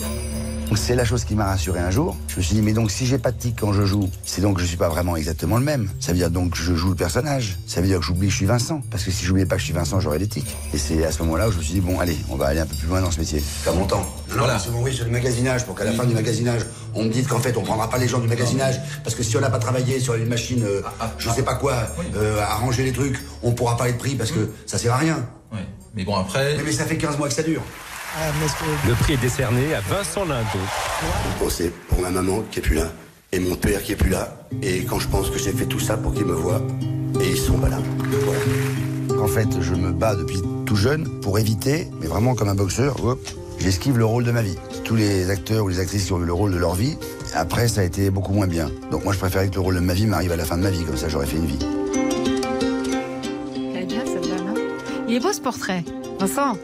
Donc, 0.72 0.78
C'est 0.78 0.94
la 0.94 1.04
chose 1.04 1.24
qui 1.24 1.34
m'a 1.34 1.44
rassuré 1.44 1.80
un 1.80 1.90
jour. 1.90 2.16
Je 2.28 2.38
me 2.38 2.42
suis 2.42 2.54
dit, 2.54 2.62
mais 2.62 2.72
donc 2.72 2.90
si 2.90 3.04
j'ai 3.04 3.18
pas 3.18 3.30
de 3.30 3.36
tic 3.36 3.60
quand 3.60 3.74
je 3.74 3.84
joue, 3.84 4.08
c'est 4.24 4.40
donc 4.40 4.56
que 4.56 4.62
je 4.62 4.66
suis 4.66 4.78
pas 4.78 4.88
vraiment 4.88 5.16
exactement 5.16 5.58
le 5.58 5.64
même. 5.64 5.90
Ça 6.00 6.12
veut 6.12 6.18
dire 6.18 6.30
donc 6.30 6.52
que 6.52 6.56
je 6.56 6.74
joue 6.74 6.88
le 6.88 6.94
personnage. 6.94 7.58
Ça 7.66 7.82
veut 7.82 7.88
dire 7.88 7.98
que 7.98 8.06
j'oublie 8.06 8.28
que 8.28 8.32
je 8.32 8.38
suis 8.38 8.46
Vincent. 8.46 8.80
Parce 8.90 9.04
que 9.04 9.10
si 9.10 9.26
j'oubliais 9.26 9.44
pas 9.44 9.56
que 9.56 9.60
je 9.60 9.66
suis 9.66 9.74
Vincent, 9.74 10.00
j'aurais 10.00 10.18
des 10.18 10.28
tics. 10.28 10.56
Et 10.72 10.78
c'est 10.78 11.04
à 11.04 11.12
ce 11.12 11.22
moment-là 11.24 11.48
où 11.48 11.52
je 11.52 11.58
me 11.58 11.62
suis 11.62 11.74
dit, 11.74 11.82
bon, 11.82 12.00
allez, 12.00 12.16
on 12.30 12.36
va 12.36 12.46
aller 12.46 12.60
un 12.60 12.64
peu 12.64 12.74
plus 12.74 12.88
loin 12.88 13.02
dans 13.02 13.10
ce 13.10 13.20
métier. 13.20 13.38
Faire 13.40 13.74
mon 13.74 13.84
temps. 13.84 14.02
Voilà. 14.28 14.56
Bon, 14.72 14.82
oui, 14.82 14.94
sur 14.94 15.04
le 15.04 15.10
magasinage, 15.10 15.66
pour 15.66 15.74
qu'à 15.74 15.84
la 15.84 15.92
fin 15.92 16.06
du 16.06 16.14
magasinage, 16.14 16.62
on 16.94 17.04
me 17.04 17.10
dise 17.10 17.26
qu'en 17.26 17.38
fait, 17.38 17.54
on 17.58 17.62
prendra 17.62 17.90
pas 17.90 17.98
les 17.98 18.08
gens 18.08 18.20
du 18.20 18.28
magasinage. 18.28 18.80
Parce 19.04 19.14
que 19.14 19.22
si 19.22 19.36
on 19.36 19.42
n'a 19.42 19.50
pas 19.50 19.58
travaillé 19.58 20.00
sur 20.00 20.14
une 20.14 20.24
machine, 20.24 20.64
euh, 20.64 20.80
je 21.18 21.28
sais 21.28 21.42
pas 21.42 21.56
quoi, 21.56 21.86
euh, 22.16 22.40
à 22.40 22.54
ranger 22.54 22.84
les 22.84 22.92
trucs, 22.92 23.20
on 23.42 23.52
pourra 23.52 23.76
parler 23.76 23.92
de 23.92 23.98
prix 23.98 24.14
parce 24.14 24.30
que 24.30 24.48
ça 24.64 24.78
sert 24.78 24.94
à 24.94 24.96
rien. 24.96 25.18
Mais 25.94 26.04
bon, 26.04 26.16
après. 26.16 26.56
Mais, 26.56 26.62
mais 26.64 26.72
ça 26.72 26.86
fait 26.86 26.96
15 26.96 27.18
mois 27.18 27.28
que 27.28 27.34
ça 27.34 27.42
dure. 27.42 27.62
Le 28.86 28.94
prix 28.94 29.14
est 29.14 29.20
décerné 29.20 29.74
à 29.74 29.80
Vincent 29.80 30.24
Lindon. 30.26 30.58
Bon, 31.40 31.48
c'est 31.48 31.70
pour 31.88 32.00
ma 32.00 32.10
maman 32.10 32.42
qui 32.50 32.58
est 32.58 32.62
plus 32.62 32.76
là, 32.76 32.92
et 33.32 33.40
mon 33.40 33.54
père 33.56 33.82
qui 33.82 33.92
est 33.92 33.96
plus 33.96 34.10
là, 34.10 34.36
et 34.60 34.84
quand 34.84 34.98
je 34.98 35.08
pense 35.08 35.30
que 35.30 35.38
j'ai 35.38 35.52
fait 35.52 35.64
tout 35.64 35.80
ça 35.80 35.96
pour 35.96 36.12
qu'ils 36.12 36.26
me 36.26 36.34
voient, 36.34 36.60
et 37.22 37.30
ils 37.30 37.38
sont 37.38 37.58
pas 37.58 37.70
là. 37.70 37.78
Voilà. 39.08 39.22
En 39.22 39.28
fait, 39.28 39.48
je 39.60 39.74
me 39.74 39.92
bats 39.92 40.14
depuis 40.14 40.42
tout 40.66 40.76
jeune 40.76 41.20
pour 41.20 41.38
éviter, 41.38 41.88
mais 42.00 42.06
vraiment 42.06 42.34
comme 42.34 42.50
un 42.50 42.54
boxeur, 42.54 42.96
j'esquive 43.58 43.96
le 43.96 44.04
rôle 44.04 44.24
de 44.24 44.30
ma 44.30 44.42
vie. 44.42 44.56
Tous 44.84 44.94
les 44.94 45.30
acteurs 45.30 45.64
ou 45.64 45.68
les 45.68 45.80
actrices 45.80 46.04
qui 46.04 46.12
ont 46.12 46.20
eu 46.20 46.26
le 46.26 46.34
rôle 46.34 46.52
de 46.52 46.58
leur 46.58 46.74
vie, 46.74 46.98
après 47.34 47.66
ça 47.66 47.80
a 47.80 47.84
été 47.84 48.10
beaucoup 48.10 48.34
moins 48.34 48.46
bien. 48.46 48.70
Donc 48.90 49.04
moi 49.04 49.14
je 49.14 49.18
préférais 49.18 49.48
que 49.48 49.54
le 49.54 49.60
rôle 49.60 49.76
de 49.76 49.80
ma 49.80 49.94
vie 49.94 50.06
m'arrive 50.06 50.32
à 50.32 50.36
la 50.36 50.44
fin 50.44 50.58
de 50.58 50.62
ma 50.62 50.70
vie, 50.70 50.84
comme 50.84 50.98
ça 50.98 51.08
j'aurais 51.08 51.26
fait 51.26 51.38
une 51.38 51.46
vie. 51.46 51.58
Elle 53.74 53.82
est 53.84 53.86
bien 53.86 54.04
cette 54.04 54.28
dame. 54.28 54.54
Il 55.08 55.14
est 55.14 55.20
beau 55.20 55.32
ce 55.32 55.40
portrait. 55.40 55.82
Vincent, 56.20 56.58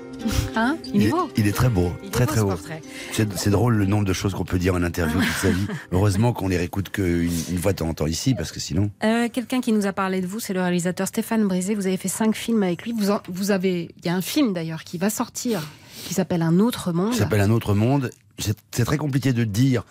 hein 0.56 0.76
Il 0.92 1.02
est 1.04 1.10
beau. 1.10 1.30
Il 1.36 1.46
est 1.46 1.52
très 1.52 1.68
beau, 1.68 1.92
Il 2.02 2.10
très 2.10 2.26
beau, 2.26 2.32
très 2.32 2.42
portrait. 2.42 2.82
C'est 3.12 3.50
drôle 3.50 3.76
le 3.76 3.86
nombre 3.86 4.04
de 4.04 4.12
choses 4.12 4.34
qu'on 4.34 4.44
peut 4.44 4.58
dire 4.58 4.74
en 4.74 4.82
interview 4.82 5.20
toute 5.20 5.28
sa 5.42 5.50
vie. 5.50 5.66
Heureusement 5.92 6.32
qu'on 6.32 6.48
les 6.48 6.56
réécoute 6.56 6.90
qu'une 6.90 7.30
une 7.50 7.58
fois 7.58 7.72
de 7.72 7.78
temps 7.78 7.88
en 7.88 7.94
temps 7.94 8.06
ici, 8.06 8.34
parce 8.34 8.52
que 8.52 8.60
sinon. 8.60 8.90
Euh, 9.04 9.28
Quelqu'un 9.32 9.60
qui 9.60 9.72
nous 9.72 9.86
a 9.86 9.92
parlé 9.92 10.20
de 10.20 10.26
vous, 10.26 10.40
c'est 10.40 10.54
le 10.54 10.60
réalisateur 10.60 11.06
Stéphane 11.06 11.46
Brisé. 11.46 11.74
Vous 11.74 11.86
avez 11.86 11.96
fait 11.96 12.08
cinq 12.08 12.34
films 12.34 12.62
avec 12.62 12.82
lui. 12.84 12.92
Vous, 12.92 13.10
en- 13.10 13.20
vous 13.28 13.50
avez, 13.50 13.90
il 13.98 14.06
y 14.06 14.08
a 14.08 14.14
un 14.14 14.22
film 14.22 14.52
d'ailleurs 14.52 14.84
qui 14.84 14.98
va 14.98 15.10
sortir, 15.10 15.60
qui 16.06 16.14
s'appelle 16.14 16.42
Un 16.42 16.58
autre 16.60 16.92
monde. 16.92 17.12
Ça 17.12 17.20
s'appelle 17.20 17.40
Un 17.40 17.50
autre 17.50 17.74
monde. 17.74 18.10
C'est 18.38 18.84
très 18.84 18.96
compliqué 18.98 19.32
de 19.32 19.44
dire 19.44 19.84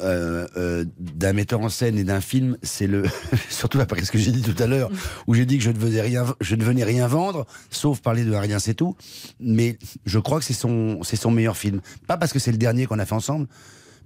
euh, 0.00 0.46
euh, 0.56 0.86
d'un 0.98 1.34
metteur 1.34 1.60
en 1.60 1.68
scène 1.68 1.98
et 1.98 2.04
d'un 2.04 2.20
film. 2.20 2.56
C'est 2.62 2.86
le 2.86 3.04
surtout 3.50 3.80
après 3.80 4.02
ce 4.04 4.10
que 4.10 4.18
j'ai 4.18 4.32
dit 4.32 4.42
tout 4.42 4.60
à 4.62 4.66
l'heure, 4.66 4.90
où 5.26 5.34
j'ai 5.34 5.44
dit 5.44 5.58
que 5.58 5.64
je 5.64 5.70
ne 5.70 5.78
venais 5.78 6.00
rien, 6.00 6.24
je 6.40 6.54
ne 6.54 6.64
venais 6.64 6.84
rien 6.84 7.06
vendre, 7.06 7.46
sauf 7.70 8.00
parler 8.00 8.24
de 8.24 8.34
rien, 8.34 8.58
c'est 8.58 8.74
tout. 8.74 8.96
Mais 9.38 9.78
je 10.06 10.18
crois 10.18 10.38
que 10.38 10.44
c'est 10.44 10.54
son, 10.54 11.02
c'est 11.02 11.16
son 11.16 11.30
meilleur 11.30 11.56
film. 11.56 11.80
Pas 12.06 12.16
parce 12.16 12.32
que 12.32 12.38
c'est 12.38 12.52
le 12.52 12.58
dernier 12.58 12.86
qu'on 12.86 12.98
a 12.98 13.04
fait 13.04 13.14
ensemble, 13.14 13.46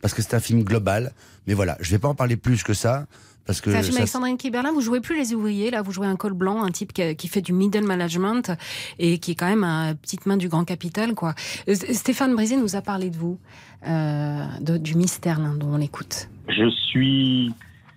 parce 0.01 0.13
que 0.13 0.23
c'est 0.23 0.35
un 0.35 0.41
film 0.41 0.65
global. 0.65 1.13
Mais 1.47 1.55
voilà, 1.55 1.77
je 1.81 1.91
vais 1.91 1.99
pas 1.99 2.09
en 2.09 2.15
parler 2.15 2.37
plus 2.37 2.63
que 2.63 2.75
ça. 2.75 3.07
Parce 3.47 3.61
que 3.61 3.71
C'est 3.71 3.77
un 3.79 3.83
film 3.83 3.93
ça- 3.95 3.99
avec 4.01 4.09
Sandrine 4.09 4.37
Kiberlin. 4.37 4.73
Vous 4.73 4.81
jouez 4.81 5.01
plus 5.01 5.17
les 5.17 5.33
ouvriers, 5.35 5.71
là, 5.71 5.83
vous 5.83 5.93
jouez 5.93 6.07
un 6.07 6.17
col 6.17 6.33
blanc, 6.35 6.65
un 6.65 6.71
type 6.71 6.93
qui, 6.93 7.15
qui 7.17 7.29
fait 7.29 7.41
du 7.43 7.53
middle 7.53 7.85
management 7.85 8.51
et 8.99 9.19
qui 9.19 9.33
est 9.33 9.35
quand 9.37 9.49
même 9.49 9.65
un 9.65 9.95
petite 9.95 10.27
main 10.27 10.37
du 10.37 10.49
grand 10.49 10.65
capital, 10.65 11.15
quoi. 11.15 11.35
Euh, 11.69 11.75
Stéphane 11.75 12.35
Brisé 12.35 12.57
nous 12.57 12.75
a 12.77 12.83
parlé 12.83 13.11
de 13.11 13.17
vous, 13.17 13.39
euh, 13.87 14.45
de- 14.61 14.79
du 14.79 14.97
mystère 14.97 15.39
là, 15.41 15.51
dont 15.57 15.69
on 15.75 15.77
l'écoute. 15.77 16.29
Je 16.49 16.69
suis 16.71 17.53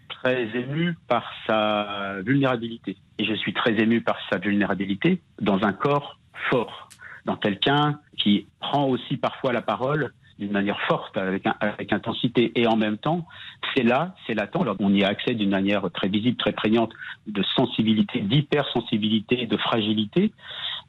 très 0.10 0.44
ému 0.56 0.96
par 1.08 1.24
sa 1.48 2.22
vulnérabilité. 2.26 2.98
Et 3.18 3.26
je 3.26 3.34
suis 3.34 3.54
très 3.54 3.74
ému 3.80 4.02
par 4.02 4.18
sa 4.30 4.38
vulnérabilité 4.38 5.22
dans 5.42 5.64
un 5.64 5.74
corps 5.74 6.20
fort, 6.50 6.90
dans 7.26 7.36
quelqu'un 7.38 8.00
qui 8.18 8.48
prend 8.60 8.86
aussi 8.88 9.18
parfois 9.18 9.52
la 9.54 9.62
parole 9.62 10.14
d'une 10.40 10.52
manière 10.52 10.80
forte, 10.88 11.18
avec, 11.18 11.44
avec 11.60 11.92
intensité. 11.92 12.54
Et 12.56 12.66
en 12.66 12.78
même 12.78 12.98
temps, 12.98 13.28
c'est 13.76 13.84
là, 13.84 14.16
c'est 14.26 14.34
latent. 14.34 14.62
Alors, 14.62 14.78
on 14.80 14.94
y 14.94 15.04
a 15.04 15.10
accès 15.10 15.36
d'une 15.36 15.50
manière 15.50 15.92
très 15.92 16.08
visible, 16.08 16.38
très 16.38 16.54
prégnante, 16.54 16.92
de 17.28 17.44
sensibilité, 17.56 18.22
d'hypersensibilité, 18.22 19.46
de 19.46 19.58
fragilité. 19.58 20.32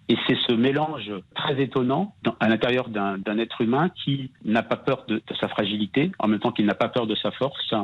Et 0.09 0.17
c'est 0.27 0.37
ce 0.49 0.55
mélange 0.55 1.13
très 1.35 1.61
étonnant 1.61 2.15
à 2.39 2.49
l'intérieur 2.49 2.89
d'un 2.89 3.39
être 3.39 3.61
humain 3.61 3.91
qui 3.91 4.31
n'a 4.45 4.63
pas 4.63 4.77
peur 4.77 5.05
de, 5.09 5.21
sa 5.41 5.49
fragilité, 5.49 6.13
en 6.19 6.29
même 6.29 6.41
temps 6.41 6.53
qu'il 6.53 6.67
n'a 6.67 6.75
pas 6.75 6.89
peur 6.89 7.07
de 7.07 7.17
sa 7.17 7.33
force. 7.33 7.75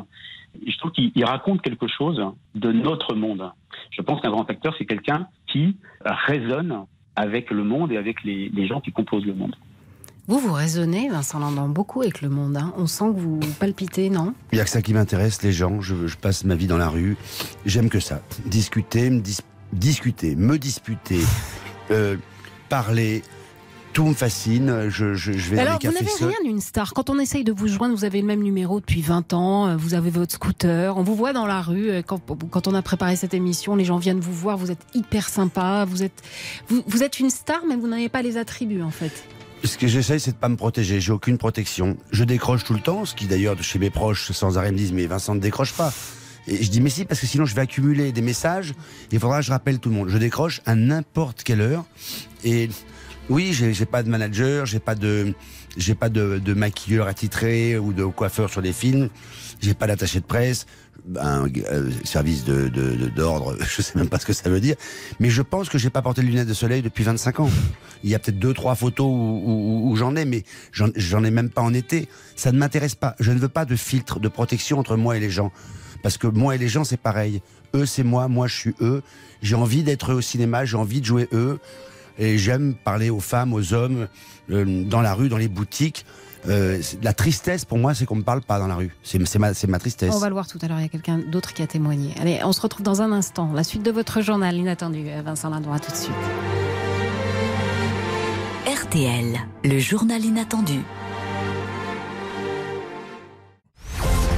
Je 0.65 0.77
trouve 0.77 0.91
qu'il 0.91 1.11
il 1.15 1.25
raconte 1.25 1.61
quelque 1.61 1.87
chose 1.87 2.21
de 2.55 2.71
notre 2.71 3.13
monde. 3.13 3.51
Je 3.91 4.01
pense 4.01 4.21
qu'un 4.21 4.31
grand 4.31 4.49
acteur, 4.49 4.73
c'est 4.77 4.85
quelqu'un 4.85 5.27
qui 5.47 5.77
résonne 6.05 6.85
avec 7.15 7.51
le 7.51 7.63
monde 7.63 7.91
et 7.91 7.97
avec 7.97 8.23
les, 8.23 8.49
les 8.49 8.67
gens 8.67 8.79
qui 8.79 8.91
composent 8.91 9.25
le 9.25 9.33
monde. 9.33 9.55
Vous, 10.27 10.39
vous 10.39 10.51
raisonnez, 10.51 11.07
Vincent 11.09 11.39
Landon, 11.39 11.69
beaucoup 11.69 12.01
avec 12.01 12.21
le 12.21 12.27
monde. 12.27 12.57
hein. 12.57 12.73
On 12.77 12.85
sent 12.85 13.05
que 13.15 13.19
vous 13.19 13.39
palpitez, 13.59 14.09
non? 14.09 14.33
Il 14.51 14.55
n'y 14.55 14.61
a 14.61 14.65
que 14.65 14.69
ça 14.69 14.81
qui 14.81 14.93
m'intéresse, 14.93 15.41
les 15.41 15.53
gens. 15.53 15.79
Je, 15.79 16.05
je 16.07 16.17
passe 16.17 16.43
ma 16.43 16.55
vie 16.55 16.67
dans 16.67 16.77
la 16.77 16.89
rue. 16.89 17.15
J'aime 17.65 17.89
que 17.89 18.01
ça. 18.01 18.21
Discuter, 18.45 19.09
me 19.09 19.21
dis- 19.21 19.37
discuter, 19.71 20.35
me 20.35 20.57
disputer, 20.57 21.21
euh, 21.91 22.17
parler. 22.67 23.23
Tout 23.93 24.03
me 24.05 24.13
fascine. 24.13 24.89
Je, 24.89 25.13
je, 25.15 25.31
je 25.31 25.49
vais 25.49 25.59
Alors, 25.59 25.79
vous 25.81 25.91
n'avez 25.91 26.05
rien 26.19 26.35
d'une 26.43 26.59
star. 26.59 26.93
Quand 26.93 27.09
on 27.09 27.17
essaye 27.19 27.45
de 27.45 27.53
vous 27.53 27.67
joindre, 27.69 27.95
vous 27.95 28.03
avez 28.03 28.19
le 28.19 28.27
même 28.27 28.43
numéro 28.43 28.79
depuis 28.81 29.01
20 29.01 29.31
ans, 29.33 29.67
euh, 29.69 29.75
vous 29.77 29.93
avez 29.93 30.09
votre 30.11 30.33
scooter, 30.33 30.97
on 30.97 31.03
vous 31.03 31.15
voit 31.15 31.31
dans 31.33 31.47
la 31.47 31.61
rue. 31.61 31.89
euh, 31.89 32.01
Quand, 32.05 32.19
quand 32.51 32.67
on 32.67 32.73
a 32.75 32.81
préparé 32.81 33.15
cette 33.15 33.33
émission, 33.33 33.75
les 33.77 33.85
gens 33.85 33.97
viennent 33.97 34.19
vous 34.19 34.33
voir, 34.33 34.57
vous 34.57 34.71
êtes 34.71 34.85
hyper 34.93 35.29
sympa, 35.29 35.85
vous 35.85 36.03
êtes, 36.03 36.21
vous, 36.67 36.83
vous 36.85 37.01
êtes 37.01 37.19
une 37.21 37.29
star, 37.31 37.61
mais 37.67 37.75
vous 37.77 37.87
n'avez 37.87 38.09
pas 38.09 38.21
les 38.21 38.37
attributs, 38.37 38.83
en 38.83 38.91
fait. 38.91 39.23
Ce 39.63 39.77
que 39.77 39.87
j'essaye, 39.87 40.19
c'est 40.19 40.31
de 40.31 40.37
pas 40.37 40.49
me 40.49 40.55
protéger. 40.55 41.01
J'ai 41.01 41.11
aucune 41.11 41.37
protection. 41.37 41.97
Je 42.11 42.23
décroche 42.23 42.63
tout 42.63 42.73
le 42.73 42.79
temps, 42.79 43.05
ce 43.05 43.15
qui 43.15 43.25
d'ailleurs, 43.25 43.61
chez 43.61 43.79
mes 43.79 43.89
proches, 43.89 44.31
sans 44.31 44.57
arrêt 44.57 44.71
me 44.71 44.77
disent, 44.77 44.93
mais 44.93 45.05
Vincent 45.07 45.35
ne 45.35 45.39
décroche 45.39 45.73
pas. 45.73 45.91
Et 46.47 46.63
je 46.63 46.69
dis, 46.69 46.79
mais 46.79 46.89
si, 46.89 47.05
parce 47.05 47.19
que 47.19 47.27
sinon 47.27 47.45
je 47.45 47.53
vais 47.53 47.61
accumuler 47.61 48.11
des 48.11 48.21
messages. 48.21 48.73
Il 49.11 49.19
faudra 49.19 49.39
que 49.39 49.45
je 49.45 49.51
rappelle 49.51 49.79
tout 49.79 49.89
le 49.89 49.95
monde. 49.95 50.09
Je 50.09 50.17
décroche 50.17 50.61
à 50.65 50.75
n'importe 50.75 51.43
quelle 51.43 51.61
heure. 51.61 51.83
Et 52.45 52.69
oui, 53.29 53.51
j'ai 53.51 53.85
pas 53.85 54.03
de 54.03 54.09
manager, 54.09 54.65
j'ai 54.65 54.79
pas 54.79 54.95
de, 54.95 55.33
j'ai 55.75 55.95
pas 55.95 56.09
de, 56.09 56.39
de 56.43 56.53
maquilleur 56.53 57.07
attitré 57.07 57.77
ou 57.77 57.91
de 57.91 58.05
coiffeur 58.05 58.49
sur 58.49 58.61
les 58.61 58.71
films. 58.71 59.09
J'ai 59.61 59.73
pas 59.73 59.87
d'attaché 59.87 60.19
de 60.19 60.25
presse, 60.25 60.65
un 61.19 61.45
euh, 61.71 61.89
service 62.03 62.43
de 62.43 62.67
d'ordre, 63.15 63.55
je 63.75 63.81
sais 63.81 63.93
même 63.97 64.09
pas 64.09 64.19
ce 64.19 64.25
que 64.25 64.33
ça 64.33 64.49
veut 64.49 64.59
dire. 64.59 64.75
Mais 65.19 65.29
je 65.29 65.41
pense 65.41 65.67
que 65.69 65.77
j'ai 65.77 65.89
pas 65.89 66.01
porté 66.01 66.21
de 66.21 66.27
lunettes 66.27 66.47
de 66.47 66.53
soleil 66.53 66.81
depuis 66.81 67.03
25 67.03 67.39
ans. 67.39 67.49
Il 68.03 68.09
y 68.09 68.15
a 68.15 68.19
peut-être 68.19 68.37
deux 68.39 68.53
trois 68.53 68.75
photos 68.75 69.07
où, 69.07 69.09
où- 69.45 69.89
où 69.91 69.95
j'en 69.95 70.15
ai, 70.15 70.25
mais 70.25 70.43
j'en 70.71 70.89
j'en 70.95 71.23
ai 71.23 71.31
même 71.31 71.49
pas 71.49 71.61
en 71.61 71.73
été. 71.73 72.07
Ça 72.35 72.51
ne 72.51 72.57
m'intéresse 72.59 72.95
pas. 72.95 73.15
Je 73.19 73.31
ne 73.31 73.39
veux 73.39 73.49
pas 73.49 73.65
de 73.65 73.75
filtre 73.75 74.19
de 74.19 74.27
protection 74.27 74.77
entre 74.79 74.95
moi 74.95 75.17
et 75.17 75.19
les 75.19 75.29
gens, 75.31 75.51
parce 76.03 76.17
que 76.17 76.27
moi 76.27 76.55
et 76.55 76.57
les 76.57 76.67
gens 76.69 76.83
c'est 76.83 76.97
pareil. 77.01 77.41
Eux 77.73 77.85
c'est 77.85 78.03
moi, 78.03 78.27
moi 78.27 78.47
je 78.47 78.55
suis 78.55 78.75
eux. 78.81 79.01
J'ai 79.41 79.55
envie 79.55 79.83
d'être 79.83 80.11
eux 80.11 80.15
au 80.15 80.21
cinéma, 80.21 80.65
j'ai 80.65 80.77
envie 80.77 81.01
de 81.01 81.05
jouer 81.05 81.27
eux. 81.33 81.59
Et 82.19 82.37
j'aime 82.39 82.73
parler 82.73 83.11
aux 83.11 83.19
femmes, 83.19 83.53
aux 83.53 83.73
hommes, 83.75 84.07
euh, 84.49 84.83
dans 84.85 85.01
la 85.01 85.13
rue, 85.13 85.29
dans 85.29 85.37
les 85.37 85.47
boutiques. 85.47 86.03
Euh, 86.47 86.81
la 87.01 87.13
tristesse, 87.13 87.65
pour 87.65 87.77
moi, 87.77 87.93
c'est 87.93 88.05
qu'on 88.05 88.15
me 88.15 88.23
parle 88.23 88.41
pas 88.41 88.59
dans 88.59 88.67
la 88.67 88.75
rue. 88.75 88.95
C'est 89.03 89.19
ma, 89.39 89.51
ma 89.67 89.79
tristesse. 89.79 90.13
On 90.13 90.19
va 90.19 90.27
le 90.29 90.33
voir 90.33 90.47
tout 90.47 90.59
à 90.61 90.67
l'heure, 90.67 90.79
il 90.79 90.83
y 90.83 90.85
a 90.85 90.89
quelqu'un 90.89 91.17
d'autre 91.19 91.53
qui 91.53 91.61
a 91.61 91.67
témoigné. 91.67 92.13
Allez, 92.19 92.39
on 92.43 92.51
se 92.51 92.61
retrouve 92.61 92.83
dans 92.83 93.01
un 93.01 93.11
instant. 93.11 93.51
La 93.53 93.63
suite 93.63 93.83
de 93.83 93.91
votre 93.91 94.21
journal 94.21 94.55
inattendu, 94.55 95.05
euh, 95.07 95.21
Vincent 95.23 95.49
Lindon, 95.49 95.73
à 95.73 95.79
tout 95.79 95.91
de 95.91 95.97
suite. 95.97 96.11
RTL, 98.65 99.37
le 99.63 99.79
journal 99.79 100.23
inattendu. 100.23 100.79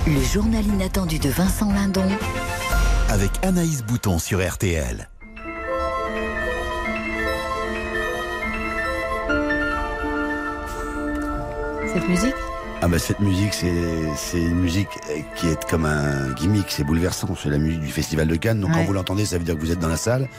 Le 0.08 0.22
journal 0.24 0.66
inattendu 0.66 1.20
de 1.20 1.30
Vincent 1.30 1.72
Lindon 1.72 2.08
avec 3.10 3.32
Anaïs 3.44 3.84
Bouton 3.84 4.20
sur 4.20 4.40
RTL. 4.48 5.10
Cette 12.00 12.08
musique 12.08 12.36
Ah 12.82 12.88
bah 12.88 12.98
cette 12.98 13.20
musique, 13.20 13.54
c'est 13.54 13.74
c'est 14.16 14.40
une 14.40 14.62
musique 14.62 14.88
euh, 15.10 15.20
qui 15.36 15.50
est 15.50 15.70
comme 15.70 15.84
un 15.84 16.32
gimmick, 16.32 16.68
c'est 16.70 16.86
bouleversant. 16.86 17.36
C'est 17.36 17.50
la 17.50 17.58
musique 17.58 17.82
du 17.82 17.92
Festival 17.92 18.26
de 18.26 18.38
Cannes. 18.38 18.62
Donc 18.62 18.72
quand 18.72 18.86
vous 18.86 18.94
l'entendez, 18.94 19.26
ça 19.26 19.38
veut 19.38 19.44
dire 19.44 19.56
que 19.56 19.60
vous 19.60 19.72
êtes 19.74 19.80
dans 19.80 19.90
la 19.90 19.98
salle. 19.98 20.30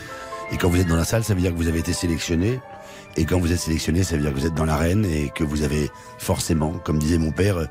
Et 0.52 0.56
quand 0.56 0.70
vous 0.70 0.80
êtes 0.80 0.86
dans 0.86 0.96
la 0.96 1.04
salle, 1.04 1.22
ça 1.22 1.34
veut 1.34 1.40
dire 1.42 1.52
que 1.52 1.58
vous 1.58 1.68
avez 1.68 1.80
été 1.80 1.92
sélectionné. 1.92 2.60
Et 3.18 3.26
quand 3.26 3.38
vous 3.38 3.52
êtes 3.52 3.58
sélectionné, 3.58 4.04
ça 4.04 4.16
veut 4.16 4.22
dire 4.22 4.32
que 4.32 4.40
vous 4.40 4.46
êtes 4.46 4.54
dans 4.54 4.64
l'arène 4.64 5.04
et 5.04 5.28
que 5.34 5.44
vous 5.44 5.62
avez 5.62 5.90
forcément, 6.16 6.72
comme 6.82 6.98
disait 6.98 7.18
mon 7.18 7.30
père, 7.30 7.58
euh, 7.58 7.66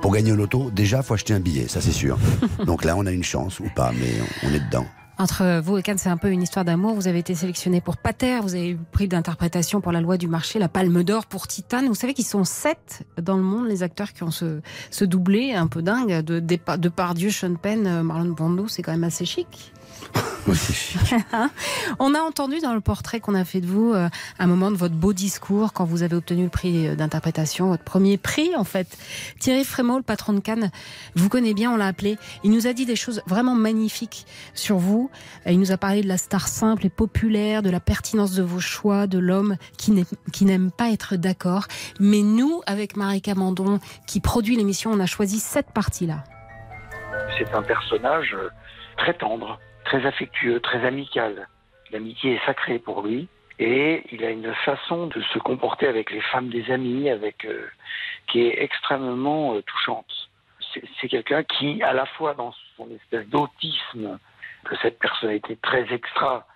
pour 0.00 0.12
gagner 0.12 0.30
au 0.30 0.36
loto, 0.36 0.70
déjà, 0.70 1.02
faut 1.02 1.14
acheter 1.14 1.34
un 1.34 1.40
billet, 1.40 1.66
ça 1.66 1.80
c'est 1.80 1.90
sûr. 1.90 2.16
Donc 2.64 2.84
là, 2.84 2.94
on 2.96 3.06
a 3.06 3.10
une 3.10 3.24
chance 3.24 3.58
ou 3.58 3.68
pas, 3.74 3.90
mais 3.98 4.12
on 4.44 4.54
est 4.54 4.60
dedans. 4.60 4.86
Entre 5.20 5.58
vous 5.58 5.76
et 5.76 5.82
Cannes, 5.82 5.98
c'est 5.98 6.08
un 6.08 6.16
peu 6.16 6.30
une 6.30 6.42
histoire 6.42 6.64
d'amour. 6.64 6.94
Vous 6.94 7.08
avez 7.08 7.18
été 7.18 7.34
sélectionné 7.34 7.80
pour 7.80 7.96
Pater, 7.96 8.38
vous 8.40 8.54
avez 8.54 8.70
eu 8.70 8.78
prix 8.92 9.08
d'interprétation 9.08 9.80
pour 9.80 9.90
la 9.90 10.00
loi 10.00 10.16
du 10.16 10.28
marché, 10.28 10.60
la 10.60 10.68
Palme 10.68 11.02
d'Or 11.02 11.26
pour 11.26 11.48
Titane. 11.48 11.88
Vous 11.88 11.96
savez 11.96 12.14
qu'ils 12.14 12.24
sont 12.24 12.44
sept 12.44 13.02
dans 13.20 13.36
le 13.36 13.42
monde, 13.42 13.66
les 13.66 13.82
acteurs 13.82 14.12
qui 14.12 14.22
ont 14.22 14.30
ce, 14.30 14.60
ce 14.92 15.04
doublé 15.04 15.54
un 15.54 15.66
peu 15.66 15.82
dingue 15.82 16.20
de, 16.22 16.38
de, 16.38 16.76
de 16.76 16.88
Pardieu, 16.88 17.30
Sean 17.30 17.56
Penn, 17.56 17.84
euh, 17.88 18.04
Marlon 18.04 18.30
Brando. 18.30 18.68
C'est 18.68 18.82
quand 18.82 18.92
même 18.92 19.02
assez 19.02 19.24
chic. 19.24 19.72
On 21.98 22.14
a 22.14 22.20
entendu 22.20 22.58
dans 22.60 22.74
le 22.74 22.80
portrait 22.80 23.20
qu'on 23.20 23.34
a 23.34 23.44
fait 23.44 23.60
de 23.60 23.66
vous 23.66 23.92
euh, 23.92 24.08
un 24.38 24.46
moment 24.46 24.70
de 24.70 24.76
votre 24.76 24.94
beau 24.94 25.12
discours 25.12 25.72
quand 25.72 25.84
vous 25.84 26.02
avez 26.02 26.16
obtenu 26.16 26.44
le 26.44 26.48
prix 26.48 26.88
euh, 26.88 26.94
d'interprétation, 26.94 27.68
votre 27.68 27.84
premier 27.84 28.18
prix 28.18 28.54
en 28.56 28.64
fait. 28.64 28.86
Thierry 29.38 29.64
Frémaux, 29.64 29.96
le 29.96 30.02
patron 30.02 30.32
de 30.32 30.40
Cannes, 30.40 30.70
vous 31.14 31.28
connaît 31.28 31.54
bien, 31.54 31.70
on 31.70 31.76
l'a 31.76 31.86
appelé. 31.86 32.18
Il 32.44 32.50
nous 32.50 32.66
a 32.66 32.72
dit 32.72 32.86
des 32.86 32.96
choses 32.96 33.22
vraiment 33.26 33.54
magnifiques 33.54 34.26
sur 34.54 34.78
vous. 34.78 35.10
Euh, 35.46 35.52
Il 35.52 35.58
nous 35.58 35.72
a 35.72 35.76
parlé 35.76 36.02
de 36.02 36.08
la 36.08 36.18
star 36.18 36.48
simple 36.48 36.86
et 36.86 36.90
populaire, 36.90 37.62
de 37.62 37.70
la 37.70 37.80
pertinence 37.80 38.34
de 38.34 38.42
vos 38.42 38.60
choix, 38.60 39.06
de 39.06 39.18
l'homme 39.18 39.56
qui 39.76 40.44
n'aime 40.44 40.70
pas 40.70 40.90
être 40.90 41.16
d'accord. 41.16 41.66
Mais 42.00 42.22
nous, 42.22 42.62
avec 42.66 42.96
Marika 42.96 43.34
Mandon, 43.34 43.78
qui 44.06 44.20
produit 44.20 44.56
l'émission, 44.56 44.90
on 44.92 45.00
a 45.00 45.06
choisi 45.06 45.38
cette 45.38 45.70
partie-là. 45.70 46.24
C'est 47.38 47.52
un 47.54 47.62
personnage 47.62 48.36
très 48.96 49.14
tendre, 49.14 49.58
très 49.88 50.04
affectueux, 50.04 50.60
très 50.60 50.84
amical. 50.86 51.48
L'amitié 51.92 52.34
est 52.34 52.44
sacrée 52.44 52.78
pour 52.78 53.02
lui 53.02 53.26
et 53.58 54.04
il 54.12 54.22
a 54.22 54.30
une 54.30 54.52
façon 54.66 55.06
de 55.06 55.20
se 55.32 55.38
comporter 55.38 55.86
avec 55.86 56.10
les 56.10 56.20
femmes 56.20 56.50
des 56.50 56.70
amis, 56.70 57.08
avec 57.08 57.46
euh, 57.46 57.66
qui 58.26 58.40
est 58.40 58.62
extrêmement 58.62 59.54
euh, 59.54 59.62
touchante. 59.62 60.12
C'est 61.00 61.08
quelqu'un 61.08 61.42
qui, 61.42 61.82
à 61.82 61.94
la 61.94 62.04
fois 62.04 62.34
dans 62.34 62.52
son 62.76 62.88
espèce 62.90 63.26
d'autisme, 63.28 64.18
de 64.70 64.76
cette 64.82 64.98
personnalité 64.98 65.56
très 65.62 65.90
extra, 65.92 66.46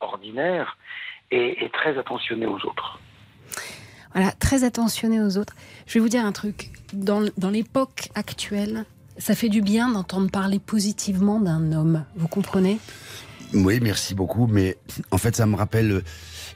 ordinaire, 0.00 0.76
est, 1.30 1.62
est 1.64 1.72
très 1.72 1.96
attentionné 1.98 2.46
aux 2.46 2.60
autres. 2.66 3.00
Voilà, 4.14 4.30
très 4.32 4.64
attentionné 4.64 5.20
aux 5.20 5.38
autres. 5.38 5.54
Je 5.86 5.94
vais 5.94 6.00
vous 6.00 6.10
dire 6.10 6.24
un 6.24 6.32
truc. 6.32 6.68
Dans, 6.92 7.22
dans 7.38 7.50
l'époque 7.50 8.10
actuelle, 8.14 8.84
ça 9.22 9.34
fait 9.36 9.48
du 9.48 9.62
bien 9.62 9.88
d'entendre 9.88 10.30
parler 10.30 10.58
positivement 10.58 11.38
d'un 11.40 11.72
homme. 11.72 12.04
Vous 12.16 12.28
comprenez? 12.28 12.78
Oui, 13.54 13.78
merci 13.80 14.14
beaucoup. 14.14 14.46
Mais 14.46 14.76
en 15.10 15.18
fait, 15.18 15.36
ça 15.36 15.46
me 15.46 15.54
rappelle. 15.56 15.92
euh, 15.92 16.02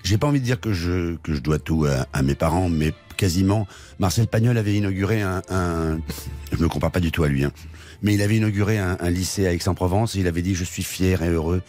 J'ai 0.03 0.19
pas 0.19 0.27
envie 0.27 0.41
de 0.41 0.45
dire 0.45 0.61
que 0.61 0.73
je 0.73 1.17
dois 1.41 1.59
tout 1.59 1.87
à, 2.13 2.23
mes 2.23 2.35
parents, 2.35 2.69
mais 2.69 2.93
quasiment. 3.17 3.67
Marcel 3.99 4.27
Pagnol 4.27 4.59
avait 4.59 4.75
inauguré 4.75 5.23
un. 5.23 5.43
je 6.53 6.57
me 6.63 6.69
compare 6.69 6.91
pas 6.91 7.01
du 7.01 7.13
tout 7.13 7.23
à 7.23 7.29
lui, 7.29 7.45
hein, 7.45 7.53
mais 8.03 8.15
il 8.15 8.23
avait 8.23 8.37
inauguré 8.37 8.79
un, 8.79 8.97
un 9.01 9.11
lycée 9.11 9.47
à 9.47 9.53
Aix-en-Provence 9.53 10.17
et 10.17 10.21
il 10.21 10.27
avait 10.27 10.43
dit 10.43 10.55
je 10.55 10.65
suis 10.65 10.83
fier 10.83 11.23
et 11.23 11.29
heureux 11.29 11.63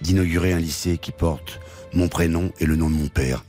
d'inaugurer 0.00 0.52
un 0.52 0.58
lycée 0.58 0.98
qui 0.98 1.12
porte 1.12 1.60
mon 1.94 2.08
prénom 2.08 2.50
et 2.60 2.66
le 2.66 2.76
nom 2.76 2.90
de 2.90 2.94
mon 2.94 3.08
père. 3.08 3.44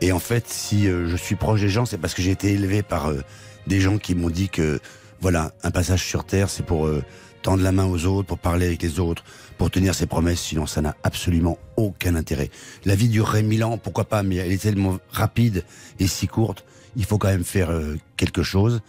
Et 0.00 0.10
en 0.12 0.18
fait, 0.18 0.48
si 0.48 0.88
euh, 0.88 1.08
je 1.08 1.16
suis 1.16 1.36
proche 1.36 1.60
des 1.60 1.68
gens, 1.68 1.86
c'est 1.86 1.98
parce 1.98 2.14
que 2.14 2.22
j'ai 2.22 2.30
été 2.30 2.52
élevé 2.52 2.82
par 2.82 3.06
euh, 3.10 3.22
des 3.66 3.80
gens 3.80 3.98
qui 3.98 4.14
m'ont 4.14 4.30
dit 4.30 4.48
que 4.48 4.80
voilà, 5.22 5.52
un 5.62 5.70
passage 5.70 6.04
sur 6.04 6.24
terre, 6.24 6.50
c'est 6.50 6.64
pour 6.66 6.86
euh, 6.86 7.02
tendre 7.42 7.62
la 7.62 7.72
main 7.72 7.86
aux 7.86 8.04
autres, 8.06 8.26
pour 8.28 8.38
parler 8.38 8.66
avec 8.66 8.82
les 8.82 9.00
autres, 9.00 9.24
pour 9.56 9.70
tenir 9.70 9.94
ses 9.94 10.06
promesses, 10.06 10.40
sinon 10.40 10.66
ça 10.66 10.82
n'a 10.82 10.94
absolument 11.04 11.58
aucun 11.76 12.14
intérêt. 12.16 12.50
La 12.84 12.94
vie 12.96 13.08
durerait 13.08 13.42
mille 13.42 13.64
ans, 13.64 13.78
pourquoi 13.78 14.04
pas, 14.04 14.22
mais 14.22 14.36
elle 14.36 14.52
est 14.52 14.62
tellement 14.62 14.98
rapide 15.10 15.64
et 15.98 16.06
si 16.08 16.26
courte, 16.28 16.64
il 16.96 17.04
faut 17.04 17.18
quand 17.18 17.28
même 17.28 17.44
faire 17.44 17.70
euh, 17.70 17.96
quelque 18.16 18.42
chose. 18.42 18.80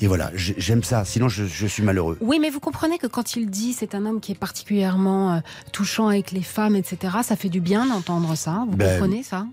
Et 0.00 0.08
voilà, 0.08 0.30
j'ai- 0.34 0.54
j'aime 0.58 0.82
ça, 0.82 1.04
sinon 1.06 1.28
je, 1.28 1.46
je 1.46 1.66
suis 1.66 1.82
malheureux. 1.82 2.18
Oui, 2.20 2.38
mais 2.38 2.50
vous 2.50 2.60
comprenez 2.60 2.98
que 2.98 3.06
quand 3.06 3.34
il 3.36 3.48
dit 3.48 3.72
c'est 3.72 3.94
un 3.94 4.04
homme 4.04 4.20
qui 4.20 4.32
est 4.32 4.38
particulièrement 4.38 5.34
euh, 5.36 5.38
touchant 5.72 6.08
avec 6.08 6.32
les 6.32 6.42
femmes, 6.42 6.76
etc., 6.76 7.18
ça 7.22 7.34
fait 7.36 7.48
du 7.48 7.60
bien 7.60 7.86
d'entendre 7.86 8.34
ça. 8.34 8.66
Vous 8.68 8.76
Ben, 8.76 8.98
comprenez 9.00 9.22
ça? 9.22 9.46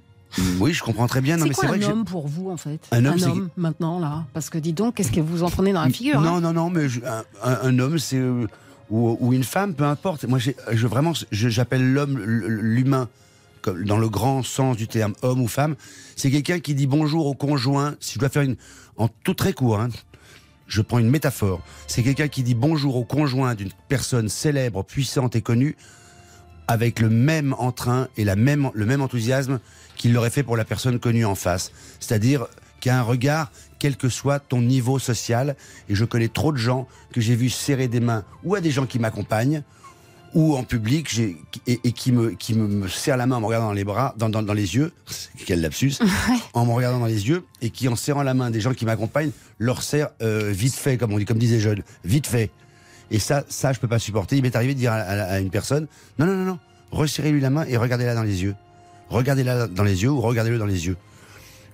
Oui, 0.59 0.73
je 0.73 0.81
comprends 0.84 1.07
très 1.07 1.21
bien. 1.21 1.38
C'est 1.38 1.49
quoi 1.51 1.67
vrai 1.67 1.77
un 1.77 1.88
que 1.88 1.91
homme 1.91 2.05
pour 2.05 2.27
vous, 2.27 2.49
en 2.49 2.57
fait 2.57 2.79
Un 2.91 3.05
homme, 3.05 3.19
c'est- 3.19 3.27
maintenant, 3.57 3.99
là 3.99 4.25
Parce 4.34 4.49
que 4.49 4.57
dis 4.57 4.73
donc, 4.73 4.95
qu'est-ce 4.95 5.11
que 5.11 5.19
vous 5.21 5.43
en 5.43 5.49
prenez 5.49 5.73
dans 5.73 5.84
la 5.84 5.89
figure 5.89 6.19
Non, 6.21 6.36
hein 6.36 6.41
non, 6.41 6.53
non, 6.53 6.69
mais 6.69 6.89
je- 6.89 7.01
un, 7.01 7.23
un- 7.43 7.59
un 7.63 7.79
homme, 7.79 7.99
c'est 7.99 8.17
euh, 8.17 8.47
ou, 8.89 9.17
ou 9.19 9.34
une 9.34 9.43
femme, 9.43 9.73
peu 9.75 9.84
importe. 9.86 10.25
Moi, 10.25 10.39
je 10.39 10.88
vraiment, 10.88 11.13
j'appelle 11.31 11.93
l'homme 11.93 12.17
l'humain, 12.19 13.09
dans 13.86 13.97
le 13.97 14.09
grand 14.09 14.43
sens 14.43 14.75
du 14.75 14.88
terme, 14.88 15.13
homme 15.21 15.41
ou 15.41 15.47
femme. 15.47 15.75
C'est 16.15 16.29
quelqu'un 16.31 16.59
qui 16.59 16.73
dit 16.73 16.88
bonjour 16.88 17.25
au 17.27 17.34
conjoint. 17.36 17.95
Si 17.99 18.15
je 18.15 18.19
dois 18.19 18.29
faire 18.29 18.41
une, 18.41 18.55
en 18.97 19.07
tout 19.07 19.34
très 19.36 19.53
court, 19.53 19.79
hein, 19.79 19.89
je 20.67 20.81
prends 20.81 20.99
une 20.99 21.09
métaphore. 21.09 21.61
C'est 21.88 22.03
quelqu'un 22.03 22.27
qui 22.27 22.43
dit 22.43 22.55
bonjour 22.55 22.95
au 22.95 23.05
conjoint 23.05 23.53
d'une 23.55 23.69
personne 23.88 24.27
célèbre, 24.29 24.84
puissante 24.84 25.36
et 25.36 25.41
connue, 25.41 25.75
avec 26.67 26.99
le 26.99 27.09
même 27.09 27.53
entrain 27.57 28.07
et 28.17 28.23
la 28.25 28.36
même, 28.36 28.69
le 28.73 28.86
même 28.86 29.01
enthousiasme 29.01 29.59
qu'il 30.03 30.11
l'aurait 30.11 30.29
fait 30.29 30.43
pour 30.43 30.57
la 30.57 30.65
personne 30.65 30.99
connue 30.99 31.23
en 31.23 31.33
face. 31.33 31.71
C'est-à-dire 32.01 32.47
qu'il 32.81 32.89
y 32.91 32.93
a 32.93 32.99
un 32.99 33.03
regard, 33.03 33.49
quel 33.79 33.95
que 33.95 34.09
soit 34.09 34.39
ton 34.39 34.61
niveau 34.61 34.99
social. 34.99 35.55
Et 35.87 35.95
je 35.95 36.03
connais 36.03 36.27
trop 36.27 36.51
de 36.51 36.57
gens 36.57 36.89
que 37.13 37.21
j'ai 37.21 37.37
vu 37.37 37.49
serrer 37.49 37.87
des 37.87 38.01
mains 38.01 38.25
ou 38.43 38.53
à 38.55 38.59
des 38.59 38.69
gens 38.69 38.85
qui 38.85 38.99
m'accompagnent 38.99 39.63
ou 40.33 40.57
en 40.57 40.63
public 40.65 41.07
j'ai- 41.09 41.37
et, 41.67 41.79
et 41.85 41.93
qui, 41.93 42.11
me, 42.11 42.31
qui 42.31 42.53
me, 42.53 42.67
me 42.67 42.89
serrent 42.89 43.15
la 43.15 43.27
main 43.27 43.37
en 43.37 43.39
me 43.39 43.45
regardant 43.45 43.67
dans 43.67 43.71
les 43.73 43.85
bras, 43.85 44.13
dans, 44.17 44.27
dans, 44.27 44.43
dans 44.43 44.53
les 44.53 44.75
yeux, 44.75 44.91
quel 45.45 45.61
lapsus, 45.61 45.93
en 46.53 46.65
me 46.65 46.73
regardant 46.73 46.99
dans 46.99 47.05
les 47.05 47.29
yeux 47.29 47.45
et 47.61 47.69
qui 47.69 47.87
en 47.87 47.95
serrant 47.95 48.23
la 48.23 48.33
main 48.33 48.51
des 48.51 48.59
gens 48.59 48.73
qui 48.73 48.83
m'accompagnent 48.83 49.31
leur 49.57 49.83
serrent 49.83 50.09
euh, 50.21 50.51
vite 50.51 50.75
fait, 50.75 50.97
comme 50.97 51.13
on 51.13 51.17
dit, 51.17 51.23
comme 51.23 51.37
disait 51.37 51.61
jeune, 51.61 51.81
vite 52.03 52.27
fait. 52.27 52.51
Et 53.09 53.19
ça, 53.19 53.45
ça, 53.47 53.71
je 53.71 53.79
peux 53.79 53.87
pas 53.87 53.99
supporter. 53.99 54.35
Il 54.35 54.41
m'est 54.41 54.57
arrivé 54.57 54.73
de 54.73 54.79
dire 54.79 54.91
à, 54.91 54.95
à- 54.97 55.23
à 55.35 55.39
une 55.39 55.49
personne, 55.49 55.87
non, 56.19 56.25
non, 56.25 56.35
non, 56.35 56.45
non, 56.45 56.59
resserrez-lui 56.91 57.39
la 57.39 57.49
main 57.49 57.63
et 57.69 57.77
regardez-la 57.77 58.15
dans 58.15 58.23
les 58.23 58.43
yeux. 58.43 58.55
Regardez-la 59.14 59.68
dans 59.68 59.84
les 59.84 60.01
yeux 60.01 60.09
ou 60.09 60.22
regardez-le 60.22 60.57
dans 60.57 60.66
les 60.66 60.88
yeux. 60.88 60.97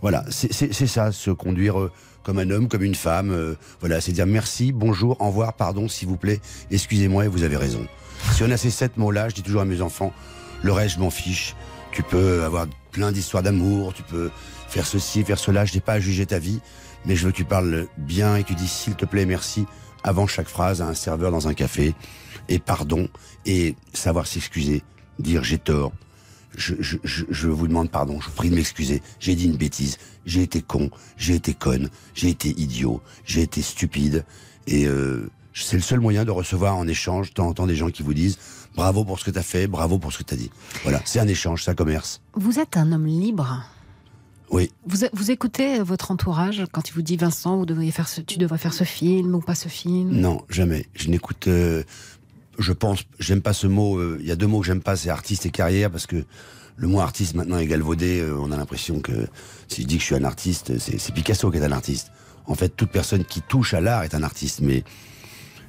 Voilà, 0.02 0.26
c'est 0.30 0.88
ça, 0.88 1.12
se 1.12 1.32
conduire 1.32 1.80
euh, 1.80 1.92
comme 2.24 2.38
un 2.38 2.50
homme, 2.52 2.68
comme 2.68 2.84
une 2.84 2.96
femme. 2.96 3.32
euh, 3.32 3.56
voilà, 3.80 4.02
c'est 4.02 4.12
dire 4.12 4.26
merci, 4.26 4.72
bonjour, 4.74 5.20
au 5.22 5.28
revoir, 5.28 5.54
pardon, 5.54 5.88
s'il 5.88 6.08
vous 6.10 6.18
plaît, 6.18 6.40
excusez-moi 6.70 7.26
et 7.26 7.28
vous 7.30 7.44
avez 7.44 7.56
raison. 7.56 7.86
Si 8.34 8.44
on 8.44 8.52
a 8.52 8.58
ces 8.58 8.70
sept 8.70 8.98
mots-là, 8.98 9.30
je 9.30 9.36
dis 9.36 9.42
toujours 9.42 9.62
à 9.62 9.66
mes 9.66 9.82
enfants, 9.82 10.14
le 10.64 10.74
reste, 10.74 10.96
je 10.96 11.00
m'en 11.00 11.10
fiche. 11.10 11.56
Tu 11.92 12.04
peux 12.04 12.44
avoir 12.44 12.68
plein 12.92 13.14
d'histoires 13.14 13.44
d'amour, 13.44 13.94
tu 13.94 14.04
peux 14.04 14.30
faire 14.68 14.86
ceci, 14.86 15.24
faire 15.24 15.40
cela, 15.40 15.64
je 15.64 15.74
n'ai 15.74 15.80
pas 15.80 15.94
à 15.94 16.00
juger 16.00 16.26
ta 16.26 16.40
vie, 16.40 16.60
mais 17.06 17.16
je 17.16 17.26
veux 17.26 17.32
que 17.32 17.38
tu 17.38 17.46
parles 17.46 17.88
bien 17.98 18.36
et 18.36 18.44
que 18.44 18.50
tu 18.50 18.56
dis 18.56 18.68
s'il 18.68 18.96
te 18.96 19.06
plaît, 19.06 19.26
merci, 19.26 19.66
avant 20.04 20.28
chaque 20.28 20.48
phrase 20.48 20.82
à 20.82 20.88
un 20.88 20.94
serveur 20.94 21.32
dans 21.32 21.48
un 21.48 21.54
café, 21.54 21.96
et 22.50 22.60
pardon, 22.60 23.08
et 23.46 23.76
savoir 23.94 24.28
s'excuser, 24.28 24.84
dire 25.20 25.44
j'ai 25.44 25.58
tort, 25.58 25.94
je, 26.56 26.76
je, 26.80 26.97
je, 27.04 27.26
je 27.30 27.47
vous 27.47 27.68
demande 27.68 27.89
pardon, 27.91 28.20
je 28.20 28.28
vous 28.28 28.36
prie 28.36 28.50
de 28.50 28.56
m'excuser. 28.56 29.02
J'ai 29.20 29.36
dit 29.36 29.45
une 29.45 29.58
bêtise. 29.58 29.97
J'ai 30.26 30.41
été 30.43 30.62
con, 30.62 30.89
j'ai 31.18 31.36
été 31.36 31.54
conne, 31.54 31.89
j'ai 32.14 32.30
été 32.30 32.50
idiot, 32.50 33.02
j'ai 33.26 33.41
été 33.41 33.62
stupide. 33.62 34.26
Et 34.68 34.86
euh, 34.88 35.30
c'est 35.54 35.76
le 35.78 35.82
seul 35.82 36.00
moyen 36.00 36.26
de 36.26 36.32
recevoir 36.32 36.76
en 36.78 36.88
échange 36.88 37.30
de 37.30 37.34
temps 37.34 37.47
en 37.47 37.54
temps 37.54 37.68
des 37.68 37.76
gens 37.76 37.89
qui 37.89 38.04
vous 38.04 38.14
disent 38.14 38.38
bravo 38.76 39.04
pour 39.04 39.20
ce 39.20 39.26
que 39.26 39.32
tu 39.32 39.39
as 39.39 39.43
fait, 39.43 39.68
bravo 39.68 39.97
pour 40.00 40.14
ce 40.14 40.20
que 40.20 40.24
tu 40.24 40.34
as 40.34 40.38
dit. 40.38 40.52
Voilà, 40.84 41.02
c'est 41.06 41.20
un 41.20 41.28
échange, 41.28 41.64
c'est 41.64 41.72
un 41.72 41.76
commerce. 41.76 42.22
Vous 42.36 42.60
êtes 42.60 42.78
un 42.78 42.91
homme 42.91 43.06
libre. 43.08 43.64
Oui. 44.52 44.72
Vous, 44.88 45.06
vous 45.14 45.30
écoutez 45.32 45.80
votre 45.80 46.10
entourage 46.12 46.64
quand 46.72 46.89
il 46.89 46.93
vous 46.93 47.04
dit 47.04 47.18
Vincent, 47.18 47.58
vous 47.58 47.66
devriez 47.68 47.91
faire 47.91 48.08
ce, 48.08 48.22
tu 48.22 48.39
devrais 48.39 48.58
faire 48.58 48.74
ce 48.74 48.84
film 48.84 49.36
ou 49.36 49.41
pas 49.41 49.54
ce 49.56 49.68
film? 49.68 50.10
Non, 50.10 50.41
jamais. 50.50 50.88
Je 50.95 51.10
n'écoute. 51.10 51.47
euh, 51.47 51.84
je 52.60 52.74
pense. 52.74 53.03
J'aime 53.20 53.41
pas 53.41 53.53
ce 53.53 53.68
mot. 53.68 53.97
euh, 53.97 54.18
Il 54.22 54.28
y 54.28 54.32
a 54.32 54.36
deux 54.36 54.47
mots 54.47 54.60
que 54.62 54.68
j'aime 54.68 54.82
pas, 54.82 54.95
c'est 54.95 55.10
artiste 55.10 55.45
et 55.45 55.49
carrière, 55.49 55.89
parce 55.89 56.05
que 56.05 56.24
le 56.78 56.88
mot 56.88 56.99
artiste 56.99 57.34
maintenant 57.36 57.57
est 57.57 57.66
galvaudé. 57.68 58.20
euh, 58.20 58.38
on 58.39 58.51
a 58.51 58.57
l'impression 58.57 58.99
que 58.99 59.28
si 59.68 59.82
je 59.84 59.88
dis 59.88 59.95
que 59.95 60.01
je 60.01 60.05
suis 60.05 60.16
un 60.16 60.24
artiste, 60.24 60.78
c'est 60.78 61.14
Picasso 61.14 61.49
qui 61.51 61.57
est 61.57 61.64
un 61.64 61.72
artiste. 61.72 62.12
En 62.45 62.55
fait, 62.55 62.70
toute 62.70 62.91
personne 62.91 63.24
qui 63.26 63.41
touche 63.41 63.74
à 63.74 63.82
l'art 63.82 64.03
est 64.03 64.14
un 64.16 64.24
artiste. 64.24 64.62
Mais 64.62 64.84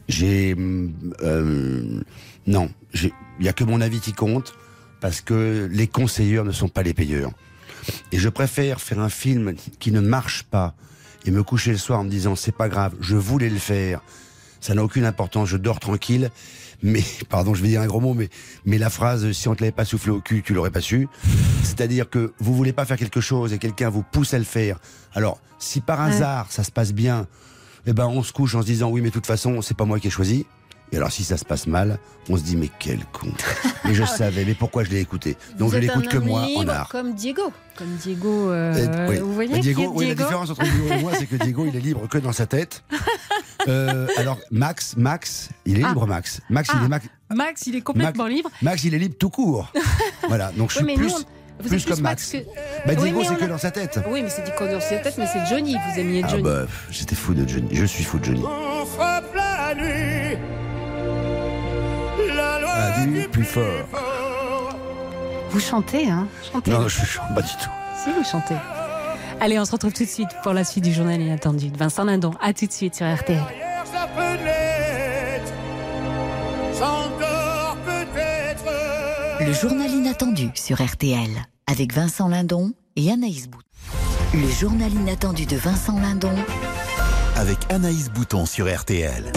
j'ai. 0.08 0.54
euh, 1.22 2.00
non, 2.46 2.70
il 2.94 3.10
y 3.40 3.48
a 3.48 3.52
que 3.52 3.64
mon 3.64 3.80
avis 3.80 4.00
qui 4.00 4.12
compte, 4.12 4.54
parce 5.00 5.20
que 5.20 5.68
les 5.70 5.86
conseilleurs 5.86 6.44
ne 6.44 6.52
sont 6.52 6.68
pas 6.68 6.82
les 6.82 6.94
payeurs. 6.94 7.32
Et 8.12 8.18
je 8.18 8.28
préfère 8.28 8.80
faire 8.80 9.00
un 9.00 9.08
film 9.08 9.54
qui 9.78 9.90
ne 9.92 10.00
marche 10.00 10.42
pas 10.44 10.74
et 11.26 11.30
me 11.30 11.42
coucher 11.42 11.70
le 11.72 11.78
soir 11.78 12.00
en 12.00 12.04
me 12.04 12.10
disant 12.10 12.34
c'est 12.36 12.54
pas 12.54 12.68
grave, 12.68 12.94
je 13.00 13.16
voulais 13.16 13.50
le 13.50 13.58
faire. 13.58 14.00
ça 14.60 14.74
n'a 14.74 14.82
aucune 14.84 15.04
importance. 15.04 15.48
Je 15.48 15.56
dors 15.56 15.80
tranquille. 15.80 16.30
Mais, 16.82 17.02
pardon, 17.28 17.54
je 17.54 17.62
vais 17.62 17.68
dire 17.68 17.80
un 17.82 17.86
gros 17.86 18.00
mot, 18.00 18.14
mais, 18.14 18.28
mais 18.64 18.78
la 18.78 18.88
phrase, 18.90 19.32
si 19.32 19.48
on 19.48 19.54
te 19.54 19.60
l'avait 19.62 19.70
pas 19.72 19.84
soufflé 19.84 20.10
au 20.12 20.20
cul, 20.20 20.42
tu 20.42 20.54
l'aurais 20.54 20.70
pas 20.70 20.80
su. 20.80 21.08
C'est-à-dire 21.62 22.08
que 22.08 22.32
vous 22.38 22.54
voulez 22.54 22.72
pas 22.72 22.84
faire 22.86 22.96
quelque 22.96 23.20
chose 23.20 23.52
et 23.52 23.58
quelqu'un 23.58 23.90
vous 23.90 24.02
pousse 24.02 24.32
à 24.34 24.38
le 24.38 24.44
faire. 24.44 24.78
Alors, 25.14 25.40
si 25.58 25.80
par 25.80 25.98
Ouais. 26.00 26.12
hasard, 26.14 26.46
ça 26.50 26.64
se 26.64 26.70
passe 26.70 26.92
bien, 26.92 27.26
eh 27.86 27.92
ben, 27.92 28.06
on 28.06 28.22
se 28.22 28.32
couche 28.32 28.54
en 28.54 28.62
se 28.62 28.66
disant, 28.66 28.88
oui, 28.90 29.00
mais 29.02 29.08
de 29.08 29.14
toute 29.14 29.26
façon, 29.26 29.60
c'est 29.62 29.76
pas 29.76 29.84
moi 29.84 29.98
qui 30.00 30.06
ai 30.06 30.10
choisi. 30.10 30.46
Et 30.92 30.96
alors, 30.96 31.12
si 31.12 31.22
ça 31.22 31.36
se 31.36 31.44
passe 31.44 31.68
mal, 31.68 31.98
on 32.28 32.36
se 32.36 32.42
dit, 32.42 32.56
mais 32.56 32.68
quel 32.80 32.98
con. 33.12 33.28
Mais 33.84 33.94
je 33.94 34.04
savais, 34.04 34.44
mais 34.44 34.54
pourquoi 34.54 34.82
je 34.84 34.90
l'ai 34.90 35.00
écouté? 35.00 35.36
Donc, 35.58 35.68
Vous 35.70 35.74
je 35.76 35.80
l'écoute 35.80 36.08
que 36.08 36.18
moi, 36.18 36.46
en 36.56 36.66
art. 36.68 36.88
Comme 36.88 37.14
Diego. 37.14 37.52
Comme 37.76 37.94
Diego. 37.96 38.50
euh, 38.50 38.74
Euh, 38.74 39.06
oui. 39.08 39.18
Vous 39.18 39.32
voyez 39.32 39.58
Diego, 39.60 39.82
est 39.84 39.86
oui, 39.86 40.08
la 40.08 40.14
Diego? 40.14 40.24
différence 40.24 40.50
entre 40.50 40.62
Diego 40.64 40.88
et 40.92 41.00
moi, 41.00 41.12
c'est 41.18 41.26
que 41.26 41.36
Diego, 41.36 41.64
il 41.66 41.74
est 41.76 41.80
libre 41.80 42.06
que 42.08 42.18
dans 42.18 42.32
sa 42.32 42.46
tête. 42.46 42.82
Euh, 43.68 44.06
alors, 44.16 44.38
Max, 44.50 44.94
Max, 44.96 45.48
il 45.66 45.78
est 45.78 45.84
Ah. 45.84 45.88
libre, 45.88 46.06
Max. 46.06 46.40
Max, 46.50 46.70
il 46.72 46.78
Ah, 46.80 46.84
est 46.84 46.88
Max. 46.88 47.06
Max, 47.34 47.66
il 47.66 47.76
est 47.76 47.80
complètement 47.80 48.24
Max- 48.24 48.34
libre. 48.36 48.50
Max, 48.62 48.84
il 48.84 48.94
est 48.94 48.98
libre 48.98 49.14
tout 49.18 49.30
court. 49.30 49.72
voilà, 50.28 50.50
donc 50.52 50.70
je 50.70 50.78
Oui, 50.78 50.84
suis 50.84 50.84
mais 50.86 50.94
plus, 50.94 51.06
nous, 51.08 51.14
on- 51.14 51.62
vous 51.62 51.68
plus 51.68 51.84
comme 51.84 52.00
Max. 52.00 52.32
que- 52.32 52.38
Bah, 52.86 52.94
Diego, 52.94 53.22
c'est 53.26 53.36
que 53.36 53.44
a- 53.44 53.48
dans 53.48 53.58
sa 53.58 53.70
tête. 53.70 54.00
Oui, 54.08 54.22
mais 54.22 54.30
c'est 54.30 54.42
dit 54.44 54.50
qu'on 54.58 54.66
dans 54.66 54.80
sa 54.80 54.96
tête, 54.98 55.14
mais 55.18 55.26
c'est 55.26 55.44
Johnny. 55.46 55.76
Vous 55.92 56.00
aimiez 56.00 56.22
Ah 56.24 56.28
Johnny. 56.28 56.42
bah, 56.42 56.62
pff, 56.62 56.86
j'étais 56.90 57.14
fou 57.14 57.34
de 57.34 57.46
Johnny. 57.48 57.68
Je 57.72 57.84
suis 57.84 58.04
fou 58.04 58.18
de 58.18 58.24
Johnny. 58.24 58.42
On 58.44 58.86
frappe 58.86 59.34
la 59.34 59.74
nuit. 59.74 60.38
La 62.34 62.60
loi 62.60 62.70
Ah, 62.72 63.00
du 63.06 63.28
plus 63.28 63.44
fort. 63.44 63.64
Vous 65.50 65.60
chantez, 65.60 66.08
hein? 66.08 66.26
Chantez. 66.52 66.70
Non, 66.70 66.88
je 66.88 67.04
chante 67.04 67.34
pas 67.34 67.42
du 67.42 67.48
tout. 67.50 67.70
Si, 68.02 68.10
vous 68.16 68.24
chantez. 68.24 68.54
Allez, 69.42 69.58
on 69.58 69.64
se 69.64 69.72
retrouve 69.72 69.94
tout 69.94 70.04
de 70.04 70.08
suite 70.08 70.28
pour 70.42 70.52
la 70.52 70.64
suite 70.64 70.84
du 70.84 70.92
journal 70.92 71.18
inattendu 71.18 71.70
de 71.70 71.76
Vincent 71.78 72.04
Lindon. 72.04 72.32
À 72.42 72.52
tout 72.52 72.66
de 72.66 72.72
suite 72.72 72.94
sur 72.94 73.06
RTL. 73.06 73.42
Le 79.40 79.52
journal 79.54 79.90
inattendu 79.90 80.50
sur 80.54 80.84
RTL 80.84 81.30
avec 81.66 81.94
Vincent 81.94 82.28
Lindon 82.28 82.72
et 82.96 83.10
Anaïs 83.10 83.48
Bout. 83.48 83.62
Le 84.34 84.48
journal 84.48 84.92
inattendu 84.92 85.46
de 85.46 85.56
Vincent 85.56 85.98
Lindon 85.98 86.34
Avec 87.36 87.58
Anaïs 87.70 88.10
Bouton 88.10 88.44
sur 88.44 88.72
RTL. 88.72 89.32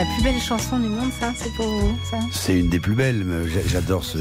La 0.00 0.06
plus 0.06 0.22
belle 0.22 0.40
chanson 0.40 0.78
du 0.78 0.88
monde, 0.88 1.10
ça, 1.20 1.34
c'est 1.36 1.52
pour 1.52 1.66
vous, 1.66 1.94
ça 2.10 2.16
C'est 2.32 2.58
une 2.58 2.70
des 2.70 2.80
plus 2.80 2.94
belles. 2.94 3.22
J'adore 3.66 4.02
ce, 4.02 4.16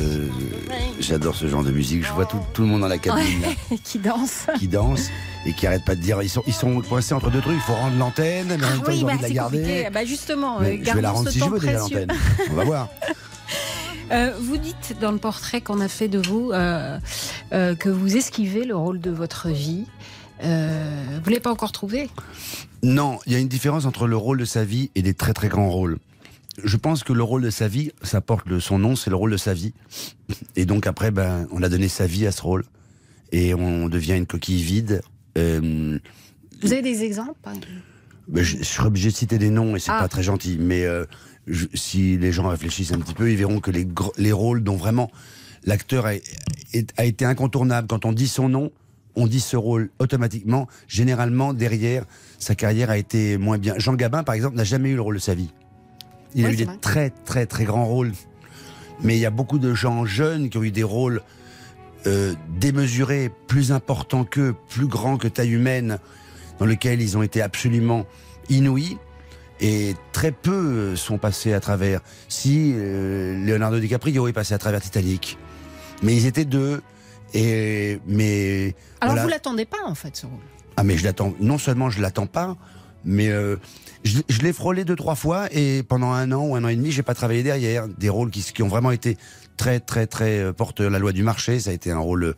j'adore 0.99 1.37
ce 1.37 1.47
genre 1.47 1.63
de 1.63 1.71
musique. 1.71 2.05
Je 2.05 2.11
vois 2.11 2.25
tout, 2.25 2.37
tout 2.51 2.63
le 2.63 2.67
monde 2.67 2.81
dans 2.81 2.89
la 2.89 2.97
cabine 2.97 3.23
Ouais, 3.71 3.77
qui 3.85 3.97
danse. 3.97 4.47
qui 4.57 4.67
danse 4.67 5.07
et 5.45 5.53
qui 5.53 5.65
arrête 5.67 5.85
pas 5.85 5.95
de 5.95 6.01
dire. 6.01 6.21
Ils 6.21 6.27
sont, 6.27 6.43
ils 6.47 6.53
sont 6.53 6.81
coincés 6.81 7.13
entre 7.13 7.31
deux 7.31 7.39
trucs. 7.39 7.55
Il 7.55 7.61
faut 7.61 7.75
rendre 7.75 7.95
l'antenne, 7.97 8.47
mais 8.49 8.55
en 8.55 8.69
même 8.69 8.81
temps, 8.81 8.83
oui, 8.89 8.97
ils 8.97 9.03
ont 9.05 9.07
bah, 9.07 9.13
envie 9.13 9.19
de 9.19 9.21
la 9.21 9.27
c'est 9.29 9.33
garder. 9.33 9.57
compliqué. 9.59 9.89
Bah, 9.89 10.03
justement, 10.03 10.59
euh, 10.59 10.75
je 10.83 10.91
vais 10.91 11.01
la 11.01 11.11
rendre 11.11 11.29
si 11.29 11.39
je 11.39 11.45
veux 11.45 11.59
déjà 11.59 11.77
l'antenne. 11.79 12.11
On 12.51 12.55
va 12.55 12.63
voir. 12.65 12.89
Euh, 14.11 14.33
vous 14.41 14.57
dites 14.57 14.95
dans 14.99 15.11
le 15.11 15.19
portrait 15.19 15.61
qu'on 15.61 15.79
a 15.81 15.87
fait 15.87 16.07
de 16.07 16.17
vous 16.17 16.49
euh, 16.51 16.97
que 17.51 17.89
vous 17.89 18.17
esquivez 18.17 18.65
le 18.65 18.75
rôle 18.75 18.99
de 18.99 19.11
votre 19.11 19.49
vie. 19.49 19.85
Vous 20.41 20.49
l'avez 21.29 21.39
pas 21.39 21.51
encore 21.51 21.71
trouvé? 21.71 22.09
Non, 22.83 23.19
il 23.25 23.33
y 23.33 23.35
a 23.35 23.39
une 23.39 23.47
différence 23.47 23.85
entre 23.85 24.07
le 24.07 24.15
rôle 24.15 24.37
de 24.39 24.45
sa 24.45 24.63
vie 24.63 24.89
et 24.95 25.01
des 25.01 25.13
très 25.13 25.33
très 25.33 25.49
grands 25.49 25.69
rôles. 25.69 25.97
Je 26.63 26.77
pense 26.77 27.03
que 27.03 27.13
le 27.13 27.23
rôle 27.23 27.41
de 27.41 27.49
sa 27.49 27.67
vie, 27.67 27.91
ça 28.01 28.21
porte 28.21 28.47
le- 28.47 28.59
son 28.59 28.79
nom, 28.79 28.95
c'est 28.95 29.09
le 29.09 29.15
rôle 29.15 29.31
de 29.31 29.37
sa 29.37 29.53
vie. 29.53 29.73
Et 30.55 30.65
donc 30.65 30.87
après, 30.87 31.11
ben, 31.11 31.47
on 31.51 31.61
a 31.63 31.69
donné 31.69 31.87
sa 31.87 32.05
vie 32.07 32.25
à 32.27 32.31
ce 32.31 32.41
rôle. 32.41 32.63
Et 33.31 33.53
on 33.53 33.87
devient 33.89 34.15
une 34.17 34.25
coquille 34.25 34.61
vide. 34.63 35.01
Euh, 35.37 35.99
Vous 36.61 36.73
avez 36.73 36.81
des 36.81 37.03
exemples 37.03 37.37
ben, 38.27 38.43
je, 38.43 38.57
je 38.57 38.63
serais 38.63 38.87
obligé 38.87 39.09
de 39.09 39.15
citer 39.15 39.37
des 39.39 39.49
noms 39.49 39.75
et 39.75 39.79
c'est 39.79 39.91
Ah. 39.91 39.99
pas 40.01 40.07
très 40.07 40.23
gentil. 40.23 40.57
Mais 40.59 40.83
euh, 40.83 41.05
je- 41.47 41.67
si 41.73 42.17
les 42.17 42.31
gens 42.31 42.47
réfléchissent 42.49 42.91
un 42.91 42.99
petit 42.99 43.13
peu, 43.15 43.31
ils 43.31 43.37
verront 43.37 43.59
que 43.59 43.71
les, 43.71 44.31
rôles 44.31 44.63
dont 44.63 44.75
vraiment 44.75 45.09
l'acteur 45.63 46.05
a 46.05 46.13
été 47.05 47.25
incontournable, 47.25 47.87
quand 47.87 48.05
on 48.05 48.13
dit 48.13 48.27
son 48.27 48.49
nom, 48.49 48.71
on 49.19 49.27
dit 49.27 49.39
ce 49.39 49.57
rôle 49.57 49.89
automatiquement. 49.99 50.67
Généralement, 50.87 51.53
derrière, 51.53 52.05
sa 52.39 52.55
carrière 52.55 52.89
a 52.89 52.97
été 52.97 53.37
moins 53.37 53.57
bien. 53.57 53.75
Jean 53.77 53.93
Gabin, 53.93 54.23
par 54.23 54.33
exemple, 54.33 54.55
n'a 54.55 54.63
jamais 54.63 54.89
eu 54.89 54.95
le 54.95 55.01
rôle 55.01 55.15
de 55.15 55.19
sa 55.19 55.35
vie. 55.35 55.51
Il 56.35 56.45
a 56.45 56.51
eu 56.51 56.55
des 56.55 56.65
vrai. 56.65 56.77
très, 56.79 57.09
très, 57.09 57.45
très 57.45 57.65
grands 57.65 57.85
rôles. 57.85 58.13
Mais 59.03 59.17
il 59.17 59.19
y 59.19 59.25
a 59.25 59.29
beaucoup 59.29 59.59
de 59.59 59.73
gens 59.73 60.05
jeunes 60.05 60.49
qui 60.49 60.57
ont 60.57 60.63
eu 60.63 60.71
des 60.71 60.83
rôles 60.83 61.21
euh, 62.07 62.33
démesurés, 62.59 63.29
plus 63.47 63.71
importants 63.71 64.23
qu'eux, 64.23 64.55
plus 64.69 64.87
grands 64.87 65.17
que 65.17 65.27
taille 65.27 65.51
humaine, 65.51 65.99
dans 66.59 66.65
lesquels 66.65 67.01
ils 67.01 67.17
ont 67.17 67.23
été 67.23 67.41
absolument 67.41 68.05
inouïs. 68.49 68.97
Et 69.61 69.95
très 70.13 70.31
peu 70.31 70.51
euh, 70.51 70.95
sont 70.95 71.17
passés 71.17 71.51
à 71.51 71.59
travers. 71.59 71.99
Si 72.29 72.71
euh, 72.73 73.45
Leonardo 73.45 73.79
DiCaprio 73.79 74.29
est 74.29 74.33
passé 74.33 74.53
à 74.53 74.57
travers 74.57 74.79
Titanic, 74.79 75.37
mais 76.03 76.15
ils 76.15 76.25
étaient 76.25 76.45
deux. 76.45 76.81
Et 77.33 77.99
mais 78.07 78.75
Alors 79.01 79.13
voilà. 79.13 79.23
vous 79.23 79.29
l'attendez 79.29 79.65
pas 79.65 79.77
en 79.85 79.95
fait 79.95 80.15
ce 80.15 80.25
rôle? 80.25 80.39
Ah 80.77 80.83
mais 80.83 80.97
je 80.97 81.03
l'attends. 81.03 81.33
Non 81.39 81.57
seulement 81.57 81.89
je 81.89 82.01
l'attends 82.01 82.27
pas, 82.27 82.55
mais 83.05 83.29
euh, 83.29 83.57
je, 84.03 84.19
je 84.27 84.39
l'ai 84.41 84.53
frôlé 84.53 84.85
deux 84.85 84.95
trois 84.95 85.15
fois 85.15 85.47
et 85.51 85.83
pendant 85.83 86.11
un 86.11 86.31
an 86.31 86.45
ou 86.47 86.55
un 86.55 86.63
an 86.63 86.67
et 86.69 86.75
demi, 86.75 86.91
j'ai 86.91 87.03
pas 87.03 87.13
travaillé 87.13 87.43
derrière 87.43 87.87
des 87.87 88.09
rôles 88.09 88.31
qui, 88.31 88.41
qui 88.41 88.63
ont 88.63 88.67
vraiment 88.67 88.91
été 88.91 89.17
très 89.57 89.79
très 89.79 90.07
très 90.07 90.39
euh, 90.39 90.53
porteurs. 90.53 90.89
La 90.89 90.99
loi 90.99 91.11
du 91.11 91.23
marché, 91.23 91.59
ça 91.59 91.69
a 91.69 91.73
été 91.73 91.91
un 91.91 91.99
rôle 91.99 92.35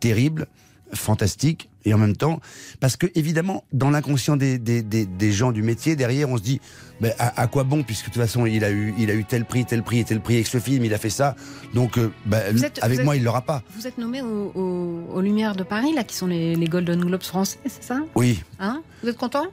terrible, 0.00 0.46
fantastique 0.92 1.70
et 1.84 1.92
en 1.94 1.98
même 1.98 2.16
temps 2.16 2.40
parce 2.80 2.96
que 2.96 3.06
évidemment 3.14 3.64
dans 3.72 3.90
l'inconscient 3.90 4.36
des, 4.36 4.58
des, 4.58 4.82
des, 4.82 5.06
des 5.06 5.32
gens 5.32 5.52
du 5.52 5.62
métier 5.62 5.96
derrière, 5.96 6.28
on 6.30 6.36
se 6.38 6.42
dit 6.42 6.60
ben, 7.00 7.12
à, 7.18 7.42
à 7.42 7.46
quoi 7.46 7.64
bon 7.64 7.82
puisque 7.82 8.06
de 8.06 8.12
toute 8.12 8.22
façon 8.22 8.46
il 8.46 8.64
a 8.64 8.70
eu 8.70 8.94
il 8.98 9.10
a 9.10 9.14
eu 9.14 9.24
tel 9.24 9.44
prix, 9.44 9.64
tel 9.64 9.82
prix 9.82 9.98
et 10.00 10.04
tel 10.04 10.20
prix 10.20 10.34
avec 10.34 10.46
ce 10.46 10.58
film, 10.58 10.84
il 10.84 10.94
a 10.94 10.98
fait 10.98 11.10
ça, 11.10 11.34
donc 11.74 11.98
euh, 11.98 12.10
ben, 12.26 12.56
êtes- 12.62 12.78
avec 12.82 13.02
moi 13.04 13.14
êtes- 13.14 13.20
il 13.20 13.24
l'aura 13.24 13.42
pas. 13.42 13.62
Vous 13.76 13.86
êtes 13.86 13.98
nommé 13.98 14.22
au- 14.22 14.52
au- 14.54 15.04
aux 15.14 15.20
Lumières 15.20 15.56
de 15.56 15.62
Paris, 15.64 15.92
là, 15.94 16.04
qui 16.04 16.14
sont 16.16 16.26
les, 16.26 16.54
les 16.54 16.66
Golden 16.66 17.00
Globes 17.04 17.22
français, 17.22 17.58
c'est 17.66 17.82
ça? 17.84 18.00
Oui. 18.14 18.42
Hein? 18.60 18.82
Vous 19.02 19.08
êtes 19.08 19.16
content? 19.18 19.46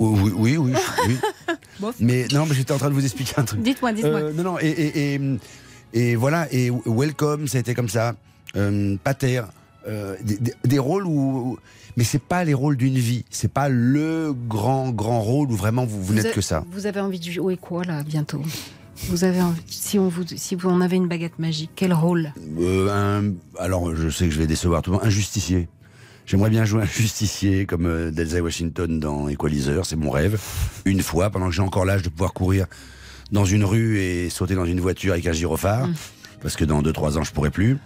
Oui, 0.00 0.30
oui, 0.36 0.56
oui. 0.56 0.72
oui. 1.08 1.16
Mais 2.00 2.26
non, 2.32 2.46
mais 2.46 2.54
j'étais 2.54 2.72
en 2.72 2.78
train 2.78 2.88
de 2.88 2.94
vous 2.94 3.04
expliquer 3.04 3.34
un 3.36 3.44
truc. 3.44 3.60
Dites-moi, 3.62 3.92
dites-moi. 3.92 4.20
Euh, 4.20 4.32
non, 4.32 4.42
non, 4.44 4.58
et, 4.60 4.66
et, 4.68 5.14
et, 5.14 5.20
et 5.92 6.16
voilà, 6.16 6.46
et 6.52 6.70
Welcome, 6.86 7.48
ça 7.48 7.58
a 7.58 7.60
été 7.60 7.74
comme 7.74 7.88
ça. 7.88 8.14
Euh, 8.56 8.96
Pater, 9.02 9.42
euh, 9.88 10.16
des, 10.22 10.36
des- 10.38 10.54
des 10.64 10.78
rôles 10.78 11.06
où. 11.06 11.58
Mais 11.96 12.04
c'est 12.04 12.22
pas 12.22 12.44
les 12.44 12.54
rôles 12.54 12.76
d'une 12.76 12.94
vie. 12.98 13.24
C'est 13.30 13.50
pas 13.50 13.68
le 13.68 14.32
grand, 14.32 14.90
grand 14.90 15.20
rôle 15.20 15.50
où 15.50 15.56
vraiment 15.56 15.84
vous, 15.84 16.00
vous, 16.02 16.14
n'êtes 16.14 16.26
avez- 16.26 16.34
que 16.34 16.40
ça. 16.40 16.64
Vous 16.70 16.86
avez 16.86 17.00
envie 17.00 17.18
de 17.18 17.28
jouer 17.30 17.56
quoi, 17.56 17.82
là, 17.84 18.04
bientôt 18.04 18.40
Vous 19.08 19.24
avez 19.24 19.40
envie, 19.42 19.60
si 19.66 19.98
on 19.98 20.08
vous, 20.08 20.22
si 20.36 20.54
vous, 20.54 20.68
on 20.68 20.80
avait 20.80 20.96
une 20.96 21.08
baguette 21.08 21.38
magique, 21.40 21.70
quel 21.74 21.92
rôle? 21.92 22.32
Euh, 22.60 22.88
un- 23.20 23.32
alors, 23.58 23.94
je 23.96 24.08
sais 24.10 24.26
que 24.26 24.32
je 24.34 24.38
vais 24.38 24.46
décevoir 24.46 24.82
tout 24.82 24.90
le 24.92 24.98
monde. 24.98 25.06
Un 25.06 25.10
justicier. 25.10 25.68
J'aimerais 26.26 26.50
bien 26.50 26.64
jouer 26.66 26.82
un 26.82 26.86
justicier 26.86 27.64
comme 27.66 27.86
euh, 27.86 28.10
Denzel 28.10 28.42
Washington 28.42 29.00
dans 29.00 29.28
Equalizer, 29.28 29.84
c'est 29.86 29.96
mon 29.96 30.10
rêve. 30.10 30.38
Une 30.84 31.00
fois, 31.00 31.30
pendant 31.30 31.46
que 31.48 31.52
j'ai 31.54 31.62
encore 31.62 31.84
l'âge 31.86 32.02
de 32.02 32.10
pouvoir 32.10 32.32
courir 32.34 32.66
dans 33.32 33.44
une 33.46 33.64
rue 33.64 33.98
et 33.98 34.28
sauter 34.30 34.54
dans 34.54 34.66
une 34.66 34.78
voiture 34.80 35.12
avec 35.14 35.26
un 35.26 35.32
gyrophare, 35.32 35.88
parce 36.42 36.54
que 36.54 36.64
dans 36.64 36.82
2-3 36.82 37.18
ans, 37.18 37.24
je 37.24 37.32
pourrais 37.32 37.50
plus. 37.50 37.78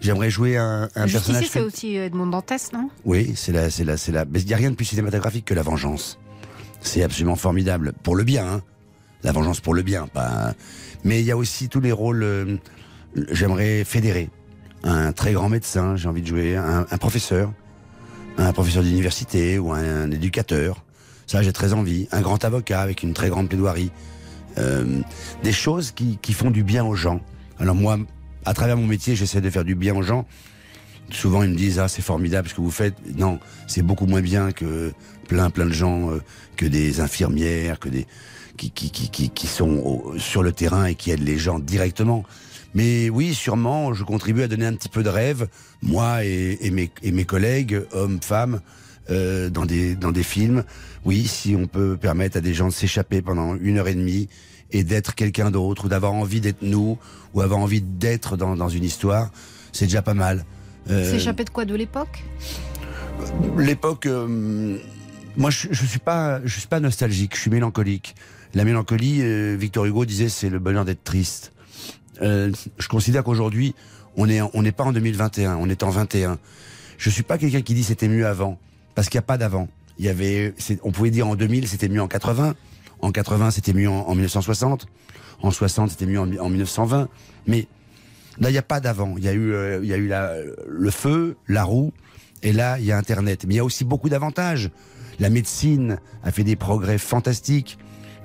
J'aimerais 0.00 0.30
jouer 0.30 0.56
un, 0.56 0.88
un 0.94 1.08
personnage. 1.08 1.48
C'est 1.50 1.60
aussi 1.60 1.96
Edmond 1.96 2.28
Dantès, 2.28 2.72
non? 2.72 2.88
Oui, 3.04 3.32
c'est 3.36 3.52
la, 3.52 3.68
c'est 3.70 3.84
la, 3.84 3.96
c'est 3.96 4.12
la. 4.12 4.24
Mais 4.24 4.40
il 4.40 4.46
n'y 4.46 4.54
a 4.54 4.56
rien 4.56 4.70
de 4.70 4.76
plus 4.76 4.84
cinématographique 4.84 5.44
que 5.44 5.54
la 5.54 5.62
vengeance. 5.62 6.18
C'est 6.80 7.02
absolument 7.02 7.34
formidable 7.36 7.92
pour 8.04 8.14
le 8.14 8.22
bien. 8.24 8.46
Hein. 8.46 8.62
La 9.24 9.32
vengeance 9.32 9.60
pour 9.60 9.74
le 9.74 9.82
bien, 9.82 10.06
pas. 10.06 10.54
Mais 11.02 11.20
il 11.20 11.26
y 11.26 11.32
a 11.32 11.36
aussi 11.36 11.68
tous 11.68 11.80
les 11.80 11.90
rôles. 11.92 12.22
euh, 12.22 12.56
J'aimerais 13.32 13.82
fédérer 13.84 14.30
un 14.84 15.12
très 15.12 15.32
grand 15.32 15.48
médecin. 15.48 15.96
J'ai 15.96 16.08
envie 16.08 16.22
de 16.22 16.26
jouer 16.28 16.56
un, 16.56 16.86
un 16.88 16.98
professeur, 16.98 17.52
un 18.36 18.52
professeur 18.52 18.84
d'université 18.84 19.58
ou 19.58 19.72
un, 19.72 20.10
éducateur. 20.12 20.84
Ça, 21.26 21.42
j'ai 21.42 21.52
très 21.52 21.72
envie. 21.72 22.06
Un 22.12 22.20
grand 22.20 22.44
avocat 22.44 22.80
avec 22.80 23.02
une 23.02 23.14
très 23.14 23.28
grande 23.30 23.48
plaidoirie. 23.48 23.90
Euh, 24.58 25.00
des 25.42 25.52
choses 25.52 25.90
qui, 25.90 26.18
qui 26.22 26.32
font 26.32 26.50
du 26.52 26.62
bien 26.62 26.84
aux 26.84 26.94
gens. 26.94 27.20
Alors 27.58 27.74
moi, 27.74 27.98
à 28.44 28.54
travers 28.54 28.76
mon 28.76 28.86
métier, 28.86 29.16
j'essaie 29.16 29.40
de 29.40 29.50
faire 29.50 29.64
du 29.64 29.74
bien 29.74 29.94
aux 29.94 30.02
gens. 30.02 30.26
Souvent, 31.10 31.42
ils 31.42 31.50
me 31.50 31.56
disent 31.56 31.78
ah 31.78 31.88
c'est 31.88 32.02
formidable 32.02 32.48
ce 32.48 32.54
que 32.54 32.60
vous 32.60 32.70
faites. 32.70 32.94
Non, 33.16 33.38
c'est 33.66 33.82
beaucoup 33.82 34.06
moins 34.06 34.20
bien 34.20 34.52
que 34.52 34.92
plein 35.26 35.50
plein 35.50 35.66
de 35.66 35.72
gens, 35.72 36.10
euh, 36.10 36.22
que 36.56 36.66
des 36.66 37.00
infirmières, 37.00 37.78
que 37.78 37.88
des 37.88 38.06
qui 38.56 38.70
qui 38.70 38.90
qui 38.90 39.30
qui, 39.30 39.46
sont 39.46 40.02
sur 40.18 40.42
le 40.42 40.52
terrain 40.52 40.86
et 40.86 40.94
qui 40.94 41.10
aident 41.10 41.22
les 41.22 41.38
gens 41.38 41.58
directement. 41.58 42.24
Mais 42.74 43.08
oui, 43.08 43.32
sûrement, 43.32 43.94
je 43.94 44.04
contribue 44.04 44.42
à 44.42 44.48
donner 44.48 44.66
un 44.66 44.74
petit 44.74 44.90
peu 44.90 45.02
de 45.02 45.08
rêve, 45.08 45.48
moi 45.82 46.24
et, 46.24 46.58
et 46.60 46.70
mes 46.70 46.90
et 47.02 47.12
mes 47.12 47.24
collègues, 47.24 47.80
hommes, 47.92 48.18
femmes, 48.20 48.60
euh, 49.10 49.48
dans 49.48 49.64
des 49.64 49.94
dans 49.94 50.12
des 50.12 50.22
films. 50.22 50.64
Oui, 51.04 51.26
si 51.26 51.56
on 51.56 51.66
peut 51.66 51.96
permettre 51.96 52.36
à 52.36 52.40
des 52.40 52.52
gens 52.52 52.68
de 52.68 52.72
s'échapper 52.72 53.22
pendant 53.22 53.56
une 53.56 53.78
heure 53.78 53.88
et 53.88 53.94
demie 53.94 54.28
et 54.72 54.84
d'être 54.84 55.14
quelqu'un 55.14 55.50
d'autre 55.50 55.86
ou 55.86 55.88
d'avoir 55.88 56.12
envie 56.12 56.40
d'être 56.40 56.62
nous 56.62 56.98
ou 57.34 57.40
avoir 57.40 57.60
envie 57.60 57.80
d'être 57.80 58.36
dans, 58.36 58.56
dans 58.56 58.68
une 58.68 58.84
histoire, 58.84 59.30
c'est 59.72 59.86
déjà 59.86 60.02
pas 60.02 60.14
mal. 60.14 60.44
Euh, 60.90 61.10
S'échapper 61.10 61.44
de 61.44 61.50
quoi 61.50 61.64
De 61.64 61.74
l'époque? 61.74 62.24
L'époque, 63.56 64.06
euh, 64.06 64.78
moi 65.36 65.50
je, 65.50 65.68
je 65.70 65.86
suis 65.86 65.98
pas, 65.98 66.40
je 66.44 66.58
suis 66.58 66.68
pas 66.68 66.80
nostalgique, 66.80 67.34
je 67.34 67.40
suis 67.40 67.50
mélancolique. 67.50 68.14
La 68.54 68.64
mélancolie, 68.64 69.20
euh, 69.22 69.56
Victor 69.58 69.84
Hugo 69.84 70.04
disait, 70.04 70.28
c'est 70.28 70.48
le 70.48 70.58
bonheur 70.58 70.84
d'être 70.84 71.04
triste. 71.04 71.52
Euh, 72.22 72.52
je 72.78 72.88
considère 72.88 73.22
qu'aujourd'hui, 73.24 73.74
on 74.16 74.28
est, 74.28 74.40
on 74.40 74.62
n'est 74.62 74.72
pas 74.72 74.84
en 74.84 74.92
2021, 74.92 75.56
on 75.56 75.68
est 75.68 75.82
en 75.82 75.90
21. 75.90 76.38
Je 76.96 77.10
suis 77.10 77.22
pas 77.22 77.38
quelqu'un 77.38 77.60
qui 77.62 77.74
dit 77.74 77.84
c'était 77.84 78.08
mieux 78.08 78.26
avant, 78.26 78.58
parce 78.94 79.08
qu'il 79.08 79.18
n'y 79.18 79.24
a 79.24 79.26
pas 79.26 79.38
d'avant. 79.38 79.68
Il 79.98 80.04
y 80.06 80.08
avait, 80.08 80.54
on 80.82 80.92
pouvait 80.92 81.10
dire 81.10 81.26
en 81.28 81.34
2000 81.34 81.68
c'était 81.68 81.88
mieux 81.88 82.02
en 82.02 82.08
80, 82.08 82.54
en 83.00 83.12
80 83.12 83.50
c'était 83.52 83.72
mieux 83.72 83.88
en, 83.88 84.00
en 84.08 84.14
1960, 84.14 84.86
en 85.42 85.50
60 85.50 85.90
c'était 85.90 86.06
mieux 86.06 86.20
en, 86.20 86.30
en 86.38 86.48
1920, 86.48 87.08
mais 87.46 87.66
Là, 88.40 88.50
il 88.50 88.52
n'y 88.52 88.58
a 88.58 88.62
pas 88.62 88.78
d'avant. 88.78 89.16
Il 89.18 89.24
y 89.24 89.28
a 89.28 89.32
eu, 89.32 89.52
euh, 89.52 89.80
y 89.84 89.92
a 89.92 89.96
eu 89.96 90.12
le 90.68 90.90
feu, 90.92 91.34
la 91.48 91.64
roue, 91.64 91.92
et 92.44 92.52
là, 92.52 92.78
il 92.78 92.84
y 92.84 92.92
a 92.92 92.96
Internet. 92.96 93.44
Mais 93.44 93.54
il 93.54 93.56
y 93.56 93.60
a 93.60 93.64
aussi 93.64 93.84
beaucoup 93.84 94.08
d'avantages. 94.08 94.70
La 95.18 95.28
médecine 95.28 95.98
a 96.22 96.30
fait 96.30 96.44
des 96.44 96.54
progrès 96.54 96.98
fantastiques. 96.98 97.78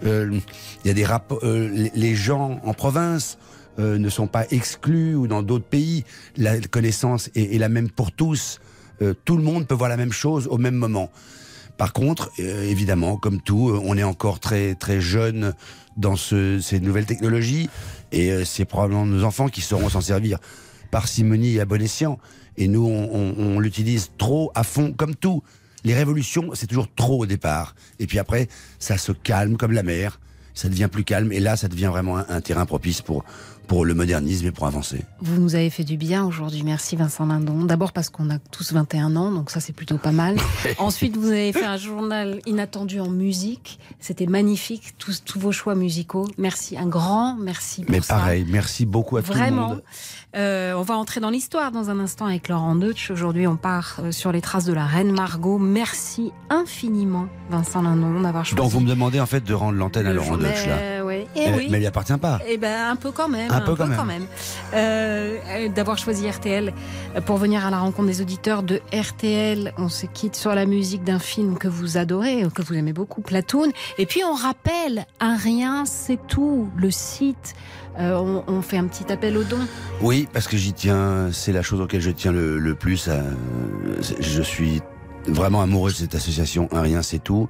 Euh, 0.06 0.38
Il 0.86 0.88
y 0.88 0.92
a 0.92 0.94
des 0.94 1.08
euh, 1.42 1.90
les- 1.96 2.14
gens 2.16 2.62
en 2.64 2.76
province 2.76 3.40
ne 3.80 4.08
sont 4.10 4.28
pas 4.28 4.46
exclus 4.52 5.16
ou 5.16 5.26
dans 5.26 5.42
d'autres 5.42 5.66
pays. 5.66 6.04
La 6.38 6.60
connaissance 6.60 7.32
est, 7.34 7.56
est 7.56 7.58
la 7.58 7.70
même 7.70 7.90
pour 7.90 8.12
tous. 8.12 8.60
Tout 9.26 9.36
le 9.36 9.42
monde 9.42 9.66
peut 9.66 9.74
voir 9.74 9.90
la 9.90 9.98
même 9.98 10.14
chose 10.14 10.46
au 10.48 10.60
même 10.60 10.76
moment. 10.76 11.10
Par 11.78 11.92
contre, 11.94 12.32
euh, 12.40 12.64
évidemment, 12.70 13.18
comme 13.18 13.42
tout, 13.42 13.70
euh, 13.70 13.82
on 13.84 13.98
est 13.98 14.04
encore 14.04 14.40
très 14.40 14.76
très 14.76 15.02
jeune 15.02 15.54
dans 15.98 16.16
ce, 16.16 16.60
ces 16.60 16.80
nouvelles 16.80 17.06
technologies 17.06 17.70
et 18.12 18.32
euh, 18.32 18.46
c'est 18.46 18.66
probablement 18.66 19.06
nos 19.06 19.24
enfants 19.24 19.48
qui 19.48 19.62
sauront 19.62 19.90
s'en 19.90 20.02
servir 20.02 20.38
parcimonie 20.92 21.56
et 21.56 21.62
à 21.62 21.66
bon 21.66 21.82
escient. 21.82 22.20
Et 22.58 22.68
nous, 22.68 22.86
on, 22.86 23.10
on- 23.14 23.36
on 23.56 23.60
l'utilise 23.60 24.12
trop 24.18 24.52
à 24.56 24.64
fond, 24.64 24.94
comme 24.96 25.16
tout. 25.16 25.42
Les 25.84 25.94
révolutions, 25.96 26.52
c'est 26.54 26.68
toujours 26.68 26.88
trop 26.96 27.24
au 27.24 27.26
départ. 27.26 27.76
Et 28.00 28.06
puis 28.08 28.20
après, 28.20 28.48
ça 28.80 28.98
se 28.98 29.12
calme 29.12 29.58
comme 29.58 29.72
la 29.72 29.84
mer. 29.84 30.20
Ça 30.54 30.70
devient 30.70 30.88
plus 30.92 31.04
calme. 31.04 31.32
Et 31.34 31.40
là, 31.40 31.58
ça 31.58 31.68
devient 31.68 31.88
vraiment 31.92 32.18
un, 32.20 32.26
un 32.30 32.42
terrain 32.42 32.68
propice 32.68 33.02
pour, 33.02 33.26
pour 33.68 33.86
le 33.86 33.94
modernisme 33.94 34.48
et 34.48 34.52
pour 34.52 34.68
avancer. 34.68 35.04
Vous 35.22 35.40
nous 35.40 35.56
avez 35.56 35.70
fait 35.70 35.84
du 35.84 35.98
bien 35.98 36.26
aujourd'hui. 36.26 36.64
Merci 36.64 36.96
Vincent 36.96 37.26
Lindon. 37.26 37.66
D'abord 37.66 37.92
parce 37.94 38.10
qu'on 38.10 38.30
a 38.30 38.38
tous 38.40 38.74
21 38.74 39.16
ans, 39.16 39.32
donc 39.32 39.50
ça 39.50 39.60
c'est 39.60 39.74
plutôt 39.74 39.98
pas 39.98 40.12
mal. 40.12 40.36
Ensuite, 40.78 41.18
vous 41.18 41.28
avez 41.30 41.54
fait 41.54 41.66
un 41.66 41.78
journal 41.78 42.40
inattendu 42.46 43.00
en 43.00 43.10
musique. 43.10 43.80
C'était 44.00 44.26
magnifique, 44.26 44.96
tous, 44.98 45.24
tous 45.24 45.40
vos 45.40 45.52
choix 45.52 45.76
musicaux. 45.76 46.28
Merci, 46.38 46.78
un 46.78 46.88
grand 46.88 47.36
merci 47.36 47.82
pour 47.84 47.92
Mais 47.92 48.02
ça. 48.02 48.16
pareil, 48.16 48.46
merci 48.50 48.86
beaucoup 48.86 49.18
à 49.18 49.22
tout 49.22 49.32
le 49.32 49.38
Vraiment. 49.38 49.68
monde. 49.70 49.84
Euh, 50.36 50.74
on 50.74 50.82
va 50.82 50.96
entrer 50.96 51.20
dans 51.20 51.30
l'histoire 51.30 51.72
dans 51.72 51.90
un 51.90 52.00
instant 52.00 52.26
avec 52.26 52.50
Laurent 52.50 52.76
Deutsch. 52.76 53.12
Aujourd'hui, 53.12 53.46
on 53.48 53.56
part 53.56 53.98
euh, 54.00 54.12
sur 54.12 54.32
les 54.32 54.42
traces 54.42 54.66
de 54.66 54.74
la 54.74 54.86
reine 54.86 55.12
Margot. 55.12 55.58
Merci 55.60 56.32
infiniment, 56.50 57.28
Vincent 57.50 57.82
Lindon, 57.82 58.22
d'avoir 58.22 58.44
choisi. 58.46 58.56
Donc 58.56 58.72
vous 58.72 58.80
me 58.80 58.88
demandez 58.90 59.20
en 59.20 59.26
fait 59.28 59.44
de 59.44 59.54
rendre 59.54 59.78
l'antenne 59.78 60.08
à 60.08 60.14
Laurent 60.14 60.38
Deutsch 60.38 60.66
là. 60.68 61.03
Ouais. 61.36 61.46
Eh 61.48 61.52
oui. 61.58 61.68
Mais 61.70 61.80
il 61.82 61.86
appartient 61.86 62.18
pas. 62.18 62.40
Eh 62.48 62.58
ben 62.58 62.90
un 62.90 62.96
peu 62.96 63.12
quand 63.12 63.28
même. 63.30 63.52
Un 63.52 63.62
peu 63.62 63.76
quand 63.76 64.06
même. 64.06 64.26
Euh, 64.74 65.38
euh, 65.50 65.70
D'avoir 65.70 65.98
choisi 65.98 66.30
RTL 66.30 66.74
euh, 67.16 67.22
pour 67.22 67.38
venir 67.38 67.66
à 67.66 67.70
la 67.72 67.80
rencontre 67.80 68.08
des 68.08 68.22
auditeurs 68.22 68.64
de 68.64 68.82
RTL. 68.94 69.74
On 69.78 69.90
se 69.90 70.06
quitte 70.06 70.36
sur 70.36 70.54
la 70.56 70.66
musique 70.66 71.04
d'un 71.04 71.20
film 71.20 71.58
que 71.58 71.68
vous 71.68 71.98
adorez, 71.98 72.46
que 72.54 72.62
vous 72.62 72.76
aimez 72.76 72.94
beaucoup, 72.94 73.22
Platoon. 73.22 73.72
Et 73.98 74.06
puis 74.06 74.22
on 74.24 74.34
rappelle, 74.34 75.06
un 75.20 75.36
rien, 75.38 75.86
c'est 75.86 76.20
tout. 76.28 76.70
Le 76.78 76.92
site. 76.92 77.56
Euh, 78.00 78.16
on, 78.16 78.44
on 78.48 78.62
fait 78.64 78.78
un 78.78 78.86
petit 78.88 79.12
appel 79.12 79.38
aux 79.38 79.44
dons. 79.44 79.68
Oui, 80.02 80.28
parce 80.34 80.48
que 80.48 80.58
j'y 80.58 80.74
tiens, 80.74 81.30
c'est 81.32 81.52
la 81.52 81.62
chose 81.62 81.80
auquel 81.80 82.02
je 82.02 82.10
tiens 82.10 82.32
le, 82.32 82.58
le 82.58 82.74
plus. 82.76 83.08
je 84.20 84.42
suis 84.42 84.82
vraiment 85.28 85.62
amoureux 85.62 85.92
de 85.92 85.96
cette 85.96 86.16
association 86.16 86.68
Un 86.72 86.82
Rien 86.82 87.02
C'est 87.02 87.20
Tout. 87.20 87.50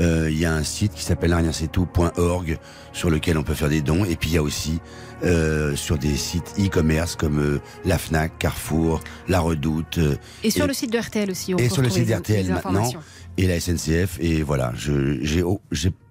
Euh, 0.00 0.28
Il 0.30 0.38
y 0.38 0.44
a 0.46 0.52
un 0.54 0.62
site 0.62 0.92
qui 0.94 1.02
s'appelle 1.02 1.32
unriensettout.org 1.32 2.58
sur 2.92 3.10
lequel 3.10 3.36
on 3.38 3.42
peut 3.42 3.54
faire 3.54 3.68
des 3.68 3.82
dons. 3.82 4.04
Et 4.04 4.16
puis 4.16 4.30
il 4.30 4.34
y 4.34 4.38
a 4.38 4.42
aussi 4.42 4.80
euh, 5.24 5.76
sur 5.76 5.98
des 5.98 6.16
sites 6.16 6.54
e-commerce 6.58 7.14
comme 7.16 7.38
euh, 7.38 7.60
la 7.84 7.98
Fnac, 7.98 8.38
Carrefour, 8.38 9.00
La 9.28 9.40
Redoute. 9.40 9.98
euh, 9.98 10.16
Et 10.42 10.50
sur 10.50 10.66
le 10.66 10.72
site 10.72 10.92
de 10.92 10.98
RTL 10.98 11.30
aussi. 11.30 11.54
On 11.54 11.58
et 11.58 11.68
sur 11.68 11.82
le 11.82 11.90
site 11.90 12.06
d'RTL 12.06 12.48
maintenant 12.48 12.90
et 13.38 13.46
la 13.46 13.58
SNCF 13.60 14.18
et 14.20 14.42
voilà 14.42 14.72
je 14.76 15.16
j'ai 15.22 15.42
oh, 15.42 15.60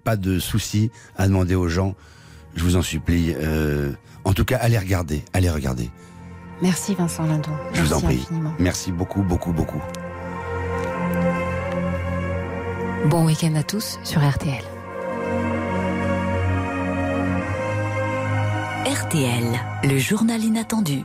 pas 0.03 0.15
de 0.15 0.39
souci 0.39 0.89
à 1.17 1.27
demander 1.27 1.53
aux 1.53 1.67
gens 1.67 1.93
je 2.55 2.63
vous 2.63 2.77
en 2.77 2.81
supplie 2.81 3.35
euh, 3.37 3.91
en 4.23 4.33
tout 4.33 4.43
cas 4.43 4.57
allez 4.57 4.79
regarder 4.79 5.23
allez 5.33 5.49
regarder 5.51 5.91
Merci 6.63 6.95
Vincent 6.95 7.25
Lindon. 7.27 7.51
je 7.73 7.81
vous 7.83 7.93
en 7.93 8.01
prie 8.01 8.17
infiniment. 8.23 8.53
merci 8.57 8.91
beaucoup 8.91 9.21
beaucoup 9.21 9.53
beaucoup 9.53 9.81
Bon 13.05 13.25
week-end 13.25 13.55
à 13.55 13.63
tous 13.63 13.97
sur 14.03 14.21
RTL. 14.21 14.61
RTL, 18.85 19.43
le 19.83 19.97
journal 19.97 20.43
inattendu. 20.43 21.03